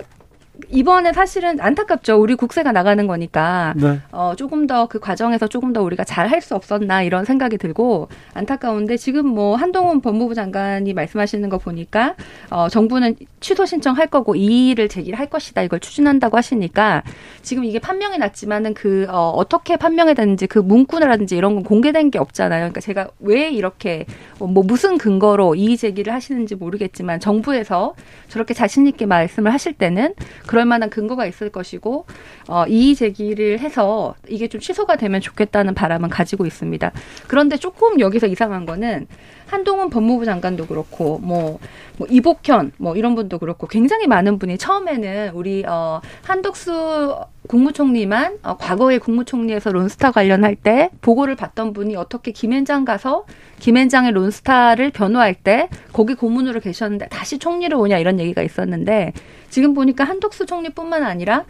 이번에 0.70 1.14
사실은 1.14 1.60
안타깝죠. 1.60 2.16
우리 2.22 2.36
국세가 2.36 2.72
나가는 2.72 3.08
거니까 3.08 3.74
네. 3.76 4.00
어, 4.12 4.34
조금 4.38 4.68
더 4.68 4.86
그 4.88 5.00
과정에서 5.00 5.48
조금 5.48 5.74
더 5.74 5.82
우리가 5.82 6.04
잘 6.04 6.30
할 6.30 6.42
수 6.42 6.56
없었나 6.56 7.02
이런 7.04 7.26
생각이 7.26 7.58
들고 7.58 8.10
안타까운데 8.34 8.98
지금 8.98 9.28
뭐 9.28 9.56
한동훈 9.56 10.02
법무부 10.02 10.36
장관이 10.36 10.94
말씀하시는 10.94 11.48
거 11.50 11.58
보니까 11.58 12.16
어, 12.50 12.68
정부는 12.70 13.16
취소 13.40 13.66
신청할 13.66 14.08
거고 14.08 14.36
이의를 14.36 14.90
제기할 14.90 15.28
것이다 15.28 15.62
이걸 15.64 15.80
추진한다고 15.80 16.38
하시니까 16.38 17.04
지금 17.42 17.64
이게 17.66 17.80
판명이 17.80 18.18
났지만은 18.20 18.74
그 18.74 19.06
어, 19.10 19.30
어떻게 19.36 19.76
판명이 19.78 20.14
됐는지 20.16 20.48
그 20.48 20.60
문구라든지 20.60 21.36
이런 21.36 21.56
건 21.56 21.64
공개된 21.64 22.12
게 22.12 22.20
없잖아요. 22.20 22.60
그러니까 22.62 22.82
제가 22.82 23.08
왜 23.20 23.50
이렇게 23.50 24.06
어, 24.40 24.48
뭐 24.48 24.64
무슨 24.64 24.98
근거로 24.98 25.56
이의 25.56 25.78
제기를 25.78 26.14
하시는지 26.14 26.56
모르겠지만 26.56 27.20
정부에서 27.20 27.96
저렇게 28.28 28.54
자신 28.54 28.86
있게 28.88 29.06
말씀을 29.06 29.54
하실 29.54 29.74
때는 29.74 30.14
그럴 30.48 30.66
만한 30.66 30.90
근거가 30.90 31.26
있을 31.26 31.50
것이고 31.50 32.06
어, 32.48 32.66
이의 32.68 32.96
제기를 32.96 33.60
해서 33.60 34.16
이게 34.28 34.48
좀 34.48 34.60
취소가 34.62 34.96
되면 34.96 35.22
좋겠다는 35.22 35.74
바람은 35.74 36.10
가지고 36.10 36.46
있습니다. 36.46 36.92
그런데 37.28 37.58
조금 37.58 38.00
여기서 38.00 38.28
이상한 38.28 38.66
거는 38.66 39.08
한동훈 39.48 39.90
법무부 39.90 40.26
장관도 40.26 40.68
그렇고 40.68 41.20
뭐, 41.20 41.60
뭐 41.98 42.08
이복현 42.10 42.72
뭐 42.78 42.96
이런 42.96 43.16
분도 43.16 43.40
그렇고 43.40 43.68
굉장히 43.68 44.08
많은 44.08 44.40
분이 44.40 44.58
처음에는 44.58 45.32
우리 45.34 45.64
어 45.68 46.02
한덕수 46.24 47.16
국무총리만 47.48 48.40
어, 48.44 48.58
과거에 48.58 48.98
국무총리에서 49.00 49.72
론스타 49.72 50.12
관련할 50.12 50.56
때 50.56 50.90
보고를 51.02 51.36
받던 51.36 51.74
분이 51.74 51.96
어떻게 51.96 52.32
김앤장 52.32 52.86
가서 52.86 53.26
김앤장의 53.60 54.12
론스타를 54.14 54.92
변호할 54.92 55.34
때 55.34 55.70
거기 55.92 56.14
고문으로 56.14 56.60
계셨는데 56.60 57.10
다시 57.10 57.40
총리로 57.40 57.80
오냐 57.80 57.98
이런 57.98 58.20
얘기가 58.20 58.42
있었는데 58.42 59.14
지금 59.50 59.74
보니까 59.74 60.04
한덕수 60.04 60.46
총리뿐만 60.46 61.04
아니라 61.04 61.46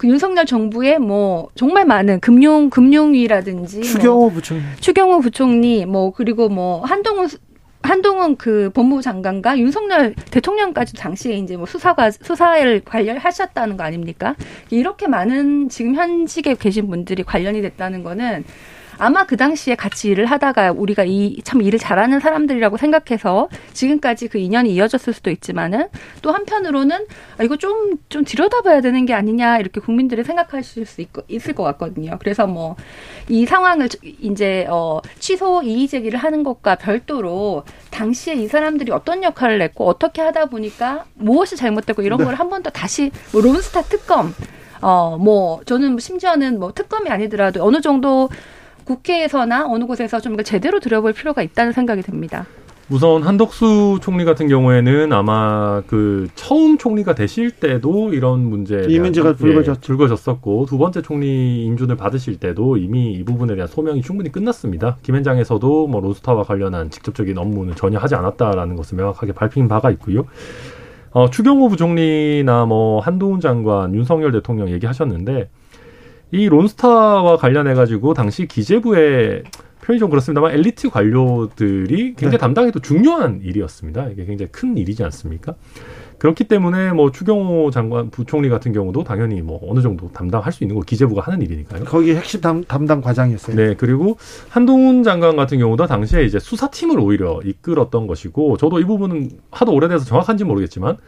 그 0.00 0.08
윤석열 0.08 0.46
정부의 0.46 0.98
뭐 0.98 1.50
정말 1.54 1.84
많은 1.84 2.20
금융 2.20 2.70
금융위라든지 2.70 3.80
뭐 3.80 3.84
추경호 3.84 4.30
부총리. 4.30 4.62
추경호 4.80 5.20
부총리 5.20 5.84
뭐 5.84 6.10
그리고 6.10 6.48
뭐 6.48 6.82
한동훈 6.86 7.28
한동훈 7.82 8.36
그 8.36 8.70
법무부 8.72 9.02
장관과 9.02 9.58
윤석열 9.58 10.14
대통령까지 10.30 10.94
당시에 10.94 11.36
이제 11.36 11.58
뭐 11.58 11.66
수사가 11.66 12.12
수사를 12.12 12.80
관련하셨다는 12.82 13.76
거 13.76 13.84
아닙니까? 13.84 14.36
이렇게 14.70 15.06
많은 15.06 15.68
지금 15.68 15.94
현직에 15.94 16.54
계신 16.54 16.88
분들이 16.88 17.22
관련이 17.22 17.60
됐다는 17.60 18.02
거는 18.02 18.44
아마 19.00 19.24
그 19.24 19.36
당시에 19.36 19.74
같이 19.74 20.08
일을 20.10 20.26
하다가 20.26 20.72
우리가 20.72 21.04
이 21.04 21.40
참 21.42 21.62
일을 21.62 21.78
잘하는 21.78 22.20
사람들이라고 22.20 22.76
생각해서 22.76 23.48
지금까지 23.72 24.28
그 24.28 24.38
인연이 24.38 24.74
이어졌을 24.74 25.12
수도 25.12 25.30
있지만은 25.30 25.88
또 26.22 26.32
한편으로는 26.32 27.06
아, 27.38 27.42
이거 27.42 27.56
좀, 27.56 27.96
좀 28.10 28.24
들여다봐야 28.24 28.80
되는 28.82 29.06
게 29.06 29.14
아니냐 29.14 29.58
이렇게 29.58 29.80
국민들이 29.80 30.22
생각하실 30.22 30.84
수 30.86 31.00
있, 31.00 31.08
있을 31.28 31.54
것 31.54 31.62
같거든요. 31.64 32.18
그래서 32.20 32.46
뭐 32.46 32.76
이 33.28 33.46
상황을 33.46 33.88
이제 34.20 34.66
어, 34.68 35.00
취소 35.20 35.62
이의 35.62 35.86
제기를 35.88 36.18
하는 36.18 36.42
것과 36.42 36.74
별도로 36.74 37.64
당시에 37.90 38.34
이 38.34 38.48
사람들이 38.48 38.90
어떤 38.92 39.22
역할을 39.22 39.62
했고 39.62 39.86
어떻게 39.86 40.20
하다 40.20 40.46
보니까 40.46 41.04
무엇이 41.14 41.56
잘못됐고 41.56 42.02
이런 42.02 42.18
네. 42.18 42.24
걸한 42.24 42.50
번 42.50 42.60
더 42.62 42.68
다시 42.70 43.10
뭐 43.32 43.40
론스타 43.40 43.82
특검 43.82 44.34
어, 44.82 45.16
뭐, 45.18 45.60
저는 45.66 45.98
심지어는 45.98 46.58
뭐 46.58 46.72
특검이 46.72 47.08
아니더라도 47.10 47.62
어느 47.64 47.80
정도 47.80 48.28
국회에서나 48.90 49.66
어느 49.68 49.84
곳에서 49.84 50.20
좀 50.20 50.32
이걸 50.32 50.44
제대로 50.44 50.80
들여볼 50.80 51.12
필요가 51.12 51.42
있다는 51.42 51.72
생각이 51.72 52.02
듭니다. 52.02 52.46
우선 52.88 53.22
한덕수 53.22 54.00
총리 54.02 54.24
같은 54.24 54.48
경우에는 54.48 55.12
아마 55.12 55.80
그 55.86 56.26
처음 56.34 56.76
총리가 56.76 57.14
되실 57.14 57.52
때도 57.52 58.12
이런 58.12 58.40
문제에 58.40 58.86
이 58.88 58.98
문제가 58.98 59.28
예, 59.28 59.34
불거졌죠. 59.34 59.80
불거졌었고 59.80 60.66
두 60.66 60.76
번째 60.76 61.00
총리 61.00 61.66
인준을 61.66 61.96
받으실 61.96 62.40
때도 62.40 62.78
이미 62.78 63.12
이 63.12 63.22
부분에 63.22 63.54
대한 63.54 63.68
소명이 63.68 64.02
충분히 64.02 64.32
끝났습니다. 64.32 64.96
김현장에서도 65.04 65.86
뭐 65.86 66.00
로스타와 66.00 66.42
관련한 66.42 66.90
직접적인 66.90 67.38
업무는 67.38 67.76
전혀 67.76 67.96
하지 67.96 68.16
않았다라는 68.16 68.74
것을 68.74 68.96
명확하게 68.96 69.34
밝힌 69.34 69.68
바가 69.68 69.92
있고요. 69.92 70.24
어, 71.12 71.30
추경호 71.30 71.68
부총리나 71.68 72.66
뭐 72.66 72.98
한동훈 72.98 73.38
장관, 73.38 73.94
윤석열 73.94 74.32
대통령 74.32 74.68
얘기하셨는데 74.68 75.48
이 76.32 76.48
론스타와 76.48 77.36
관련해 77.36 77.74
가지고 77.74 78.14
당시 78.14 78.46
기재부의 78.46 79.44
표현이 79.82 79.98
좀 79.98 80.10
그렇습니다만 80.10 80.52
엘리트 80.52 80.90
관료들이 80.90 82.14
굉장히 82.14 82.32
네. 82.32 82.38
담당해도 82.38 82.80
중요한 82.80 83.40
일이었습니다. 83.42 84.08
이게 84.10 84.24
굉장히 84.24 84.52
큰 84.52 84.76
일이지 84.76 85.02
않습니까? 85.04 85.54
그렇기 86.18 86.44
때문에 86.44 86.92
뭐 86.92 87.10
추경호 87.10 87.70
장관 87.70 88.10
부총리 88.10 88.50
같은 88.50 88.74
경우도 88.74 89.04
당연히 89.04 89.40
뭐 89.40 89.58
어느 89.68 89.80
정도 89.80 90.12
담당할 90.12 90.52
수 90.52 90.62
있는 90.62 90.76
거 90.76 90.82
기재부가 90.82 91.22
하는 91.22 91.40
일이니까요. 91.40 91.84
거기 91.84 92.14
핵심 92.14 92.42
담, 92.42 92.62
담당 92.64 93.00
과장이었어요. 93.00 93.56
네, 93.56 93.74
그리고 93.74 94.18
한동훈 94.50 95.02
장관 95.02 95.34
같은 95.34 95.58
경우도 95.58 95.86
당시에 95.86 96.24
이제 96.24 96.38
수사팀을 96.38 97.00
오히려 97.00 97.40
이끌었던 97.42 98.06
것이고, 98.06 98.58
저도 98.58 98.80
이 98.80 98.84
부분은 98.84 99.30
하도 99.50 99.72
오래돼서 99.72 100.04
정확한지 100.04 100.44
모르겠지만, 100.44 100.98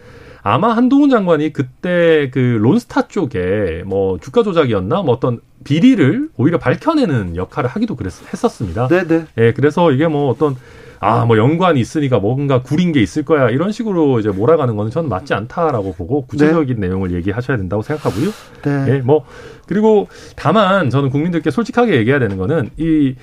아마 0.42 0.76
한동훈 0.76 1.10
장관이 1.10 1.52
그때 1.52 2.30
그 2.32 2.38
론스타 2.38 3.08
쪽에 3.08 3.82
뭐 3.86 4.18
주가 4.18 4.42
조작이었나 4.42 5.02
뭐 5.02 5.14
어떤 5.14 5.40
비리를 5.64 6.30
오히려 6.36 6.58
밝혀내는 6.58 7.36
역할을 7.36 7.70
하기도 7.70 7.94
그랬, 7.94 8.12
했었습니다. 8.32 8.88
네, 8.88 9.06
네. 9.06 9.26
예, 9.38 9.52
그래서 9.52 9.92
이게 9.92 10.08
뭐 10.08 10.30
어떤 10.30 10.56
아, 10.98 11.24
뭐 11.24 11.36
연관이 11.36 11.80
있으니까 11.80 12.18
뭔가 12.18 12.62
구린 12.62 12.92
게 12.92 13.00
있을 13.00 13.24
거야. 13.24 13.50
이런 13.50 13.72
식으로 13.72 14.20
이제 14.20 14.30
몰아가는 14.30 14.76
거는 14.76 14.90
저는 14.90 15.08
맞지 15.08 15.34
않다라고 15.34 15.94
보고 15.94 16.26
구체적인 16.26 16.78
내용을 16.78 17.12
얘기하셔야 17.12 17.56
된다고 17.56 17.82
생각하고요. 17.82 18.30
네. 18.64 18.86
예, 18.88 18.98
뭐 19.00 19.24
그리고 19.66 20.08
다만 20.36 20.90
저는 20.90 21.10
국민들께 21.10 21.50
솔직하게 21.50 21.96
얘기해야 21.96 22.18
되는 22.18 22.36
거는 22.36 22.70
이 22.78 23.14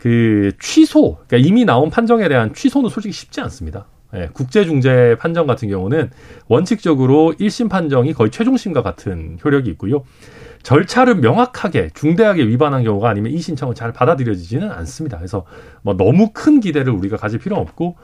그 0.00 0.52
취소, 0.58 1.18
그러니까 1.26 1.46
이미 1.46 1.64
나온 1.64 1.90
판정에 1.90 2.28
대한 2.28 2.54
취소는 2.54 2.88
솔직히 2.88 3.12
쉽지 3.12 3.40
않습니다. 3.42 3.86
예, 4.14 4.28
국제중재 4.32 5.16
판정 5.18 5.46
같은 5.46 5.68
경우는 5.68 6.10
원칙적으로 6.48 7.34
1심 7.38 7.68
판정이 7.68 8.12
거의 8.12 8.30
최종심과 8.30 8.82
같은 8.82 9.38
효력이 9.44 9.70
있고요. 9.70 10.02
절차를 10.62 11.16
명확하게 11.16 11.90
중대하게 11.94 12.46
위반한 12.46 12.84
경우가 12.84 13.08
아니면 13.08 13.32
이 13.32 13.38
신청은 13.38 13.74
잘 13.74 13.92
받아들여지지는 13.92 14.70
않습니다. 14.70 15.16
그래서 15.16 15.44
뭐 15.82 15.96
너무 15.96 16.30
큰 16.32 16.60
기대를 16.60 16.92
우리가 16.92 17.16
가질 17.16 17.38
필요는 17.38 17.62
없고 17.62 17.96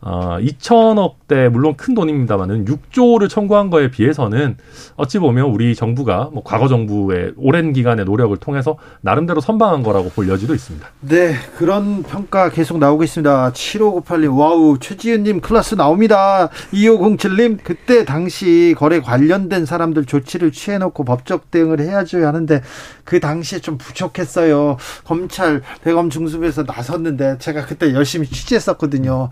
어, 0.00 0.38
2천억대 0.40 1.48
물론 1.48 1.76
큰 1.76 1.94
돈입니다만은 1.94 2.64
6조를 2.66 3.28
청구한 3.28 3.70
거에 3.70 3.90
비해서는 3.90 4.56
어찌 4.96 5.18
보면 5.18 5.46
우리 5.46 5.74
정부가 5.74 6.30
뭐 6.32 6.42
과거 6.44 6.68
정부의 6.68 7.32
오랜 7.36 7.72
기간의 7.72 8.04
노력을 8.04 8.36
통해서 8.36 8.76
나름대로 9.00 9.40
선방한 9.40 9.82
거라고 9.82 10.10
볼 10.10 10.28
여지도 10.28 10.54
있습니다. 10.54 10.86
네, 11.00 11.34
그런 11.56 12.02
평가 12.02 12.50
계속 12.50 12.78
나오고 12.78 13.04
있습니다. 13.04 13.52
7598님, 13.52 14.38
와우, 14.38 14.78
최지은님 14.78 15.40
클래스 15.40 15.74
나옵니다. 15.74 16.50
2507님, 16.72 17.58
그때 17.62 18.04
당시 18.04 18.74
거래 18.78 19.00
관련된 19.00 19.66
사람들 19.66 20.04
조치를 20.04 20.52
취해놓고 20.52 21.04
법적 21.04 21.50
대응을 21.50 21.80
해야죠 21.80 22.24
하는데, 22.24 22.62
그 23.04 23.20
당시에 23.20 23.60
좀 23.60 23.78
부족했어요. 23.78 24.76
검찰, 25.04 25.62
대검 25.82 26.10
중수부에서 26.10 26.64
나섰는데, 26.64 27.38
제가 27.38 27.66
그때 27.66 27.92
열심히 27.92 28.26
취재했었거든요. 28.26 29.30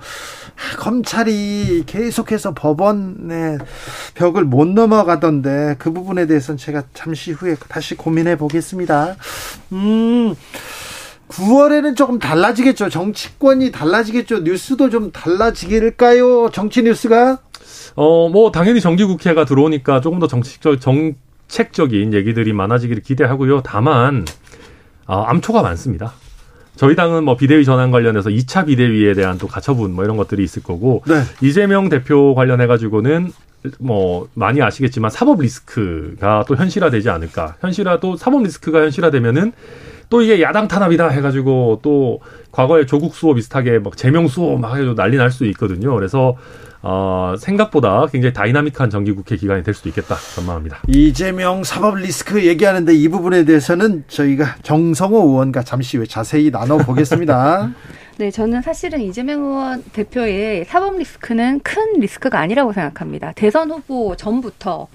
아, 0.56 0.76
검찰이 0.76 1.84
계속해서 1.86 2.54
법원의 2.54 3.58
벽을 4.14 4.44
못 4.44 4.68
넘어가던데, 4.68 5.76
그 5.78 5.92
부분에 5.92 6.26
대해서는 6.26 6.56
제가 6.58 6.84
잠시 6.94 7.32
후에 7.32 7.56
다시 7.68 7.96
고민해 7.96 8.36
보겠습니다. 8.36 9.16
음, 9.72 10.34
9월에는 11.28 11.96
조금 11.96 12.18
달라지겠죠. 12.18 12.88
정치권이 12.88 13.72
달라지겠죠. 13.72 14.40
뉴스도 14.40 14.90
좀 14.90 15.10
달라지길까요? 15.10 16.50
정치 16.50 16.82
뉴스가? 16.82 17.38
어, 17.96 18.28
뭐 18.28 18.50
당연히 18.52 18.80
정기국회가 18.80 19.44
들어오니까 19.44 20.00
조금 20.00 20.18
더 20.18 20.26
정책적 20.26 20.80
정책적인 20.80 22.12
얘기들이 22.12 22.52
많아지기를 22.52 23.02
기대하고요. 23.02 23.62
다만 23.62 24.24
아, 25.06 25.24
암초가 25.28 25.62
많습니다. 25.62 26.12
저희 26.76 26.96
당은 26.96 27.24
뭐 27.24 27.36
비대위 27.36 27.64
전환 27.64 27.90
관련해서 27.90 28.30
2차 28.30 28.66
비대위에 28.66 29.14
대한 29.14 29.38
또 29.38 29.46
가처분 29.46 29.92
뭐 29.92 30.04
이런 30.04 30.16
것들이 30.16 30.42
있을 30.42 30.62
거고 30.62 31.02
네. 31.06 31.22
이재명 31.40 31.88
대표 31.88 32.34
관련해 32.34 32.66
가지고는 32.66 33.32
뭐 33.78 34.28
많이 34.34 34.60
아시겠지만 34.60 35.10
사법 35.10 35.40
리스크가 35.40 36.44
또 36.46 36.56
현실화되지 36.56 37.08
않을까. 37.10 37.56
현실화 37.60 38.00
또 38.00 38.16
사법 38.16 38.42
리스크가 38.42 38.80
현실화되면은 38.82 39.52
또 40.10 40.22
이게 40.22 40.40
야당 40.42 40.68
탄압이다 40.68 41.08
해가지고 41.08 41.80
또 41.82 42.20
과거에 42.52 42.86
조국 42.86 43.14
수호 43.14 43.34
비슷하게 43.34 43.78
막 43.80 43.96
재명 43.96 44.28
수호 44.28 44.56
막 44.58 44.76
해도 44.76 44.94
난리 44.94 45.16
날 45.16 45.30
수 45.30 45.44
있거든요. 45.46 45.94
그래서 45.94 46.36
어, 46.86 47.34
생각보다 47.38 48.06
굉장히 48.12 48.34
다이나믹한 48.34 48.90
정기국회 48.90 49.36
기간이 49.36 49.62
될 49.62 49.72
수도 49.72 49.88
있겠다 49.88 50.16
전망합니다. 50.34 50.82
이재명 50.86 51.64
사법 51.64 51.96
리스크 51.96 52.44
얘기하는데 52.46 52.92
이 52.94 53.08
부분에 53.08 53.44
대해서는 53.46 54.04
저희가 54.06 54.56
정성호 54.62 55.16
의원과 55.30 55.62
잠시 55.62 55.96
후에 55.96 56.04
자세히 56.06 56.50
나눠보겠습니다. 56.50 57.70
네, 58.18 58.30
저는 58.30 58.62
사실은 58.62 59.00
이재명 59.00 59.40
의원 59.42 59.82
대표의 59.92 60.66
사법 60.66 60.98
리스크는 60.98 61.60
큰 61.64 61.98
리스크가 62.00 62.38
아니라고 62.38 62.72
생각합니다. 62.72 63.32
대선 63.34 63.70
후보 63.70 64.14
전부터 64.14 64.86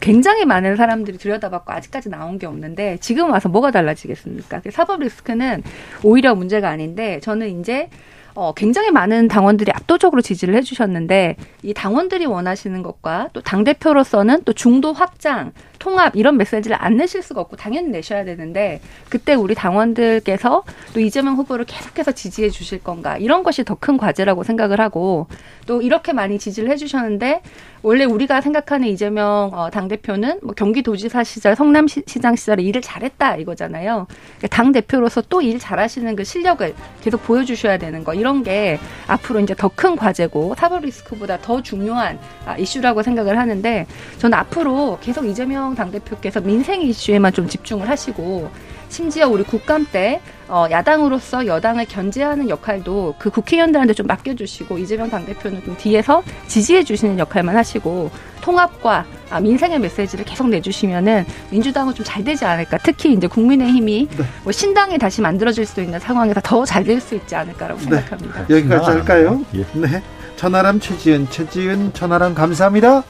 굉장히 0.00 0.44
많은 0.44 0.76
사람들이 0.76 1.18
들여다봤고 1.18 1.72
아직까지 1.72 2.08
나온 2.08 2.38
게 2.38 2.46
없는데 2.46 2.98
지금 3.00 3.30
와서 3.30 3.48
뭐가 3.48 3.70
달라지겠습니까? 3.70 4.60
그 4.60 4.70
사법 4.70 5.00
리스크는 5.00 5.62
오히려 6.02 6.34
문제가 6.34 6.68
아닌데 6.68 7.20
저는 7.20 7.60
이제 7.60 7.88
어, 8.36 8.52
굉장히 8.52 8.90
많은 8.90 9.28
당원들이 9.28 9.70
압도적으로 9.72 10.20
지지를 10.20 10.56
해주셨는데 10.56 11.36
이 11.62 11.72
당원들이 11.72 12.26
원하시는 12.26 12.82
것과 12.82 13.28
또 13.32 13.40
당 13.40 13.62
대표로서는 13.62 14.42
또 14.44 14.52
중도 14.52 14.92
확장, 14.92 15.52
통합 15.84 16.16
이런 16.16 16.38
메시지를 16.38 16.78
안 16.80 16.96
내실 16.96 17.20
수가 17.22 17.42
없고 17.42 17.56
당연히 17.56 17.88
내셔야 17.88 18.24
되는데 18.24 18.80
그때 19.10 19.34
우리 19.34 19.54
당원들께서 19.54 20.62
또 20.94 21.00
이재명 21.00 21.34
후보를 21.36 21.66
계속해서 21.66 22.12
지지해 22.12 22.48
주실 22.48 22.82
건가 22.82 23.18
이런 23.18 23.42
것이 23.42 23.64
더 23.64 23.74
큰 23.84 23.98
과제라고 23.98 24.44
생각을 24.44 24.80
하고 24.80 25.26
또 25.66 25.82
이렇게 25.82 26.12
많이 26.14 26.38
지지를 26.38 26.70
해주셨는데 26.70 27.42
원래 27.82 28.04
우리가 28.04 28.40
생각하는 28.40 28.88
이재명 28.88 29.50
어, 29.52 29.68
당 29.70 29.88
대표는 29.88 30.38
뭐 30.42 30.54
경기도지사 30.54 31.22
시절 31.22 31.54
성남시장 31.54 32.34
시절에 32.36 32.62
일을 32.62 32.80
잘했다 32.80 33.36
이거잖아요. 33.36 34.06
그러니까 34.38 34.48
당 34.48 34.72
대표로서 34.72 35.20
또 35.28 35.42
일 35.42 35.58
잘하시는 35.58 36.16
그 36.16 36.24
실력을 36.24 36.74
계속 37.02 37.22
보여주셔야 37.24 37.76
되는 37.76 38.02
거 38.04 38.14
이런 38.14 38.42
게 38.42 38.78
앞으로 39.06 39.40
이제 39.40 39.54
더 39.54 39.68
큰 39.74 39.96
과제고 39.96 40.54
사법 40.56 40.82
리스크보다 40.84 41.36
더 41.42 41.60
중요한 41.60 42.18
아, 42.46 42.56
이슈라고 42.56 43.02
생각을 43.02 43.36
하는데 43.36 43.86
저는 44.18 44.38
앞으로 44.38 44.98
계속 45.02 45.26
이재명 45.26 45.73
당 45.74 45.90
대표께서 45.90 46.40
민생 46.40 46.82
이슈에만 46.82 47.32
좀 47.32 47.48
집중을 47.48 47.88
하시고 47.88 48.50
심지어 48.88 49.28
우리 49.28 49.42
국감 49.42 49.86
때 49.90 50.20
어, 50.48 50.66
야당으로서 50.70 51.46
여당을 51.46 51.86
견제하는 51.86 52.48
역할도 52.48 53.16
그 53.18 53.30
국회의원들한테 53.30 53.94
좀 53.94 54.06
맡겨주시고 54.06 54.78
이재명 54.78 55.10
당대표는 55.10 55.64
좀 55.64 55.76
뒤에서 55.76 56.22
지지해 56.46 56.84
주시는 56.84 57.18
역할만 57.18 57.56
하시고 57.56 58.10
통합과 58.42 59.04
아, 59.30 59.40
민생의 59.40 59.80
메시지를 59.80 60.24
계속 60.26 60.48
내주시면은 60.48 61.24
민주당은 61.50 61.94
좀 61.94 62.04
잘 62.04 62.22
되지 62.22 62.44
않을까. 62.44 62.76
특히 62.84 63.14
이제 63.14 63.26
국민의힘이 63.26 64.06
네. 64.16 64.24
뭐 64.42 64.52
신당이 64.52 64.98
다시 64.98 65.22
만들어질 65.22 65.64
수 65.64 65.80
있는 65.80 65.98
상황에서 65.98 66.40
더 66.44 66.64
잘 66.66 66.84
될 66.84 67.00
수 67.00 67.14
있지 67.14 67.34
않을까라고 67.34 67.80
네. 67.80 67.86
생각합니다. 67.86 68.40
여기까지 68.50 68.90
할까요? 68.90 69.42
예. 69.54 69.64
네. 69.72 70.02
천하람 70.36 70.78
최지은, 70.78 71.30
최지은 71.30 71.94
천하람 71.94 72.34
감사합니다. 72.34 73.02